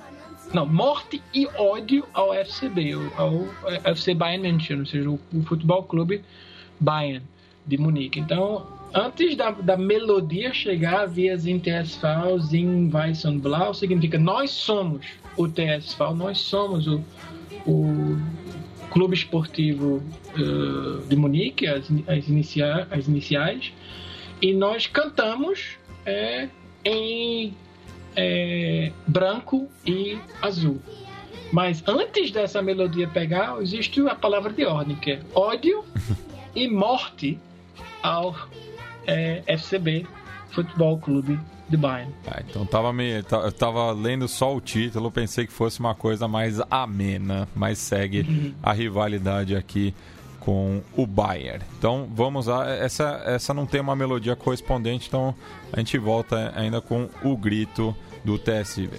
não, 0.53 0.67
morte 0.67 1.23
e 1.35 1.47
ódio 1.57 2.05
ao 2.15 2.33
FCB, 2.33 2.95
ao 3.17 3.45
FC 3.85 4.15
Bayern 4.15 4.53
München, 4.53 4.81
ou 4.81 4.87
seja, 4.87 5.11
o, 5.11 5.21
futebol 5.45 5.83
clube 5.83 6.23
Bayern 6.81 7.25
de 7.67 7.77
Munique. 7.77 8.19
Então, 8.19 8.67
antes 8.95 9.37
da, 9.37 9.51
da 9.51 9.77
melodia 9.77 10.53
chegar, 10.55 11.03
havia 11.03 11.35
in 11.35 11.59
TSV, 11.59 12.07
in 12.53 12.91
und 13.27 13.41
Blau, 13.41 13.75
significa 13.75 14.19
nós 14.19 14.51
somos 14.51 15.07
o 15.37 15.47
TSV, 15.47 16.15
nós 16.17 16.39
somos 16.39 16.87
o, 16.87 17.05
o 17.67 18.17
clube 18.91 19.15
esportivo 19.15 20.03
uh, 20.35 21.07
de 21.07 21.15
Munique, 21.15 21.67
as, 21.67 21.85
as, 22.07 22.27
inicia, 22.29 22.89
as 22.91 23.07
iniciais, 23.07 23.73
e 24.41 24.55
nós 24.55 24.87
cantamos 24.87 25.77
é, 26.07 26.49
em 26.85 27.55
é, 28.19 28.91
branco 29.07 29.69
e 29.87 30.19
azul. 30.43 30.81
Mas 31.53 31.83
antes 31.87 32.33
dessa 32.33 32.61
melodia 32.61 33.07
pegar, 33.07 33.63
existe 33.63 34.01
a 34.07 34.15
palavra 34.15 34.53
de 34.53 34.67
ordem, 34.67 34.97
que 34.97 35.13
é 35.13 35.21
ódio 35.35 35.85
e 36.55 36.69
morte 36.69 37.39
ao 38.03 38.35
é, 39.07 39.43
FCB, 39.47 40.05
Futebol 40.51 40.99
Clube 40.99 41.39
de 41.69 41.77
Bayern. 41.77 42.13
Ah, 42.27 42.43
então 42.47 42.67
tava 42.67 42.93
me, 42.93 43.23
eu 43.31 43.53
tava 43.53 43.93
lendo 43.93 44.27
só 44.27 44.55
o 44.55 44.61
título, 44.61 45.11
pensei 45.13 45.47
que 45.47 45.53
fosse 45.53 45.79
uma 45.79 45.95
coisa 45.95 46.27
mais 46.27 46.61
amena, 46.71 47.49
mas 47.55 47.79
segue 47.79 48.21
uhum. 48.21 48.55
a 48.63 48.73
rivalidade 48.73 49.55
aqui 49.55 49.95
com 50.41 50.83
o 50.97 51.07
Bayern. 51.07 51.65
Então 51.79 52.09
vamos 52.13 52.47
lá, 52.47 52.69
essa, 52.69 53.23
essa 53.27 53.55
não 53.55 53.65
tem 53.65 53.81
uma 53.81 53.95
melodia 53.95 54.35
correspondente, 54.35 55.07
então 55.07 55.35
a 55.73 55.79
gente 55.79 55.97
volta 55.99 56.53
ainda 56.57 56.81
com 56.81 57.09
o 57.23 57.37
grito 57.37 57.95
do 58.25 58.39
TSV. 58.39 58.91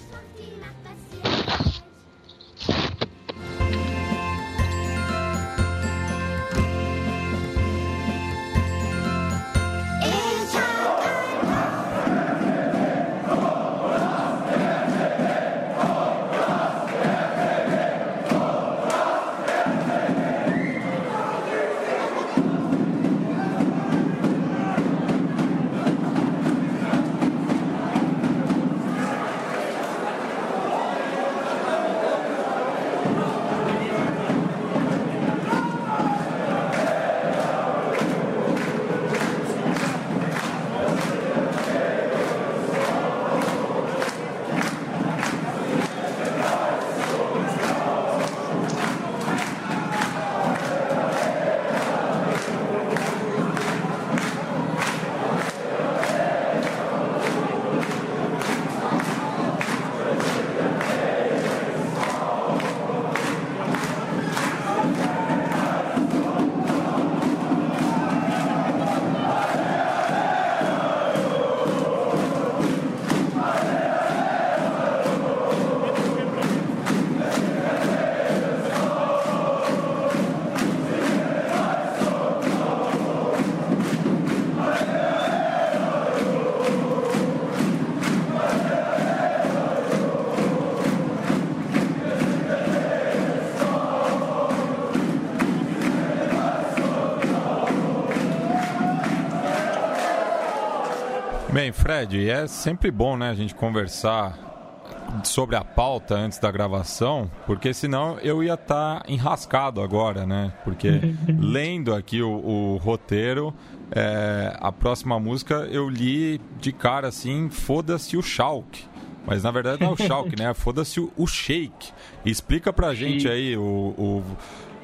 Bem, 101.60 101.72
Fred, 101.72 102.26
é 102.26 102.46
sempre 102.46 102.90
bom 102.90 103.18
né, 103.18 103.28
a 103.28 103.34
gente 103.34 103.54
conversar 103.54 104.80
sobre 105.22 105.56
a 105.56 105.62
pauta 105.62 106.14
antes 106.14 106.38
da 106.38 106.50
gravação, 106.50 107.30
porque 107.44 107.74
senão 107.74 108.18
eu 108.20 108.42
ia 108.42 108.54
estar 108.54 109.00
tá 109.00 109.04
enrascado 109.06 109.82
agora, 109.82 110.24
né? 110.24 110.54
Porque 110.64 110.88
lendo 111.38 111.94
aqui 111.94 112.22
o, 112.22 112.30
o 112.30 112.76
roteiro, 112.78 113.52
é, 113.92 114.56
a 114.58 114.72
próxima 114.72 115.20
música 115.20 115.68
eu 115.70 115.86
li 115.90 116.40
de 116.58 116.72
cara 116.72 117.08
assim, 117.08 117.50
foda-se 117.50 118.16
o 118.16 118.22
Schalke. 118.22 118.86
Mas 119.26 119.42
na 119.42 119.50
verdade 119.50 119.82
não 119.82 119.90
é 119.90 119.92
o 119.92 119.96
Schalke, 119.98 120.40
né? 120.40 120.54
Foda-se 120.56 120.98
o, 120.98 121.12
o 121.14 121.26
Shake. 121.26 121.92
Explica 122.24 122.72
pra 122.72 122.94
gente 122.94 123.28
aí 123.28 123.54
o, 123.54 124.24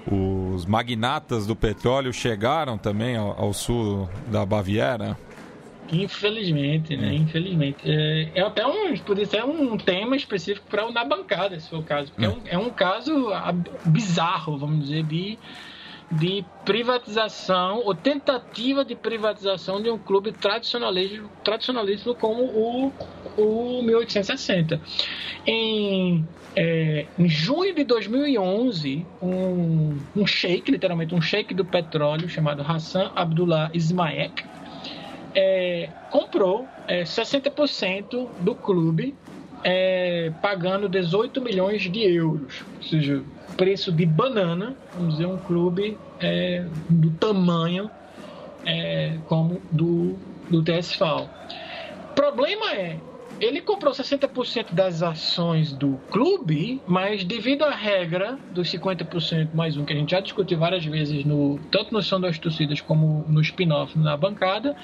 o, 0.06 0.54
os 0.54 0.66
magnatas 0.66 1.46
do 1.46 1.56
petróleo 1.56 2.12
chegaram 2.12 2.76
também 2.76 3.16
ao, 3.16 3.44
ao 3.44 3.54
sul 3.54 4.10
da 4.30 4.44
Baviera? 4.44 5.16
Infelizmente, 5.92 6.96
né? 6.96 7.10
Hum. 7.10 7.14
Infelizmente. 7.14 7.78
É, 7.84 8.32
é, 8.34 8.40
até 8.40 8.66
um. 8.66 8.96
Poderia 8.98 9.28
ser 9.28 9.44
um 9.44 9.76
tema 9.76 10.16
específico 10.16 10.66
para 10.68 10.86
o 10.86 10.92
Na 10.92 11.04
Bancada, 11.04 11.58
se 11.58 11.68
for 11.68 11.78
o 11.78 11.82
caso. 11.82 12.12
Porque 12.12 12.26
hum. 12.26 12.42
é, 12.46 12.58
um, 12.58 12.62
é 12.62 12.66
um 12.66 12.70
caso 12.70 13.30
bizarro, 13.84 14.58
vamos 14.58 14.86
dizer, 14.86 15.04
de, 15.04 15.38
de 16.10 16.44
privatização 16.64 17.82
ou 17.84 17.94
tentativa 17.94 18.84
de 18.84 18.94
privatização 18.94 19.80
de 19.80 19.90
um 19.90 19.98
clube 19.98 20.32
tradicionalista, 20.32 21.24
tradicionalista 21.44 22.14
como 22.14 22.44
o, 22.44 22.92
o 23.36 23.82
1860. 23.82 24.80
Em, 25.46 26.26
é, 26.56 27.06
em 27.18 27.28
junho 27.28 27.74
de 27.74 27.84
2011, 27.84 29.06
um, 29.22 29.98
um 30.16 30.26
sheik, 30.26 30.70
literalmente 30.70 31.14
um 31.14 31.20
sheik 31.20 31.54
do 31.54 31.64
petróleo, 31.64 32.28
chamado 32.28 32.62
Hassan 32.62 33.12
Abdullah 33.14 33.70
Ismaek, 33.74 34.42
é, 35.36 35.90
comprou 36.10 36.66
é, 36.88 37.02
60% 37.02 38.26
do 38.40 38.54
clube, 38.54 39.14
é, 39.62 40.32
pagando 40.40 40.88
18 40.88 41.42
milhões 41.42 41.82
de 41.82 42.02
euros. 42.02 42.64
Ou 42.76 42.82
seja, 42.82 43.22
preço 43.56 43.92
de 43.92 44.06
banana, 44.06 44.74
vamos 44.94 45.14
dizer, 45.14 45.26
um 45.26 45.36
clube 45.36 45.98
é, 46.20 46.64
do 46.88 47.10
tamanho 47.10 47.90
é, 48.64 49.18
como 49.26 49.60
do, 49.70 50.16
do 50.48 50.62
TSV. 50.62 51.04
Problema 52.14 52.72
é, 52.72 52.98
ele 53.40 53.60
comprou 53.60 53.92
60% 53.92 54.72
das 54.72 55.02
ações 55.02 55.72
do 55.72 55.98
clube, 56.10 56.80
mas 56.86 57.24
devido 57.24 57.64
à 57.64 57.70
regra 57.70 58.38
dos 58.52 58.70
50% 58.72 59.48
mais 59.54 59.76
um, 59.76 59.84
que 59.84 59.92
a 59.92 59.96
gente 59.96 60.10
já 60.10 60.20
discutiu 60.20 60.58
várias 60.58 60.84
vezes, 60.84 61.24
no, 61.24 61.58
tanto 61.70 61.92
no 61.92 62.02
Som 62.02 62.20
das 62.20 62.38
Torcidas 62.38 62.80
como 62.80 63.24
no 63.28 63.40
spin-off 63.40 63.98
na 63.98 64.16
bancada, 64.16 64.76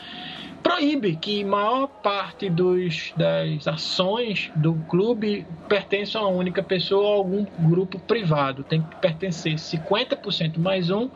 proíbe 0.63 1.17
que 1.17 1.45
maior 1.45 1.89
parte 1.89 2.49
dos, 2.49 3.13
das 3.17 3.67
ações 3.67 4.51
do 4.55 4.75
clube 4.89 5.47
pertençam 5.69 6.23
a 6.23 6.29
uma 6.29 6.39
única 6.39 6.63
pessoa 6.63 7.03
ou 7.03 7.13
a 7.13 7.17
algum 7.17 7.47
grupo 7.59 7.99
privado. 7.99 8.63
Tem 8.63 8.83
que 8.83 8.97
pertencer 8.97 9.55
50% 9.55 10.59
mais 10.59 10.91
um 10.91 11.11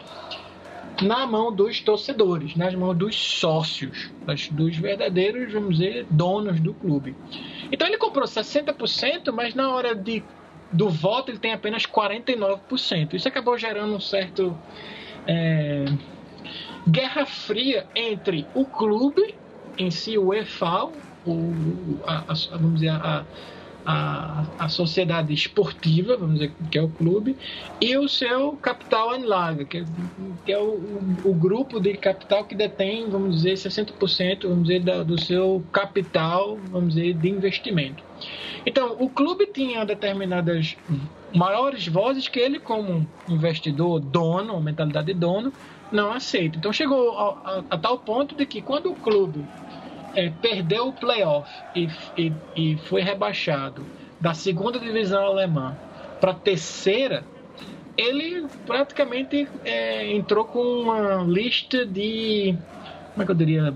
na 1.03 1.26
mão 1.26 1.53
dos 1.53 1.80
torcedores, 1.80 2.57
nas 2.57 2.74
mãos 2.74 2.97
dos 2.97 3.14
sócios, 3.14 4.11
dos 4.51 4.76
verdadeiros, 4.76 5.53
vamos 5.53 5.78
dizer, 5.78 6.07
donos 6.11 6.61
do 6.61 6.72
clube. 6.74 7.14
Então 7.70 7.86
ele 7.86 7.99
comprou 7.99 8.24
60%, 8.24 9.32
mas 9.32 9.55
na 9.55 9.74
hora 9.74 9.94
de, 9.94 10.22
do 10.72 10.88
voto 10.88 11.30
ele 11.30 11.38
tem 11.38 11.53
apenas 11.53 11.84
49%. 11.84 13.14
Isso 13.14 13.28
acabou 13.28 13.59
gerando 13.59 13.94
um 13.94 14.01
certo 14.01 14.57
é, 15.26 15.84
guerra 16.88 17.26
fria 17.26 17.86
entre 17.94 18.47
o 18.55 18.64
clube 18.64 19.34
em 19.78 19.90
si, 19.90 20.16
o 20.16 20.32
EFAL, 20.32 20.92
o, 21.26 21.99
a, 22.07 22.24
a, 22.28 22.57
vamos 22.57 22.74
dizer, 22.74 22.90
a, 22.90 23.24
a, 23.87 24.45
a 24.59 24.68
sociedade 24.68 25.32
esportiva, 25.32 26.16
vamos 26.16 26.41
dizer, 26.41 26.53
que 26.70 26.76
é 26.76 26.82
o 26.82 26.89
clube, 26.89 27.37
e 27.80 27.97
o 27.97 28.09
seu 28.09 28.53
capital 28.55 29.12
Anlaga, 29.12 29.64
que, 29.64 29.78
é, 29.78 29.84
que 30.45 30.53
é 30.53 30.59
o, 30.59 30.80
o, 31.24 31.32
grupo 31.32 31.78
de 31.78 31.97
capital 31.97 32.45
que 32.45 32.57
detém, 32.57 33.09
vamos 33.09 33.37
dizer, 33.37 33.55
60% 33.55 34.49
vamos 34.49 34.66
dizer, 34.66 34.80
da, 34.82 35.05
do 35.05 35.20
seu 35.20 35.64
capital, 35.70 36.59
vamos 36.70 36.95
dizer, 36.95 37.14
de 37.14 37.28
investimento. 37.28 38.03
Então, 38.66 38.97
o 38.99 39.09
clube 39.09 39.47
tinha 39.47 39.84
determinadas 39.84 40.76
maiores 41.32 41.87
vozes 41.87 42.26
que 42.26 42.41
ele, 42.41 42.59
como 42.59 43.07
investidor, 43.28 44.01
dono, 44.01 44.61
mentalidade 44.61 45.07
de 45.07 45.14
dono, 45.14 45.53
não 45.93 46.11
aceita. 46.11 46.59
Então, 46.59 46.72
chegou 46.72 47.16
a, 47.16 47.28
a, 47.30 47.64
a 47.70 47.78
tal 47.78 47.99
ponto 47.99 48.34
de 48.34 48.45
que 48.45 48.61
quando 48.61 48.91
o 48.91 48.97
clube 48.97 49.45
é, 50.16 50.30
perdeu 50.30 50.88
o 50.88 50.92
playoff 50.92 51.48
e, 51.74 51.88
e, 52.16 52.32
e 52.56 52.76
foi 52.78 53.02
rebaixado 53.02 53.86
da 54.18 54.32
segunda 54.32 54.80
divisão 54.80 55.22
alemã 55.24 55.76
para 56.20 56.32
a 56.32 56.34
terceira, 56.34 57.22
ele 57.96 58.46
praticamente 58.66 59.46
é, 59.64 60.10
entrou 60.12 60.44
com 60.44 60.60
uma 60.60 61.22
lista 61.22 61.84
de. 61.84 62.56
Como 63.12 63.22
é 63.22 63.26
que 63.26 63.30
eu 63.30 63.36
diria? 63.36 63.74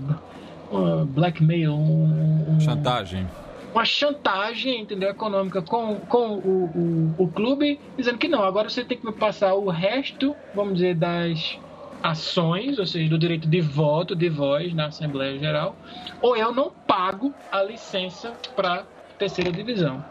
Uh, 0.71 1.05
blackmail. 1.05 1.73
Um, 1.73 2.59
chantagem. 2.59 3.27
Uma 3.73 3.85
chantagem, 3.85 4.81
entendeu? 4.81 5.09
Econômica 5.09 5.61
com, 5.61 5.95
com 6.07 6.33
o, 6.39 7.13
o, 7.17 7.23
o 7.23 7.27
clube, 7.29 7.79
dizendo 7.97 8.17
que 8.17 8.27
não, 8.27 8.43
agora 8.43 8.69
você 8.69 8.83
tem 8.83 8.97
que 8.97 9.05
me 9.05 9.13
passar 9.13 9.53
o 9.53 9.69
resto, 9.69 10.35
vamos 10.53 10.73
dizer, 10.75 10.95
das 10.95 11.57
ações, 12.03 12.79
ou 12.79 12.85
seja, 12.85 13.09
do 13.09 13.17
direito 13.17 13.47
de 13.47 13.61
voto, 13.61 14.15
de 14.15 14.29
voz 14.29 14.73
na 14.73 14.87
Assembleia 14.87 15.37
Geral, 15.37 15.75
ou 16.21 16.35
eu 16.35 16.53
não 16.53 16.69
pago 16.69 17.33
a 17.51 17.61
licença 17.63 18.33
para 18.55 18.85
terceira 19.17 19.51
divisão. 19.51 20.03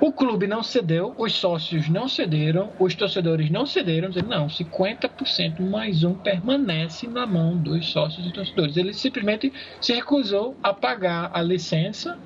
O 0.00 0.12
clube 0.12 0.48
não 0.48 0.64
cedeu, 0.64 1.14
os 1.16 1.32
sócios 1.32 1.88
não 1.88 2.08
cederam, 2.08 2.72
os 2.78 2.94
torcedores 2.94 3.50
não 3.50 3.64
cederam, 3.64 4.08
dizendo 4.08 4.28
não, 4.28 4.48
50% 4.48 5.60
mais 5.60 6.02
um 6.02 6.14
permanece 6.14 7.06
na 7.06 7.24
mão 7.24 7.56
dos 7.56 7.88
sócios 7.90 8.26
e 8.26 8.32
torcedores. 8.32 8.76
Ele 8.76 8.92
simplesmente 8.92 9.52
se 9.80 9.92
recusou 9.92 10.56
a 10.62 10.74
pagar 10.74 11.30
a 11.32 11.40
licença 11.40 12.18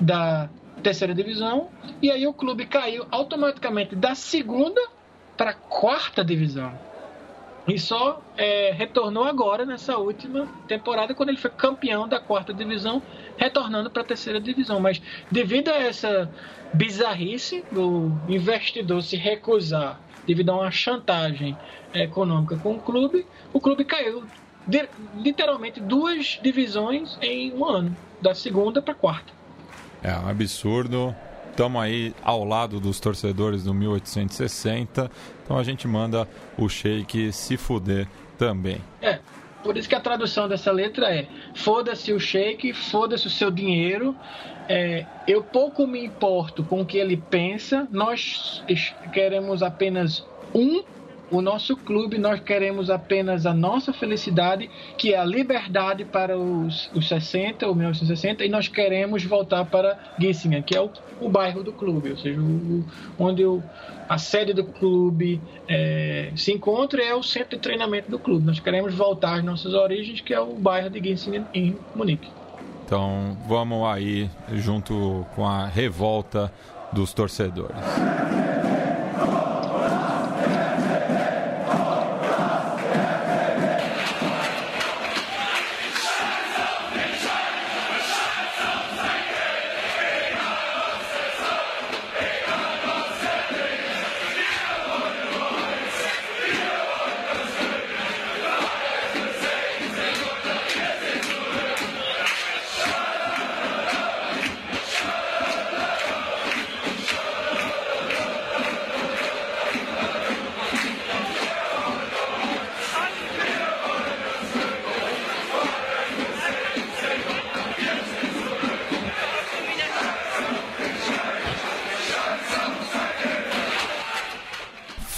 da 0.00 0.48
terceira 0.82 1.14
divisão 1.14 1.68
e 2.02 2.10
aí 2.10 2.26
o 2.26 2.32
clube 2.32 2.66
caiu 2.66 3.06
automaticamente 3.10 3.94
da 3.94 4.14
segunda 4.14 4.80
para 5.36 5.50
a 5.50 5.54
quarta 5.54 6.24
divisão. 6.24 6.89
E 7.70 7.78
só 7.78 8.20
é, 8.36 8.72
retornou 8.72 9.22
agora 9.22 9.64
nessa 9.64 9.96
última 9.96 10.48
temporada, 10.66 11.14
quando 11.14 11.28
ele 11.28 11.38
foi 11.38 11.52
campeão 11.52 12.08
da 12.08 12.18
quarta 12.18 12.52
divisão, 12.52 13.00
retornando 13.36 13.88
para 13.88 14.02
a 14.02 14.04
terceira 14.04 14.40
divisão. 14.40 14.80
Mas 14.80 15.00
devido 15.30 15.68
a 15.68 15.76
essa 15.76 16.28
bizarrice 16.74 17.64
do 17.70 18.10
investidor 18.28 19.00
se 19.04 19.16
recusar, 19.16 20.00
devido 20.26 20.50
a 20.50 20.56
uma 20.62 20.70
chantagem 20.72 21.56
econômica 21.94 22.56
com 22.56 22.74
o 22.74 22.80
clube, 22.80 23.24
o 23.52 23.60
clube 23.60 23.84
caiu 23.84 24.24
de, 24.66 24.88
literalmente 25.16 25.80
duas 25.80 26.40
divisões 26.42 27.16
em 27.22 27.52
um 27.52 27.64
ano, 27.64 27.96
da 28.20 28.34
segunda 28.34 28.82
para 28.82 28.94
a 28.94 28.96
quarta. 28.96 29.32
É 30.02 30.12
um 30.12 30.28
absurdo 30.28 31.14
estamos 31.60 31.82
aí 31.82 32.14
ao 32.22 32.42
lado 32.42 32.80
dos 32.80 32.98
torcedores 32.98 33.64
do 33.64 33.74
1860, 33.74 35.10
então 35.50 35.58
a 35.58 35.64
gente 35.64 35.88
manda 35.88 36.28
o 36.56 36.68
Sheik 36.68 37.32
se 37.32 37.56
fuder 37.56 38.06
também. 38.38 38.80
É, 39.02 39.18
por 39.64 39.76
isso 39.76 39.88
que 39.88 39.96
a 39.96 40.00
tradução 40.00 40.48
dessa 40.48 40.70
letra 40.70 41.12
é: 41.12 41.26
foda-se 41.56 42.12
o 42.12 42.20
Sheik, 42.20 42.72
foda-se 42.72 43.26
o 43.26 43.30
seu 43.30 43.50
dinheiro. 43.50 44.14
É, 44.68 45.04
eu 45.26 45.42
pouco 45.42 45.88
me 45.88 46.04
importo 46.04 46.62
com 46.62 46.82
o 46.82 46.86
que 46.86 46.96
ele 46.96 47.16
pensa, 47.16 47.88
nós 47.90 48.62
queremos 49.12 49.60
apenas 49.60 50.24
um 50.54 50.84
o 51.30 51.40
nosso 51.40 51.76
clube, 51.76 52.18
nós 52.18 52.40
queremos 52.40 52.90
apenas 52.90 53.46
a 53.46 53.54
nossa 53.54 53.92
felicidade, 53.92 54.68
que 54.98 55.14
é 55.14 55.18
a 55.18 55.24
liberdade 55.24 56.04
para 56.04 56.36
os, 56.36 56.90
os 56.94 57.08
60, 57.08 57.66
ou 57.66 57.74
1960, 57.74 58.44
e 58.44 58.48
nós 58.48 58.68
queremos 58.68 59.24
voltar 59.24 59.64
para 59.64 59.98
Gissingen, 60.18 60.62
que 60.62 60.76
é 60.76 60.80
o, 60.80 60.90
o 61.20 61.28
bairro 61.28 61.62
do 61.62 61.72
clube, 61.72 62.10
ou 62.10 62.16
seja, 62.16 62.40
o, 62.40 62.84
onde 63.18 63.44
o, 63.44 63.62
a 64.08 64.18
sede 64.18 64.52
do 64.52 64.64
clube 64.64 65.40
é, 65.68 66.32
se 66.34 66.52
encontra 66.52 67.02
é 67.02 67.14
o 67.14 67.22
centro 67.22 67.56
de 67.56 67.58
treinamento 67.58 68.10
do 68.10 68.18
clube. 68.18 68.44
Nós 68.44 68.58
queremos 68.58 68.92
voltar 68.94 69.38
às 69.38 69.44
nossas 69.44 69.72
origens, 69.72 70.20
que 70.20 70.34
é 70.34 70.40
o 70.40 70.54
bairro 70.54 70.90
de 70.90 71.00
Gissingen, 71.00 71.44
em 71.54 71.76
Munique. 71.94 72.28
Então 72.84 73.36
vamos 73.46 73.86
aí 73.86 74.28
junto 74.54 75.24
com 75.36 75.46
a 75.46 75.66
revolta 75.66 76.52
dos 76.92 77.12
torcedores. 77.12 77.76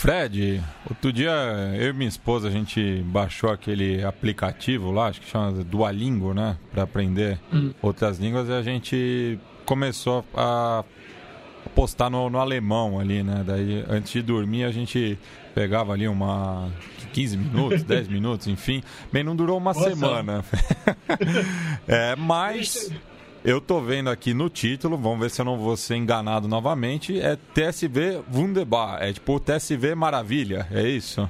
Fred, 0.02 0.60
outro 0.90 1.12
dia 1.12 1.30
eu 1.78 1.90
e 1.90 1.92
minha 1.92 2.08
esposa 2.08 2.48
a 2.48 2.50
gente 2.50 3.04
baixou 3.06 3.50
aquele 3.50 4.02
aplicativo 4.02 4.90
lá, 4.90 5.06
acho 5.06 5.20
que 5.20 5.30
chama 5.30 5.62
Duolingo, 5.62 6.34
né? 6.34 6.58
Para 6.72 6.82
aprender 6.82 7.38
hum. 7.52 7.72
outras 7.80 8.18
línguas 8.18 8.48
e 8.48 8.52
a 8.52 8.62
gente 8.62 9.38
começou 9.64 10.24
a 10.34 10.82
postar 11.72 12.10
no, 12.10 12.28
no, 12.28 12.40
alemão 12.40 12.98
ali, 12.98 13.22
né? 13.22 13.44
Daí 13.46 13.84
antes 13.88 14.12
de 14.12 14.22
dormir 14.22 14.64
a 14.64 14.72
gente 14.72 15.16
pegava 15.54 15.92
ali 15.92 16.08
uma 16.08 16.68
15 17.12 17.36
minutos, 17.36 17.82
10 17.86 18.08
minutos, 18.08 18.48
enfim. 18.48 18.82
Bem, 19.12 19.22
não 19.22 19.36
durou 19.36 19.56
uma 19.56 19.72
Nossa. 19.72 19.88
semana. 19.88 20.44
é, 21.86 22.16
mas 22.16 22.90
eu 23.44 23.60
tô 23.60 23.80
vendo 23.80 24.08
aqui 24.08 24.32
no 24.32 24.48
título, 24.48 24.96
vamos 24.96 25.20
ver 25.20 25.30
se 25.30 25.40
eu 25.40 25.44
não 25.44 25.58
vou 25.58 25.76
ser 25.76 25.96
enganado 25.96 26.46
novamente. 26.46 27.20
É 27.20 27.36
TSV 27.36 28.22
Wunderbar, 28.32 29.02
é 29.02 29.12
tipo 29.12 29.38
TSV 29.40 29.94
Maravilha, 29.94 30.66
é 30.70 30.82
isso? 30.88 31.28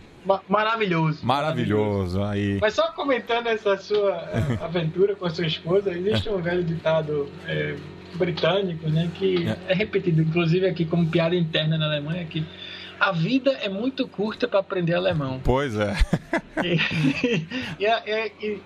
maravilhoso. 0.49 1.27
Maravilhoso, 1.27 2.23
aí. 2.23 2.59
Mas 2.61 2.75
só 2.75 2.93
comentando 2.93 3.49
essa 3.49 3.77
sua 3.77 4.15
eh, 4.33 4.59
aventura 4.63 5.17
com 5.17 5.27
a 5.27 5.31
sua 5.31 5.47
esposa, 5.47 5.91
existe 5.91 6.29
um 6.29 6.41
velho 6.41 6.63
ditado 6.63 7.29
é, 7.49 7.77
britânico, 8.15 8.89
né, 8.89 9.11
que 9.15 9.49
é. 9.49 9.73
é 9.73 9.75
repetido, 9.75 10.23
inclusive 10.23 10.67
aqui 10.67 10.85
como 10.85 11.09
piada 11.09 11.35
interna 11.35 11.77
na 11.77 11.87
Alemanha, 11.87 12.25
que 12.25 12.45
a 13.01 13.11
vida 13.11 13.51
é 13.61 13.69
muito 13.69 14.07
curta 14.07 14.47
para 14.47 14.61
aprender 14.61 14.95
alemão. 14.95 15.41
Pois 15.43 15.75
é. 15.75 15.97
e, 16.63 17.85
e, 17.85 18.47
e, 18.47 18.61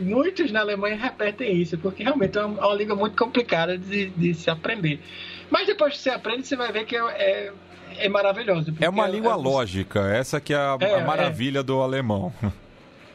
muitos 0.00 0.50
na 0.50 0.60
Alemanha 0.60 0.96
repetem 0.96 1.56
isso, 1.56 1.78
porque 1.78 2.02
realmente 2.02 2.36
é 2.38 2.44
uma, 2.44 2.66
uma 2.66 2.74
língua 2.74 2.96
muito 2.96 3.16
complicada 3.16 3.76
de, 3.76 4.10
de, 4.10 4.34
se 4.34 4.50
aprender. 4.50 5.00
Mas 5.50 5.66
depois 5.66 5.94
que 5.94 6.00
você 6.00 6.10
aprende, 6.10 6.46
você 6.46 6.56
vai 6.56 6.72
ver 6.72 6.84
que 6.84 6.96
é, 6.96 7.00
é, 7.00 7.52
é 7.98 8.08
maravilhoso. 8.08 8.74
É 8.80 8.88
uma 8.88 9.06
língua 9.06 9.32
é, 9.32 9.36
lógica, 9.36 10.00
essa 10.08 10.40
que 10.40 10.52
é 10.52 10.56
a, 10.56 10.76
é, 10.80 10.94
a 10.94 11.04
maravilha 11.04 11.62
do 11.62 11.80
alemão. 11.80 12.32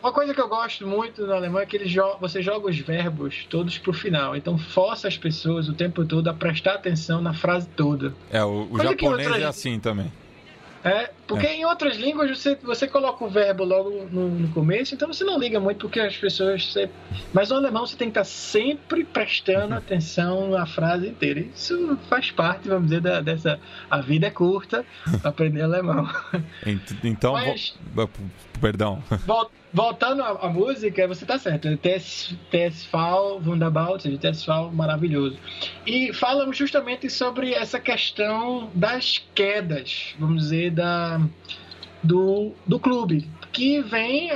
Uma 0.03 0.11
coisa 0.11 0.33
que 0.33 0.41
eu 0.41 0.49
gosto 0.49 0.85
muito 0.85 1.25
no 1.25 1.31
alemão 1.33 1.61
é 1.61 1.65
que 1.65 1.77
ele 1.77 1.87
jo 1.87 2.03
você 2.19 2.41
joga 2.41 2.67
os 2.67 2.77
verbos 2.77 3.45
todos 3.49 3.77
pro 3.77 3.93
final. 3.93 4.35
Então 4.35 4.57
força 4.57 5.07
as 5.07 5.17
pessoas 5.17 5.69
o 5.69 5.73
tempo 5.73 6.03
todo 6.03 6.27
a 6.27 6.33
prestar 6.33 6.73
atenção 6.73 7.21
na 7.21 7.33
frase 7.33 7.69
toda. 7.69 8.13
É, 8.29 8.43
o, 8.43 8.67
o 8.69 8.83
japonês 8.83 9.31
é 9.31 9.45
assim 9.45 9.79
também. 9.79 10.11
É, 10.83 11.09
porque 11.27 11.47
é. 11.47 11.55
em 11.55 11.65
outras 11.65 11.97
línguas 11.97 12.37
você, 12.37 12.55
você 12.55 12.87
coloca 12.87 13.23
o 13.23 13.29
verbo 13.29 13.63
logo 13.63 13.89
no, 14.11 14.29
no, 14.29 14.47
começo, 14.49 14.93
então 14.93 15.07
você 15.07 15.23
não 15.23 15.39
liga 15.39 15.59
muito 15.59 15.79
porque 15.79 15.99
as 15.99 16.17
pessoas. 16.17 16.71
Você... 16.71 16.89
Mas 17.31 17.49
no 17.49 17.55
alemão 17.55 17.85
você 17.85 17.95
tem 17.95 18.09
que 18.09 18.19
estar 18.19 18.25
sempre 18.25 19.03
prestando 19.03 19.71
uhum. 19.71 19.77
atenção 19.77 20.49
na 20.49 20.65
frase 20.65 21.07
inteira. 21.07 21.39
Isso 21.39 21.97
faz 22.09 22.31
parte, 22.31 22.67
vamos 22.67 22.85
dizer, 22.85 23.01
da, 23.01 23.21
dessa. 23.21 23.59
A 23.89 24.01
vida 24.01 24.27
é 24.27 24.31
curta 24.31 24.85
aprender 25.23 25.61
alemão. 25.61 26.09
Então, 27.03 27.33
Mas, 27.33 27.75
vou... 27.93 28.09
perdão. 28.59 29.01
Voltando 29.73 30.21
à, 30.21 30.45
à, 30.45 30.49
música, 30.49 31.07
você 31.07 31.25
tá 31.25 31.39
certo. 31.39 31.67
Ou 31.67 31.77
seja, 31.81 32.37
TSV 34.21 34.69
maravilhoso. 34.71 35.35
E 35.85 36.13
falamos 36.13 36.55
justamente 36.55 37.09
sobre 37.09 37.53
essa 37.53 37.79
questão 37.79 38.69
das 38.75 39.25
quedas, 39.33 40.13
vamos 40.19 40.43
dizer, 40.43 40.71
do, 42.01 42.51
do 42.65 42.79
clube. 42.79 43.27
Que 43.51 43.81
vem, 43.81 44.29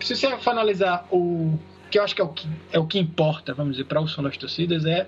se 0.00 0.16
você 0.16 0.36
for 0.38 0.50
analisar 0.50 1.06
o 1.10 1.58
que 1.90 1.98
eu 1.98 2.02
acho 2.02 2.14
que 2.14 2.20
é 2.20 2.24
o 2.24 2.28
que, 2.28 2.48
é 2.72 2.78
o 2.78 2.86
que 2.86 2.98
importa, 2.98 3.54
vamos 3.54 3.72
dizer, 3.74 3.84
para 3.84 4.00
o 4.00 4.08
som 4.08 4.22
das 4.22 4.36
torcidas, 4.36 4.84
é 4.84 5.06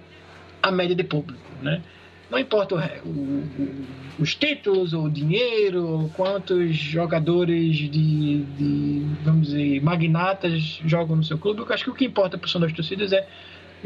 a 0.62 0.70
média 0.70 0.94
de 0.94 1.04
público, 1.04 1.42
né? 1.60 1.82
Não 2.30 2.38
importa 2.38 2.74
o, 2.74 3.08
o, 3.08 3.86
os 4.18 4.34
títulos, 4.34 4.92
o 4.92 5.08
dinheiro, 5.08 6.10
quantos 6.16 6.76
jogadores 6.76 7.76
de, 7.76 8.42
de, 8.42 9.06
vamos 9.24 9.48
dizer, 9.48 9.80
magnatas 9.82 10.80
jogam 10.84 11.16
no 11.16 11.24
seu 11.24 11.38
clube. 11.38 11.60
Eu 11.60 11.72
acho 11.72 11.84
que 11.84 11.90
o 11.90 11.94
que 11.94 12.04
importa 12.04 12.36
para 12.36 12.46
o 12.46 12.48
som 12.48 12.58
das 12.58 12.72
torcidas 12.72 13.12
é 13.12 13.28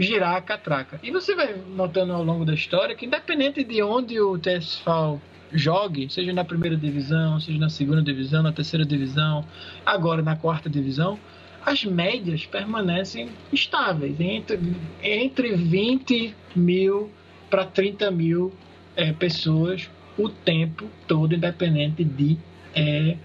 girar 0.00 0.36
a 0.36 0.40
catraca. 0.40 0.98
E 1.02 1.10
você 1.10 1.34
vai 1.34 1.54
notando 1.54 2.12
ao 2.12 2.24
longo 2.24 2.44
da 2.44 2.54
história 2.54 2.94
que, 2.96 3.06
independente 3.06 3.62
de 3.62 3.82
onde 3.82 4.18
o 4.20 4.38
TSV 4.38 5.20
jogue, 5.52 6.08
seja 6.08 6.32
na 6.32 6.44
primeira 6.44 6.76
divisão, 6.76 7.38
seja 7.38 7.58
na 7.58 7.68
segunda 7.68 8.02
divisão, 8.02 8.42
na 8.42 8.52
terceira 8.52 8.84
divisão, 8.84 9.44
agora 9.84 10.22
na 10.22 10.36
quarta 10.36 10.70
divisão, 10.70 11.18
as 11.64 11.84
médias 11.84 12.46
permanecem 12.46 13.28
estáveis, 13.52 14.18
entre, 14.18 14.58
entre 15.02 15.54
20 15.54 16.34
mil 16.56 17.10
para 17.50 17.66
30 17.66 18.10
mil 18.10 18.52
é, 18.96 19.12
pessoas 19.12 19.90
o 20.16 20.28
tempo 20.28 20.86
todo, 21.06 21.34
independente 21.34 22.04
de 22.04 22.38
é, 22.74 23.16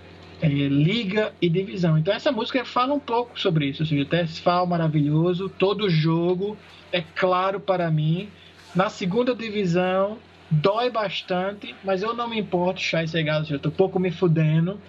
é, 0.42 0.48
liga 0.48 1.34
e 1.42 1.50
divisão. 1.50 1.98
Então 1.98 2.14
essa 2.14 2.32
música 2.32 2.64
fala 2.66 2.94
um 2.94 3.00
pouco 3.00 3.40
sobre 3.40 3.68
isso. 3.68 3.84
Ou 3.84 3.88
seja, 3.88 4.06
Tesfal 4.06 4.68
maravilhoso, 4.68 5.50
todo 5.50 5.90
jogo 5.90 6.58
é 6.92 7.02
claro 7.16 7.60
para 7.60 7.90
mim. 7.90 8.30
Na 8.74 8.90
segunda 8.90 9.34
divisão 9.34 10.18
dói 10.50 10.90
bastante, 10.90 11.76
mas 11.84 12.04
eu 12.04 12.14
não 12.14 12.30
me 12.30 12.40
importo, 12.40 12.80
Chai 12.80 13.08
Segado, 13.08 13.48
eu 13.50 13.58
estou 13.58 13.72
pouco 13.72 14.00
me 14.00 14.12
fudendo. 14.12 14.80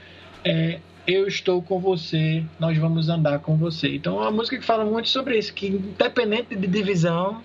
É, 0.45 0.81
eu 1.07 1.27
estou 1.29 1.63
com 1.63 1.79
você, 1.79 2.45
nós 2.59 2.77
vamos 2.77 3.09
andar 3.09 3.39
com 3.39 3.57
você. 3.57 3.95
Então 3.95 4.19
é 4.19 4.23
uma 4.23 4.31
música 4.31 4.59
que 4.59 4.65
fala 4.65 4.85
muito 4.85 5.09
sobre 5.09 5.39
isso, 5.39 5.55
que 5.55 5.69
independente 5.69 6.57
de 6.57 6.67
divisão, 6.67 7.43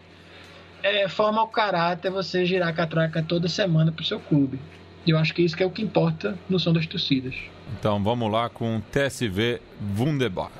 é, 0.82 1.08
forma 1.08 1.44
o 1.44 1.48
caráter 1.48 2.10
você 2.10 2.44
girar 2.46 2.70
a 2.70 2.74
catraca 2.74 3.22
toda 3.22 3.48
semana 3.48 3.92
pro 3.92 4.04
seu 4.04 4.20
clube. 4.20 4.60
Eu 5.06 5.18
acho 5.18 5.34
que 5.34 5.42
isso 5.42 5.56
que 5.56 5.64
é 5.64 5.66
o 5.66 5.72
que 5.72 5.82
importa 5.82 6.38
no 6.50 6.60
som 6.60 6.72
das 6.72 6.86
torcidas. 6.86 7.36
Então 7.80 8.04
vamos 8.04 8.32
lá 8.32 8.50
com 8.50 8.82
TSV 8.92 9.60
Wunderbar. 9.98 10.52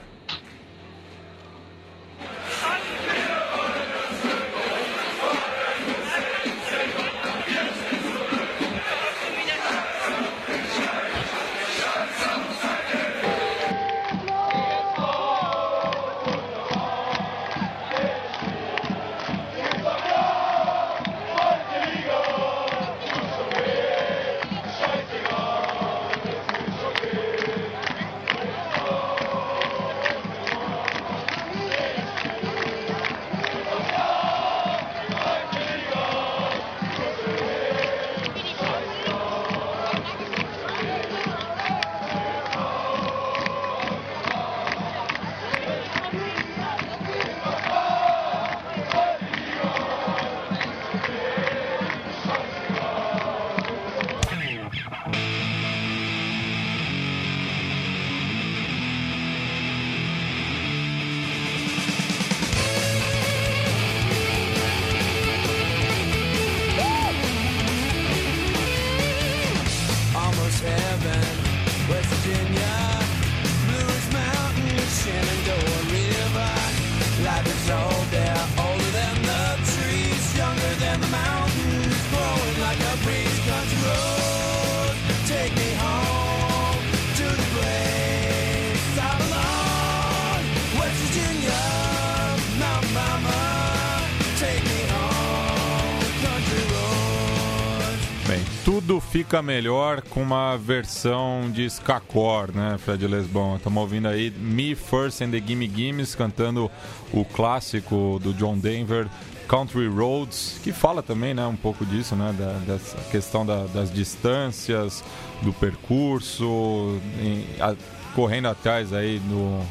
Fica 99.00 99.42
melhor 99.42 100.02
com 100.02 100.22
uma 100.22 100.58
versão 100.58 101.50
de 101.52 101.66
Skakor, 101.70 102.52
né, 102.52 102.78
Fred 102.78 103.08
Lesbon? 103.08 103.56
Estamos 103.56 103.82
ouvindo 103.82 104.08
aí 104.08 104.32
Me 104.32 104.76
First 104.76 105.22
and 105.22 105.32
the 105.32 105.42
Gimme 105.46 105.72
Gimmes 105.74 106.16
cantando 106.16 106.70
o 107.14 107.24
clássico 107.24 108.20
do 108.22 108.34
John 108.34 108.58
Denver, 108.58 109.08
Country 109.48 109.88
Roads, 109.88 110.60
que 110.64 110.74
fala 110.74 111.02
também, 111.04 111.34
né, 111.34 111.46
um 111.46 111.56
pouco 111.56 111.86
disso, 111.86 112.16
né, 112.16 112.36
da, 112.38 112.54
dessa 112.74 112.98
questão 113.10 113.46
da, 113.46 113.66
das 113.68 113.94
distâncias, 113.94 115.04
do 115.42 115.54
percurso, 115.54 117.00
em, 117.22 117.46
a, 117.62 117.76
correndo 118.16 118.48
atrás 118.48 118.92
aí 118.94 119.20
do, 119.20 119.64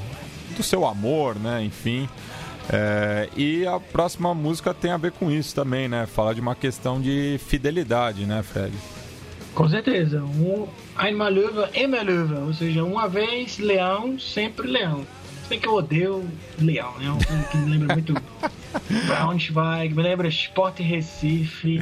do 0.56 0.62
seu 0.62 0.86
amor, 0.86 1.34
né, 1.34 1.62
enfim. 1.62 2.08
É, 2.72 3.28
e 3.36 3.66
a 3.66 3.80
próxima 3.80 4.32
música 4.32 4.72
tem 4.72 4.92
a 4.92 4.96
ver 4.96 5.10
com 5.12 5.30
isso 5.30 5.52
também, 5.54 5.88
né? 5.88 6.06
Fala 6.06 6.32
de 6.32 6.40
uma 6.40 6.54
questão 6.54 7.00
de 7.00 7.40
fidelidade, 7.44 8.24
né, 8.24 8.44
Fred? 8.44 8.72
Com 9.55 9.68
certeza. 9.68 10.22
Um, 10.22 10.66
einmal 10.96 11.30
Löwe, 11.30 11.68
immer 11.74 12.05
Löwe. 12.05 12.46
Ou 12.46 12.55
seja, 12.55 12.84
uma 12.84 13.09
vez 13.09 13.59
leão, 13.59 14.18
sempre 14.18 14.68
leão. 14.68 15.07
Sei 15.48 15.59
que 15.59 15.66
eu 15.66 15.74
odeio 15.74 16.24
leão, 16.61 16.96
né? 16.98 17.11
Um 17.11 17.20
filme 17.20 17.44
que 17.51 17.57
me 17.57 17.70
lembra 17.70 17.94
muito 17.94 18.14
Braunschweig, 19.07 19.94
me 19.94 20.03
lembra 20.03 20.28
Sport 20.28 20.78
Recife. 20.78 21.80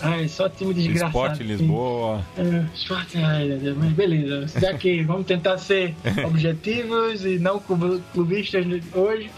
Ai, 0.00 0.26
só 0.26 0.48
time 0.48 0.72
desgraçado. 0.72 1.10
Sport 1.10 1.40
Lisboa. 1.40 2.24
É, 2.38 2.64
Sport, 2.74 3.16
ai, 3.16 3.74
mas 3.76 3.92
beleza. 3.92 4.46
Já 4.58 4.72
que 4.72 5.02
vamos 5.02 5.26
tentar 5.26 5.58
ser 5.58 5.94
objetivos 6.24 7.24
e 7.26 7.38
não 7.38 7.60
clubistas 7.60 8.64
hoje. 8.94 9.30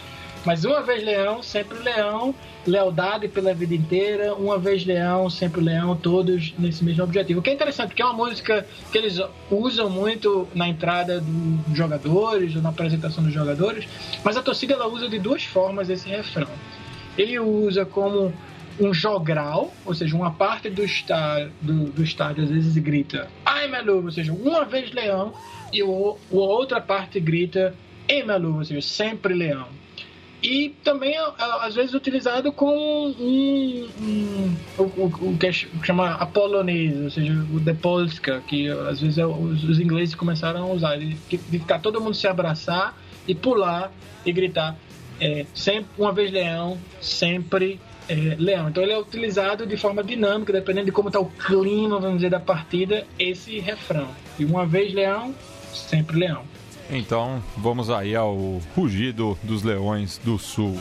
Mas 0.45 0.65
uma 0.65 0.81
vez 0.81 1.03
leão, 1.03 1.41
sempre 1.41 1.79
leão, 1.79 2.35
lealdade 2.67 3.27
pela 3.27 3.53
vida 3.53 3.73
inteira, 3.73 4.33
uma 4.33 4.57
vez 4.57 4.85
leão, 4.85 5.29
sempre 5.29 5.61
leão, 5.61 5.95
todos 5.95 6.53
nesse 6.57 6.83
mesmo 6.83 7.03
objetivo. 7.03 7.39
O 7.39 7.43
que 7.43 7.49
é 7.49 7.53
interessante, 7.53 7.89
porque 7.89 8.01
é 8.01 8.05
uma 8.05 8.13
música 8.13 8.65
que 8.91 8.97
eles 8.97 9.19
usam 9.49 9.89
muito 9.89 10.47
na 10.53 10.67
entrada 10.67 11.21
dos 11.21 11.77
jogadores, 11.77 12.55
ou 12.55 12.61
na 12.61 12.69
apresentação 12.69 13.23
dos 13.23 13.33
jogadores, 13.33 13.87
mas 14.23 14.35
a 14.35 14.41
torcida 14.41 14.73
ela 14.73 14.87
usa 14.87 15.07
de 15.07 15.19
duas 15.19 15.43
formas 15.43 15.89
esse 15.89 16.09
refrão. 16.09 16.49
Ele 17.17 17.39
usa 17.39 17.85
como 17.85 18.33
um 18.79 18.93
jogral, 18.93 19.71
ou 19.85 19.93
seja, 19.93 20.15
uma 20.15 20.31
parte 20.31 20.69
do, 20.69 20.83
está, 20.83 21.47
do, 21.61 21.91
do 21.91 22.03
estádio 22.03 22.43
às 22.43 22.49
vezes 22.49 22.75
grita 22.77 23.29
Ai 23.45 23.67
Melu, 23.67 24.03
ou 24.03 24.11
seja, 24.11 24.33
uma 24.33 24.65
vez 24.65 24.91
leão, 24.91 25.33
e 25.71 25.83
o, 25.83 26.17
a 26.31 26.35
outra 26.35 26.81
parte 26.81 27.19
grita 27.19 27.75
Ei 28.07 28.23
Melu, 28.23 28.57
ou 28.57 28.65
seja, 28.65 28.81
sempre 28.81 29.33
leão. 29.33 29.67
E 30.43 30.75
também 30.83 31.15
às 31.61 31.73
vezes 31.73 31.93
utilizado 31.93 32.51
com 32.51 32.67
um, 33.17 33.89
um 34.01 34.55
o, 34.77 35.29
o, 35.29 35.37
que 35.37 35.49
chama 35.81 36.15
a 36.15 36.25
polonesa, 36.25 37.05
ou 37.05 37.09
seja, 37.09 37.31
o 37.31 37.61
de 37.61 37.73
Polska, 37.73 38.43
que 38.45 38.69
às 38.69 38.99
vezes 38.99 39.17
é, 39.17 39.25
os, 39.25 39.63
os 39.63 39.79
ingleses 39.79 40.13
começaram 40.13 40.63
a 40.63 40.73
usar, 40.73 40.97
de, 40.97 41.15
de 41.15 41.59
ficar 41.59 41.79
todo 41.79 42.01
mundo 42.01 42.13
se 42.13 42.27
abraçar 42.27 42.93
e 43.25 43.33
pular 43.33 43.89
e 44.25 44.33
gritar 44.33 44.75
é, 45.21 45.45
sempre 45.53 45.89
uma 45.97 46.11
vez 46.11 46.29
leão, 46.29 46.77
sempre 46.99 47.79
é, 48.09 48.35
leão. 48.37 48.67
Então 48.67 48.83
ele 48.83 48.91
é 48.91 48.99
utilizado 48.99 49.65
de 49.65 49.77
forma 49.77 50.03
dinâmica, 50.03 50.51
dependendo 50.51 50.87
de 50.87 50.91
como 50.91 51.07
está 51.07 51.21
o 51.21 51.25
clima, 51.25 51.99
vamos 51.99 52.17
dizer, 52.17 52.29
da 52.29 52.39
partida, 52.39 53.05
esse 53.17 53.59
refrão. 53.59 54.09
E 54.37 54.43
uma 54.43 54.65
vez 54.65 54.93
leão, 54.93 55.33
sempre 55.73 56.17
leão. 56.17 56.43
Então 56.89 57.41
vamos 57.57 57.89
aí 57.89 58.15
ao 58.15 58.61
rugido 58.75 59.37
dos 59.43 59.63
leões 59.63 60.19
do 60.23 60.37
sul. 60.37 60.77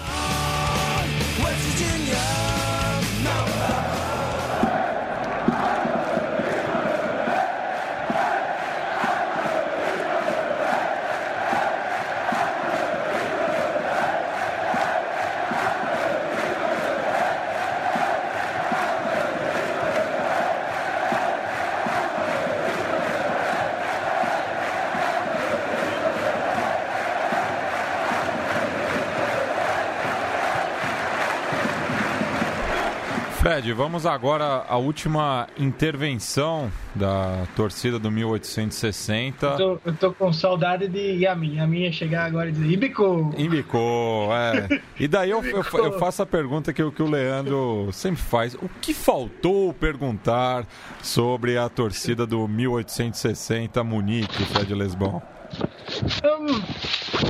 Fred, 33.52 33.70
vamos 33.74 34.06
agora 34.06 34.64
à 34.66 34.78
última 34.78 35.46
intervenção 35.58 36.72
da 36.94 37.46
torcida 37.54 37.98
do 37.98 38.10
1860. 38.10 39.46
Eu 39.46 39.56
tô, 39.56 39.80
eu 39.84 39.94
tô 39.94 40.12
com 40.14 40.32
saudade 40.32 40.88
de 40.88 41.22
Yamin. 41.22 41.56
Yamin 41.56 41.80
ia 41.80 41.92
chegar 41.92 42.24
agora 42.24 42.48
e 42.48 42.52
dizer 42.52 42.66
Ibicou. 42.66 43.34
Ibicou, 43.36 44.34
é. 44.34 44.80
E 44.98 45.06
daí 45.06 45.28
eu, 45.28 45.44
eu, 45.44 45.62
eu, 45.70 45.98
faço 45.98 46.22
a 46.22 46.26
pergunta 46.26 46.72
que, 46.72 46.90
que 46.92 47.02
o 47.02 47.10
Leandro 47.10 47.90
sempre 47.92 48.22
faz. 48.22 48.54
O 48.54 48.70
que 48.80 48.94
faltou 48.94 49.74
perguntar 49.74 50.64
sobre 51.02 51.58
a 51.58 51.68
torcida 51.68 52.26
do 52.26 52.48
1860 52.48 53.84
Munique, 53.84 54.46
Fred 54.46 54.74
Lesbão? 54.74 55.20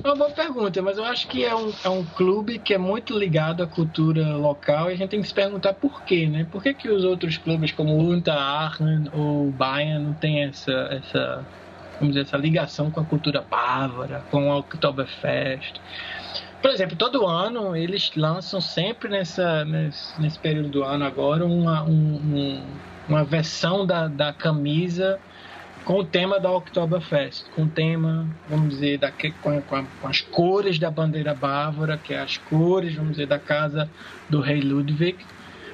É 0.04 0.08
uma 0.08 0.16
boa 0.16 0.30
pergunta, 0.30 0.80
mas 0.80 0.96
eu 0.96 1.04
acho 1.04 1.28
que 1.28 1.44
é 1.44 1.54
um, 1.54 1.72
é 1.84 1.88
um 1.88 2.04
clube 2.04 2.58
que 2.58 2.72
é 2.74 2.78
muito 2.78 3.16
ligado 3.16 3.62
à 3.62 3.66
cultura 3.66 4.36
local 4.36 4.90
e 4.90 4.94
a 4.94 4.96
gente 4.96 5.10
tem 5.10 5.20
que 5.20 5.28
se 5.28 5.34
perguntar 5.34 5.74
por 5.74 6.02
quê, 6.02 6.26
né? 6.26 6.46
Por 6.50 6.62
que, 6.62 6.72
que 6.72 6.88
os 6.88 7.04
outros 7.04 7.36
clubes 7.36 7.70
como 7.70 7.92
o 7.94 8.10
Unta, 8.10 8.32
Aachen 8.32 9.04
ou 9.12 9.50
Bayern 9.50 10.04
não 10.04 10.14
têm 10.14 10.44
essa, 10.44 10.72
essa, 10.72 11.44
vamos 12.00 12.14
dizer, 12.14 12.22
essa 12.22 12.36
ligação 12.36 12.90
com 12.90 13.00
a 13.00 13.04
cultura 13.04 13.44
bávara, 13.48 14.24
com 14.30 14.48
o 14.48 14.58
Oktoberfest? 14.58 15.80
Por 16.60 16.70
exemplo, 16.70 16.96
todo 16.96 17.26
ano 17.26 17.76
eles 17.76 18.10
lançam 18.16 18.60
sempre 18.60 19.08
nessa, 19.08 19.64
nesse, 19.64 20.20
nesse 20.20 20.38
período 20.38 20.68
do 20.68 20.84
ano 20.84 21.04
agora 21.04 21.44
uma, 21.44 21.82
um, 21.82 22.62
uma 23.08 23.24
versão 23.24 23.84
da, 23.84 24.08
da 24.08 24.32
camisa 24.32 25.20
com 25.84 25.94
o 25.94 26.04
tema 26.04 26.38
da 26.38 26.50
Oktoberfest, 26.50 27.44
com 27.54 27.62
o 27.64 27.68
tema, 27.68 28.26
vamos 28.48 28.70
dizer, 28.70 28.98
da, 28.98 29.10
com, 29.10 29.60
com, 29.62 29.84
com, 30.00 30.08
as 30.08 30.20
cores 30.20 30.78
da 30.78 30.90
bandeira 30.90 31.34
bávara, 31.34 31.96
que 31.96 32.14
é 32.14 32.20
as 32.20 32.36
cores, 32.36 32.94
vamos 32.94 33.12
dizer, 33.12 33.26
da 33.26 33.38
casa 33.38 33.90
do 34.28 34.40
rei 34.40 34.60
Ludwig, 34.60 35.18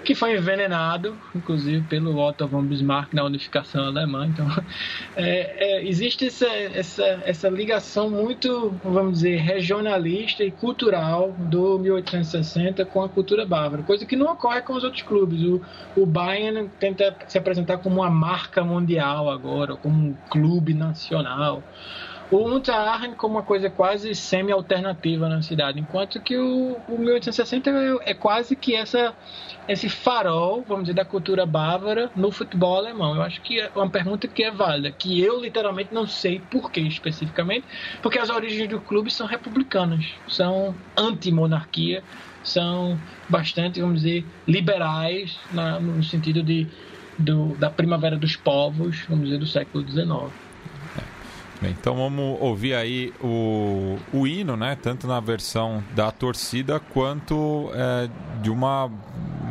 que 0.09 0.15
foi 0.15 0.39
envenenado, 0.39 1.15
inclusive, 1.35 1.85
pelo 1.87 2.17
Otto 2.19 2.49
von 2.49 2.63
Bismarck 2.63 3.13
na 3.13 3.25
unificação 3.25 3.85
alemã. 3.85 4.27
Então, 4.27 4.47
é, 5.15 5.83
é, 5.83 5.87
existe 5.87 6.29
essa, 6.29 6.47
essa, 6.47 7.05
essa 7.27 7.51
ligação 7.51 8.09
muito, 8.09 8.75
vamos 8.83 9.19
dizer, 9.19 9.37
regionalista 9.37 10.43
e 10.43 10.51
cultural 10.51 11.33
do 11.33 11.79
1860 11.79 12.87
com 12.87 13.03
a 13.03 13.09
cultura 13.11 13.45
bávara, 13.45 13.83
coisa 13.83 14.07
que 14.07 14.17
não 14.17 14.33
ocorre 14.33 14.63
com 14.63 14.73
os 14.73 14.83
outros 14.83 15.03
clubes. 15.03 15.43
O, 15.43 15.61
o 15.95 16.07
Bayern 16.07 16.71
tenta 16.81 17.15
se 17.27 17.37
apresentar 17.37 17.77
como 17.77 17.97
uma 17.97 18.11
marca 18.11 18.65
mundial 18.65 19.29
agora, 19.29 19.77
como 19.77 19.95
um 19.95 20.15
clube 20.31 20.73
nacional 20.73 21.63
o 22.31 22.47
Unterarren 22.47 23.15
como 23.15 23.37
uma 23.37 23.43
coisa 23.43 23.71
quase 23.71 24.15
semi-alternativa 24.15 25.29
na 25.29 25.43
cidade, 25.43 25.81
enquanto 25.81 26.21
que 26.21 26.37
o, 26.37 26.77
o 26.89 26.99
1860 26.99 27.71
é, 27.71 28.11
é 28.11 28.15
quase 28.15 28.55
que 28.55 28.75
essa 28.75 29.15
esse 29.67 29.89
farol, 29.89 30.65
vamos 30.67 30.85
dizer, 30.85 30.95
da 30.95 31.05
cultura 31.05 31.45
bávara 31.45 32.11
no 32.17 32.31
futebol 32.31 32.77
alemão. 32.79 33.15
Eu 33.15 33.23
acho 33.23 33.43
que 33.43 33.61
é 33.61 33.71
uma 33.75 33.91
pergunta 33.91 34.27
que 34.27 34.43
é 34.43 34.51
válida, 34.51 34.91
que 34.91 35.21
eu 35.21 35.43
literalmente 35.43 35.93
não 35.93 36.07
sei 36.07 36.41
por 36.51 36.71
que 36.71 36.81
especificamente, 36.81 37.67
porque 38.03 38.19
as 38.19 38.31
origens 38.31 38.67
do 38.67 38.81
clube 38.81 39.11
são 39.11 39.27
republicanas, 39.27 40.07
são 40.27 40.75
anti-monarquia, 40.97 42.03
são 42.43 42.99
bastante, 43.29 43.79
vamos 43.79 44.01
dizer, 44.01 44.25
liberais 44.47 45.39
na, 45.53 45.79
no 45.79 46.03
sentido 46.03 46.43
de 46.43 46.67
do, 47.19 47.57
da 47.57 47.69
primavera 47.69 48.17
dos 48.17 48.37
povos, 48.37 49.05
vamos 49.09 49.25
dizer, 49.25 49.39
do 49.39 49.47
século 49.47 49.87
XIX. 49.87 50.33
Bem, 51.61 51.73
então 51.73 51.97
vamos 51.97 52.41
ouvir 52.41 52.75
aí 52.75 53.13
o, 53.21 53.99
o 54.13 54.27
hino, 54.27 54.57
né? 54.57 54.77
Tanto 54.81 55.09
na 55.09 55.19
versão 55.19 55.83
da 55.93 56.13
torcida 56.13 56.79
quanto 56.79 57.71
é, 57.75 58.09
de 58.41 58.49
uma, 58.49 58.89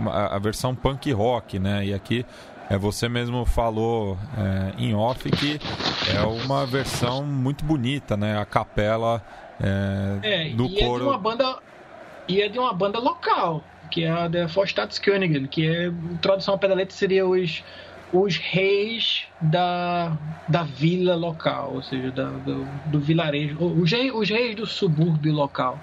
a 0.09 0.39
versão 0.39 0.73
punk 0.73 1.11
rock, 1.11 1.59
né? 1.59 1.85
E 1.85 1.93
aqui 1.93 2.25
é, 2.69 2.77
você 2.77 3.09
mesmo 3.09 3.45
falou 3.45 4.17
é, 4.37 4.81
em 4.81 4.95
off 4.95 5.29
que 5.31 5.59
é 6.09 6.21
uma 6.21 6.65
versão 6.65 7.25
muito 7.25 7.65
bonita, 7.65 8.15
né? 8.15 8.37
A 8.37 8.45
capela 8.45 9.21
é, 9.59 10.47
é 10.47 10.49
do 10.49 10.65
e 10.65 10.79
coro. 10.79 10.95
É 10.95 10.99
de 10.99 11.09
uma 11.09 11.17
banda, 11.17 11.59
e 12.27 12.41
é 12.41 12.47
de 12.47 12.57
uma 12.57 12.73
banda 12.73 12.99
local, 12.99 13.61
que 13.91 14.03
é 14.03 14.09
a 14.09 14.29
da 14.29 14.47
Forstadskönigen, 14.47 15.47
que 15.47 15.67
é, 15.67 15.91
tradução 16.21 16.53
ao 16.53 16.59
pé 16.59 16.69
da 16.69 16.75
letra 16.75 16.95
seria 16.95 17.27
os 17.27 17.63
os 18.11 18.37
reis 18.37 19.25
da, 19.41 20.17
da 20.47 20.63
vila 20.63 21.15
local, 21.15 21.73
ou 21.75 21.81
seja, 21.81 22.11
da, 22.11 22.29
do, 22.29 22.65
do 22.85 22.99
vilarejo, 22.99 23.57
os, 23.59 23.91
reis, 23.91 24.13
os 24.13 24.29
reis 24.29 24.55
do 24.55 24.65
subúrbio 24.65 25.33
local. 25.33 25.79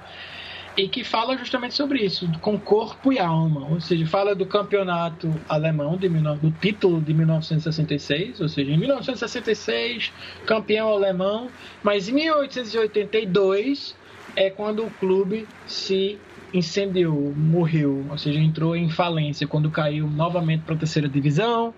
E 0.77 0.89
que 0.89 1.05
fala 1.05 1.37
justamente 1.39 1.75
sobre 1.75 2.01
isso, 2.01 2.29
com 2.41 2.59
corpo 2.59 3.12
e 3.12 3.18
alma, 3.18 3.68
ou 3.70 3.81
seja, 3.81 4.05
fala 4.07 4.35
do 4.35 4.45
campeonato 4.45 5.33
alemão, 5.49 5.97
de, 5.97 6.09
do 6.09 6.51
título 6.51 7.01
de 7.01 7.14
1966, 7.14 8.41
ou 8.41 8.49
seja, 8.49 8.72
em 8.72 8.77
1966, 8.77 10.12
campeão 10.45 10.89
alemão, 10.89 11.49
mas 11.81 12.09
em 12.09 12.14
1882 12.14 13.95
é 14.35 14.51
quando 14.51 14.85
o 14.85 14.91
clube 14.91 15.47
se 15.64 16.18
incendiou, 16.55 17.35
morreu, 17.37 18.07
ou 18.09 18.17
seja, 18.17 18.39
entrou 18.39 18.77
em 18.77 18.89
falência 18.89 19.47
quando 19.47 19.69
caiu 19.71 20.09
novamente 20.09 20.63
para 20.63 20.77
a 20.77 20.79
terceira 20.79 21.09
divisão 21.09 21.75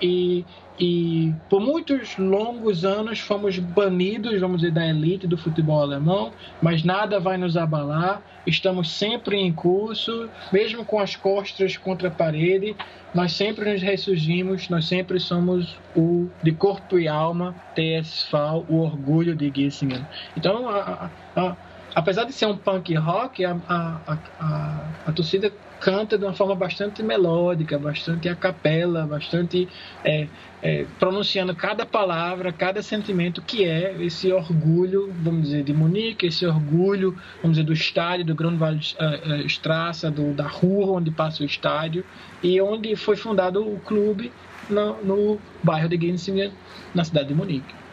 e, 0.00 0.44
e 0.80 1.32
por 1.50 1.60
muitos 1.60 2.16
longos 2.16 2.86
anos 2.86 3.20
fomos 3.20 3.58
banidos, 3.58 4.40
vamos 4.40 4.62
dizer, 4.62 4.72
da 4.72 4.86
elite 4.86 5.26
do 5.26 5.36
futebol 5.36 5.80
alemão, 5.80 6.32
mas 6.62 6.82
nada 6.82 7.20
vai 7.20 7.36
nos 7.36 7.56
abalar. 7.56 8.22
Estamos 8.46 8.90
sempre 8.90 9.36
em 9.36 9.52
curso, 9.52 10.28
mesmo 10.52 10.84
com 10.84 10.98
as 10.98 11.16
costas 11.16 11.76
contra 11.76 12.08
a 12.08 12.10
parede, 12.10 12.74
nós 13.14 13.32
sempre 13.32 13.70
nos 13.70 13.80
ressurgimos, 13.80 14.68
nós 14.68 14.86
sempre 14.86 15.20
somos 15.20 15.78
o 15.94 16.28
de 16.42 16.52
corpo 16.52 16.98
e 16.98 17.08
alma, 17.08 17.54
TSV, 17.74 18.36
o 18.68 18.80
orgulho 18.80 19.36
de 19.36 19.52
Gissingen. 19.54 20.04
Então, 20.36 20.68
a, 20.68 21.10
a, 21.36 21.56
apesar 21.94 22.24
de 22.24 22.32
ser 22.32 22.46
um 22.46 22.56
punk 22.56 22.94
rock, 22.94 23.44
a, 23.44 23.56
a, 23.68 24.18
a, 24.40 24.88
a 25.06 25.12
torcida 25.12 25.52
canta 25.80 26.16
de 26.16 26.24
uma 26.24 26.32
forma 26.32 26.54
bastante 26.54 27.02
melódica, 27.02 27.78
bastante 27.78 28.26
a 28.28 28.34
capela, 28.34 29.06
bastante 29.06 29.68
é, 30.02 30.26
é, 30.62 30.86
pronunciando 30.98 31.54
cada 31.54 31.84
palavra, 31.84 32.50
cada 32.50 32.82
sentimento 32.82 33.42
que 33.42 33.64
é 33.66 33.94
esse 34.00 34.32
orgulho, 34.32 35.12
vamos 35.22 35.42
dizer, 35.42 35.62
de 35.62 35.74
Munique, 35.74 36.26
esse 36.26 36.46
orgulho, 36.46 37.14
vamos 37.42 37.58
dizer, 37.58 37.66
do 37.66 37.72
estádio, 37.74 38.24
do 38.24 38.34
Grunwald 38.34 38.96
uh, 38.98 39.46
Straße, 39.46 40.10
do, 40.10 40.32
da 40.32 40.46
rua 40.46 40.96
onde 40.96 41.10
passa 41.10 41.42
o 41.42 41.46
estádio 41.46 42.02
e 42.42 42.58
onde 42.62 42.96
foi 42.96 43.16
fundado 43.16 43.60
o 43.60 43.78
clube 43.80 44.32
no, 44.70 45.02
no 45.04 45.38
bairro 45.62 45.88
de 45.88 45.98
Ginsingen, 45.98 46.52
na 46.94 47.04
cidade 47.04 47.28
de 47.28 47.34
Munique. 47.34 47.83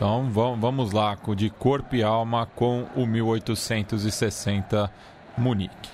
Então 0.00 0.30
vamos 0.30 0.92
lá, 0.92 1.14
de 1.36 1.50
corpo 1.50 1.94
e 1.94 2.02
alma 2.02 2.46
com 2.56 2.86
o 2.96 3.04
1860 3.06 4.90
Munique. 5.36 5.90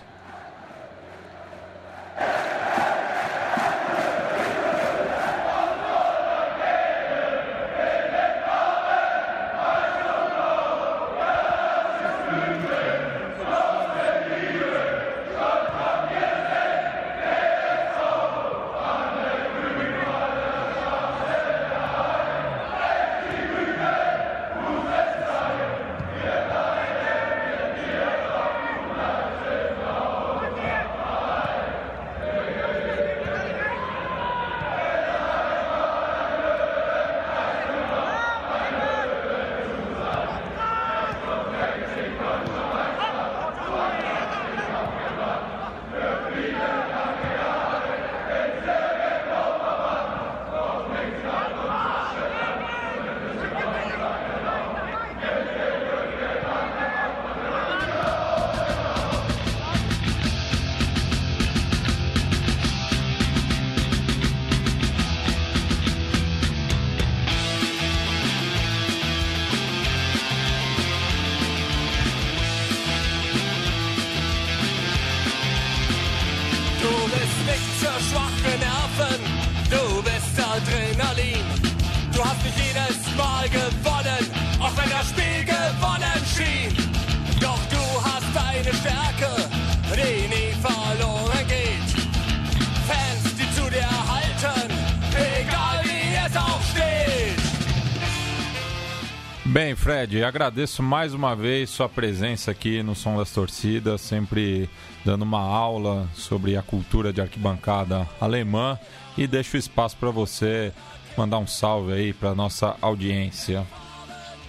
Fred, 100.07 100.22
agradeço 100.22 100.84
mais 100.84 101.12
uma 101.12 101.34
vez 101.34 101.68
sua 101.68 101.88
presença 101.88 102.52
aqui 102.52 102.80
no 102.80 102.94
Som 102.94 103.18
das 103.18 103.32
Torcidas, 103.32 104.00
sempre 104.00 104.70
dando 105.04 105.22
uma 105.22 105.40
aula 105.40 106.09
sobre 106.14 106.57
a 106.57 106.62
cultura 106.62 107.12
de 107.12 107.20
arquibancada 107.20 108.09
alemã 108.20 108.78
e 109.18 109.26
deixo 109.26 109.57
o 109.57 109.59
espaço 109.59 109.96
para 109.96 110.12
você 110.12 110.72
mandar 111.16 111.38
um 111.38 111.46
salve 111.46 111.92
aí 111.92 112.12
para 112.12 112.36
nossa 112.36 112.76
audiência. 112.80 113.66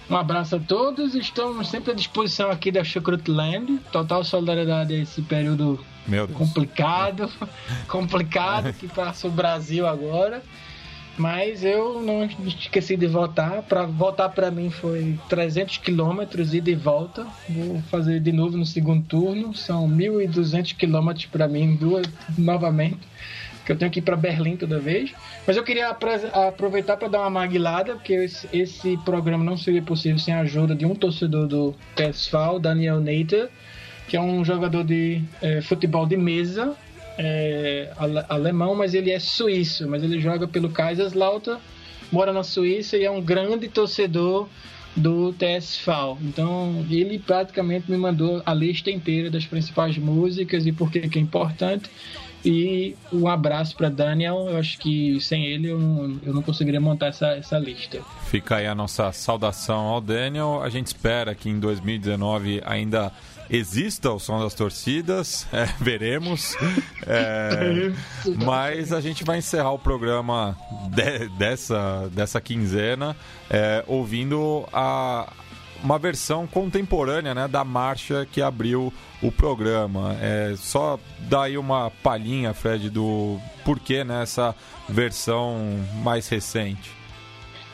Um 0.08 0.16
abraço 0.16 0.54
a 0.54 0.60
todos, 0.60 1.16
estamos 1.16 1.68
sempre 1.68 1.90
à 1.90 1.94
disposição 1.94 2.52
aqui 2.52 2.70
da 2.70 2.84
Chucrutland. 2.84 3.80
Total 3.90 4.22
solidariedade 4.22 4.94
a 4.94 4.98
esse 4.98 5.22
período 5.22 5.84
complicado, 6.34 7.28
complicado 7.88 8.72
que 8.74 8.86
passa 8.86 9.26
o 9.26 9.30
Brasil 9.30 9.88
agora. 9.88 10.40
Mas 11.18 11.64
eu 11.64 12.00
não 12.00 12.24
esqueci 12.46 12.96
de 12.96 13.08
votar. 13.08 13.62
Para 13.62 13.84
votar 13.84 14.30
para 14.30 14.52
mim 14.52 14.70
foi 14.70 15.18
300 15.28 15.78
quilômetros 15.78 16.54
ida 16.54 16.70
e 16.70 16.76
volta. 16.76 17.26
Vou 17.48 17.82
fazer 17.90 18.20
de 18.20 18.30
novo 18.30 18.56
no 18.56 18.64
segundo 18.64 19.04
turno. 19.04 19.52
São 19.52 19.88
1.200 19.88 20.76
quilômetros 20.76 21.26
para 21.26 21.48
mim 21.48 21.74
duas 21.74 22.06
novamente. 22.38 23.00
Que 23.66 23.72
eu 23.72 23.76
tenho 23.76 23.90
que 23.90 23.98
ir 23.98 24.02
para 24.02 24.16
Berlim 24.16 24.56
toda 24.56 24.78
vez. 24.78 25.12
Mas 25.44 25.56
eu 25.56 25.64
queria 25.64 25.88
aproveitar 25.88 26.96
para 26.96 27.08
dar 27.08 27.20
uma 27.20 27.30
maguilada, 27.30 27.94
porque 27.94 28.14
esse, 28.14 28.48
esse, 28.52 28.96
programa 28.98 29.44
não 29.44 29.58
seria 29.58 29.82
possível 29.82 30.18
sem 30.18 30.32
a 30.32 30.40
ajuda 30.40 30.74
de 30.74 30.86
um 30.86 30.94
torcedor 30.94 31.48
do 31.48 31.74
TSV, 31.96 32.60
Daniel 32.60 33.00
Neiter, 33.00 33.50
que 34.06 34.16
é 34.16 34.20
um 34.20 34.42
jogador 34.44 34.84
de 34.84 35.20
é, 35.42 35.60
futebol 35.60 36.06
de 36.06 36.16
mesa 36.16 36.76
é, 37.18 37.90
alemão, 38.28 38.74
mas 38.76 38.94
ele 38.94 39.10
é 39.10 39.18
suíço, 39.18 39.88
mas 39.88 40.02
ele 40.04 40.20
joga 40.20 40.46
pelo 40.46 40.70
Kaiserslautern, 40.70 41.60
mora 42.12 42.32
na 42.32 42.44
Suíça 42.44 42.96
e 42.96 43.04
é 43.04 43.10
um 43.10 43.20
grande 43.20 43.68
torcedor 43.68 44.48
do 44.96 45.32
TSV. 45.32 45.92
Então 46.22 46.84
ele 46.88 47.18
praticamente 47.18 47.90
me 47.90 47.96
mandou 47.96 48.40
a 48.46 48.54
lista 48.54 48.90
inteira 48.90 49.30
das 49.30 49.44
principais 49.44 49.98
músicas 49.98 50.64
e 50.66 50.72
por 50.72 50.90
que 50.90 50.98
é 50.98 51.18
importante. 51.20 51.90
E 52.44 52.96
um 53.12 53.26
abraço 53.26 53.76
para 53.76 53.88
Daniel. 53.88 54.46
Eu 54.48 54.58
acho 54.58 54.78
que 54.78 55.20
sem 55.20 55.44
ele 55.44 55.68
eu 55.68 55.78
não, 55.78 56.20
eu 56.24 56.32
não 56.32 56.40
conseguiria 56.40 56.80
montar 56.80 57.08
essa, 57.08 57.28
essa 57.30 57.58
lista. 57.58 58.00
Fica 58.26 58.56
aí 58.56 58.66
a 58.66 58.74
nossa 58.74 59.10
saudação 59.10 59.86
ao 59.86 60.00
Daniel. 60.00 60.62
A 60.62 60.68
gente 60.68 60.86
espera 60.86 61.34
que 61.34 61.48
em 61.48 61.58
2019 61.58 62.62
ainda 62.64 63.12
exista 63.50 64.10
o 64.10 64.18
som 64.18 64.40
das 64.40 64.54
torcidas, 64.54 65.46
é, 65.52 65.66
veremos. 65.80 66.56
É, 67.06 67.92
mas 68.44 68.92
a 68.92 69.00
gente 69.00 69.24
vai 69.24 69.38
encerrar 69.38 69.72
o 69.72 69.78
programa 69.78 70.56
de, 70.90 71.28
dessa, 71.30 72.08
dessa 72.12 72.40
quinzena 72.40 73.16
é, 73.50 73.84
ouvindo 73.86 74.68
a, 74.72 75.32
uma 75.82 75.98
versão 75.98 76.46
contemporânea 76.46 77.34
né, 77.34 77.48
da 77.48 77.64
marcha 77.64 78.26
que 78.30 78.42
abriu 78.42 78.92
o 79.22 79.32
programa. 79.32 80.16
É, 80.20 80.54
só 80.56 80.98
dar 81.20 81.44
aí 81.44 81.58
uma 81.58 81.90
palhinha, 82.02 82.54
Fred, 82.54 82.90
do 82.90 83.38
porquê 83.64 84.04
nessa 84.04 84.48
né, 84.48 84.54
versão 84.88 85.78
mais 86.02 86.28
recente. 86.28 86.97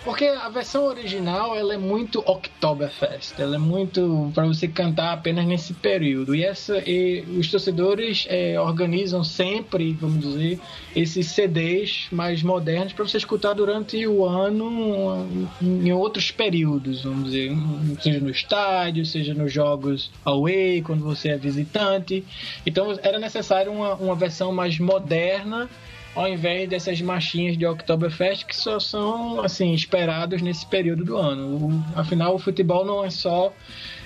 Porque 0.04 0.26
a 0.26 0.50
versão 0.50 0.84
original 0.84 1.56
ela 1.56 1.72
é 1.72 1.78
muito 1.78 2.18
Oktoberfest, 2.26 3.40
ela 3.40 3.56
é 3.56 3.58
muito 3.58 4.30
para 4.34 4.44
você 4.44 4.68
cantar 4.68 5.14
apenas 5.14 5.46
nesse 5.46 5.72
período. 5.72 6.34
E 6.34 6.44
essa 6.44 6.78
e 6.86 7.22
os 7.38 7.50
torcedores 7.50 8.26
é, 8.28 8.60
organizam 8.60 9.24
sempre, 9.24 9.94
vamos 9.94 10.20
dizer, 10.20 10.60
esses 10.94 11.28
CDs 11.28 12.06
mais 12.12 12.42
modernos 12.42 12.92
para 12.92 13.06
você 13.06 13.16
escutar 13.16 13.54
durante 13.54 14.06
o 14.06 14.26
ano 14.26 15.26
em 15.62 15.90
outros 15.92 16.30
períodos, 16.30 17.02
vamos 17.02 17.32
dizer, 17.32 17.56
seja 18.02 18.20
no 18.20 18.28
estádio, 18.28 19.06
seja 19.06 19.32
nos 19.32 19.50
jogos 19.50 20.10
away, 20.22 20.82
quando 20.82 21.02
você 21.02 21.30
é 21.30 21.38
visitante. 21.38 22.22
Então 22.66 22.94
era 23.02 23.18
necessário 23.18 23.72
uma, 23.72 23.94
uma 23.94 24.14
versão 24.14 24.52
mais 24.52 24.78
moderna 24.78 25.66
ao 26.14 26.28
invés 26.28 26.68
dessas 26.68 27.00
marchinhas 27.00 27.56
de 27.56 27.66
Oktoberfest 27.66 28.44
que 28.44 28.56
só 28.56 28.78
são 28.78 29.40
assim 29.40 29.72
esperados 29.74 30.40
nesse 30.40 30.66
período 30.66 31.04
do 31.04 31.16
ano. 31.16 31.56
O, 31.56 31.84
afinal, 31.98 32.34
o 32.34 32.38
futebol 32.38 32.84
não 32.84 33.04
é 33.04 33.10
só 33.10 33.52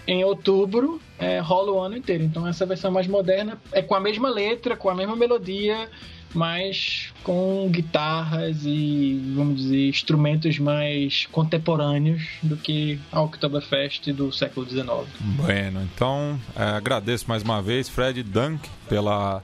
em 0.06 0.24
outubro, 0.24 1.00
é, 1.18 1.38
rola 1.38 1.72
o 1.72 1.80
ano 1.80 1.96
inteiro. 1.96 2.24
Então 2.24 2.46
essa 2.46 2.64
versão 2.64 2.90
mais 2.90 3.06
moderna 3.06 3.58
é 3.72 3.82
com 3.82 3.94
a 3.94 4.00
mesma 4.00 4.30
letra, 4.30 4.74
com 4.74 4.88
a 4.88 4.94
mesma 4.94 5.14
melodia, 5.14 5.88
mas 6.34 7.12
com 7.22 7.68
guitarras 7.70 8.58
e, 8.64 9.20
vamos 9.34 9.62
dizer, 9.62 9.88
instrumentos 9.88 10.58
mais 10.58 11.26
contemporâneos 11.26 12.22
do 12.42 12.56
que 12.56 12.98
a 13.12 13.20
Oktoberfest 13.20 14.12
do 14.12 14.32
século 14.32 14.68
XIX. 14.68 14.88
Bueno, 15.20 15.82
então 15.82 16.38
é, 16.56 16.62
agradeço 16.62 17.26
mais 17.28 17.42
uma 17.42 17.60
vez, 17.60 17.88
Fred 17.88 18.22
Dunk, 18.22 18.68
pela 18.88 19.42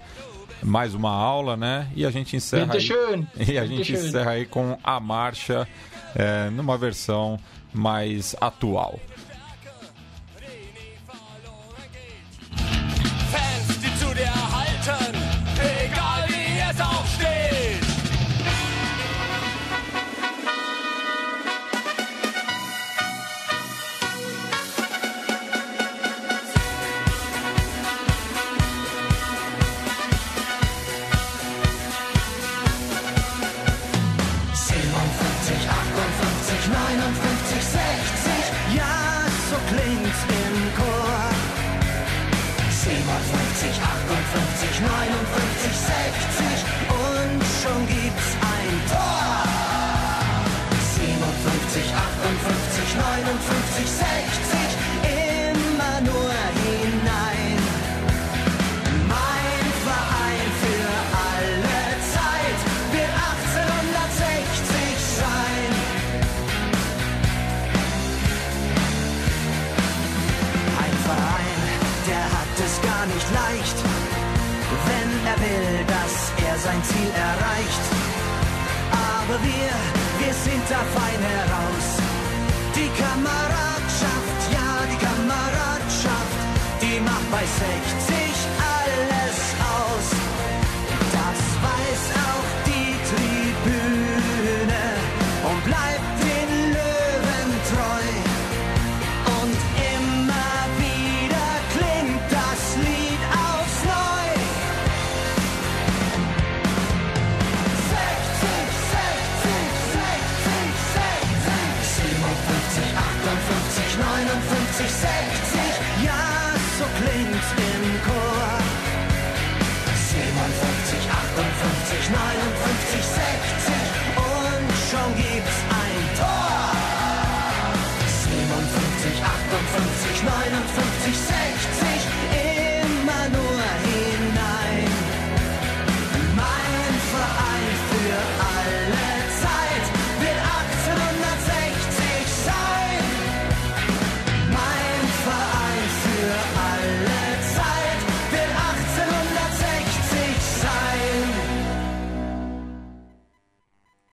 mais 0.64 0.94
uma 0.94 1.10
aula, 1.10 1.56
né? 1.56 1.88
E 1.94 2.06
a 2.06 2.10
gente 2.10 2.34
encerra 2.34 2.72
aí, 2.74 2.80
e 3.52 3.58
a 3.58 3.66
gente 3.66 3.92
encerra 3.92 4.30
aí 4.32 4.46
com 4.46 4.78
a 4.82 4.98
marcha 4.98 5.68
é, 6.14 6.48
numa 6.50 6.78
versão 6.78 7.38
mais 7.72 8.34
atual. 8.40 8.98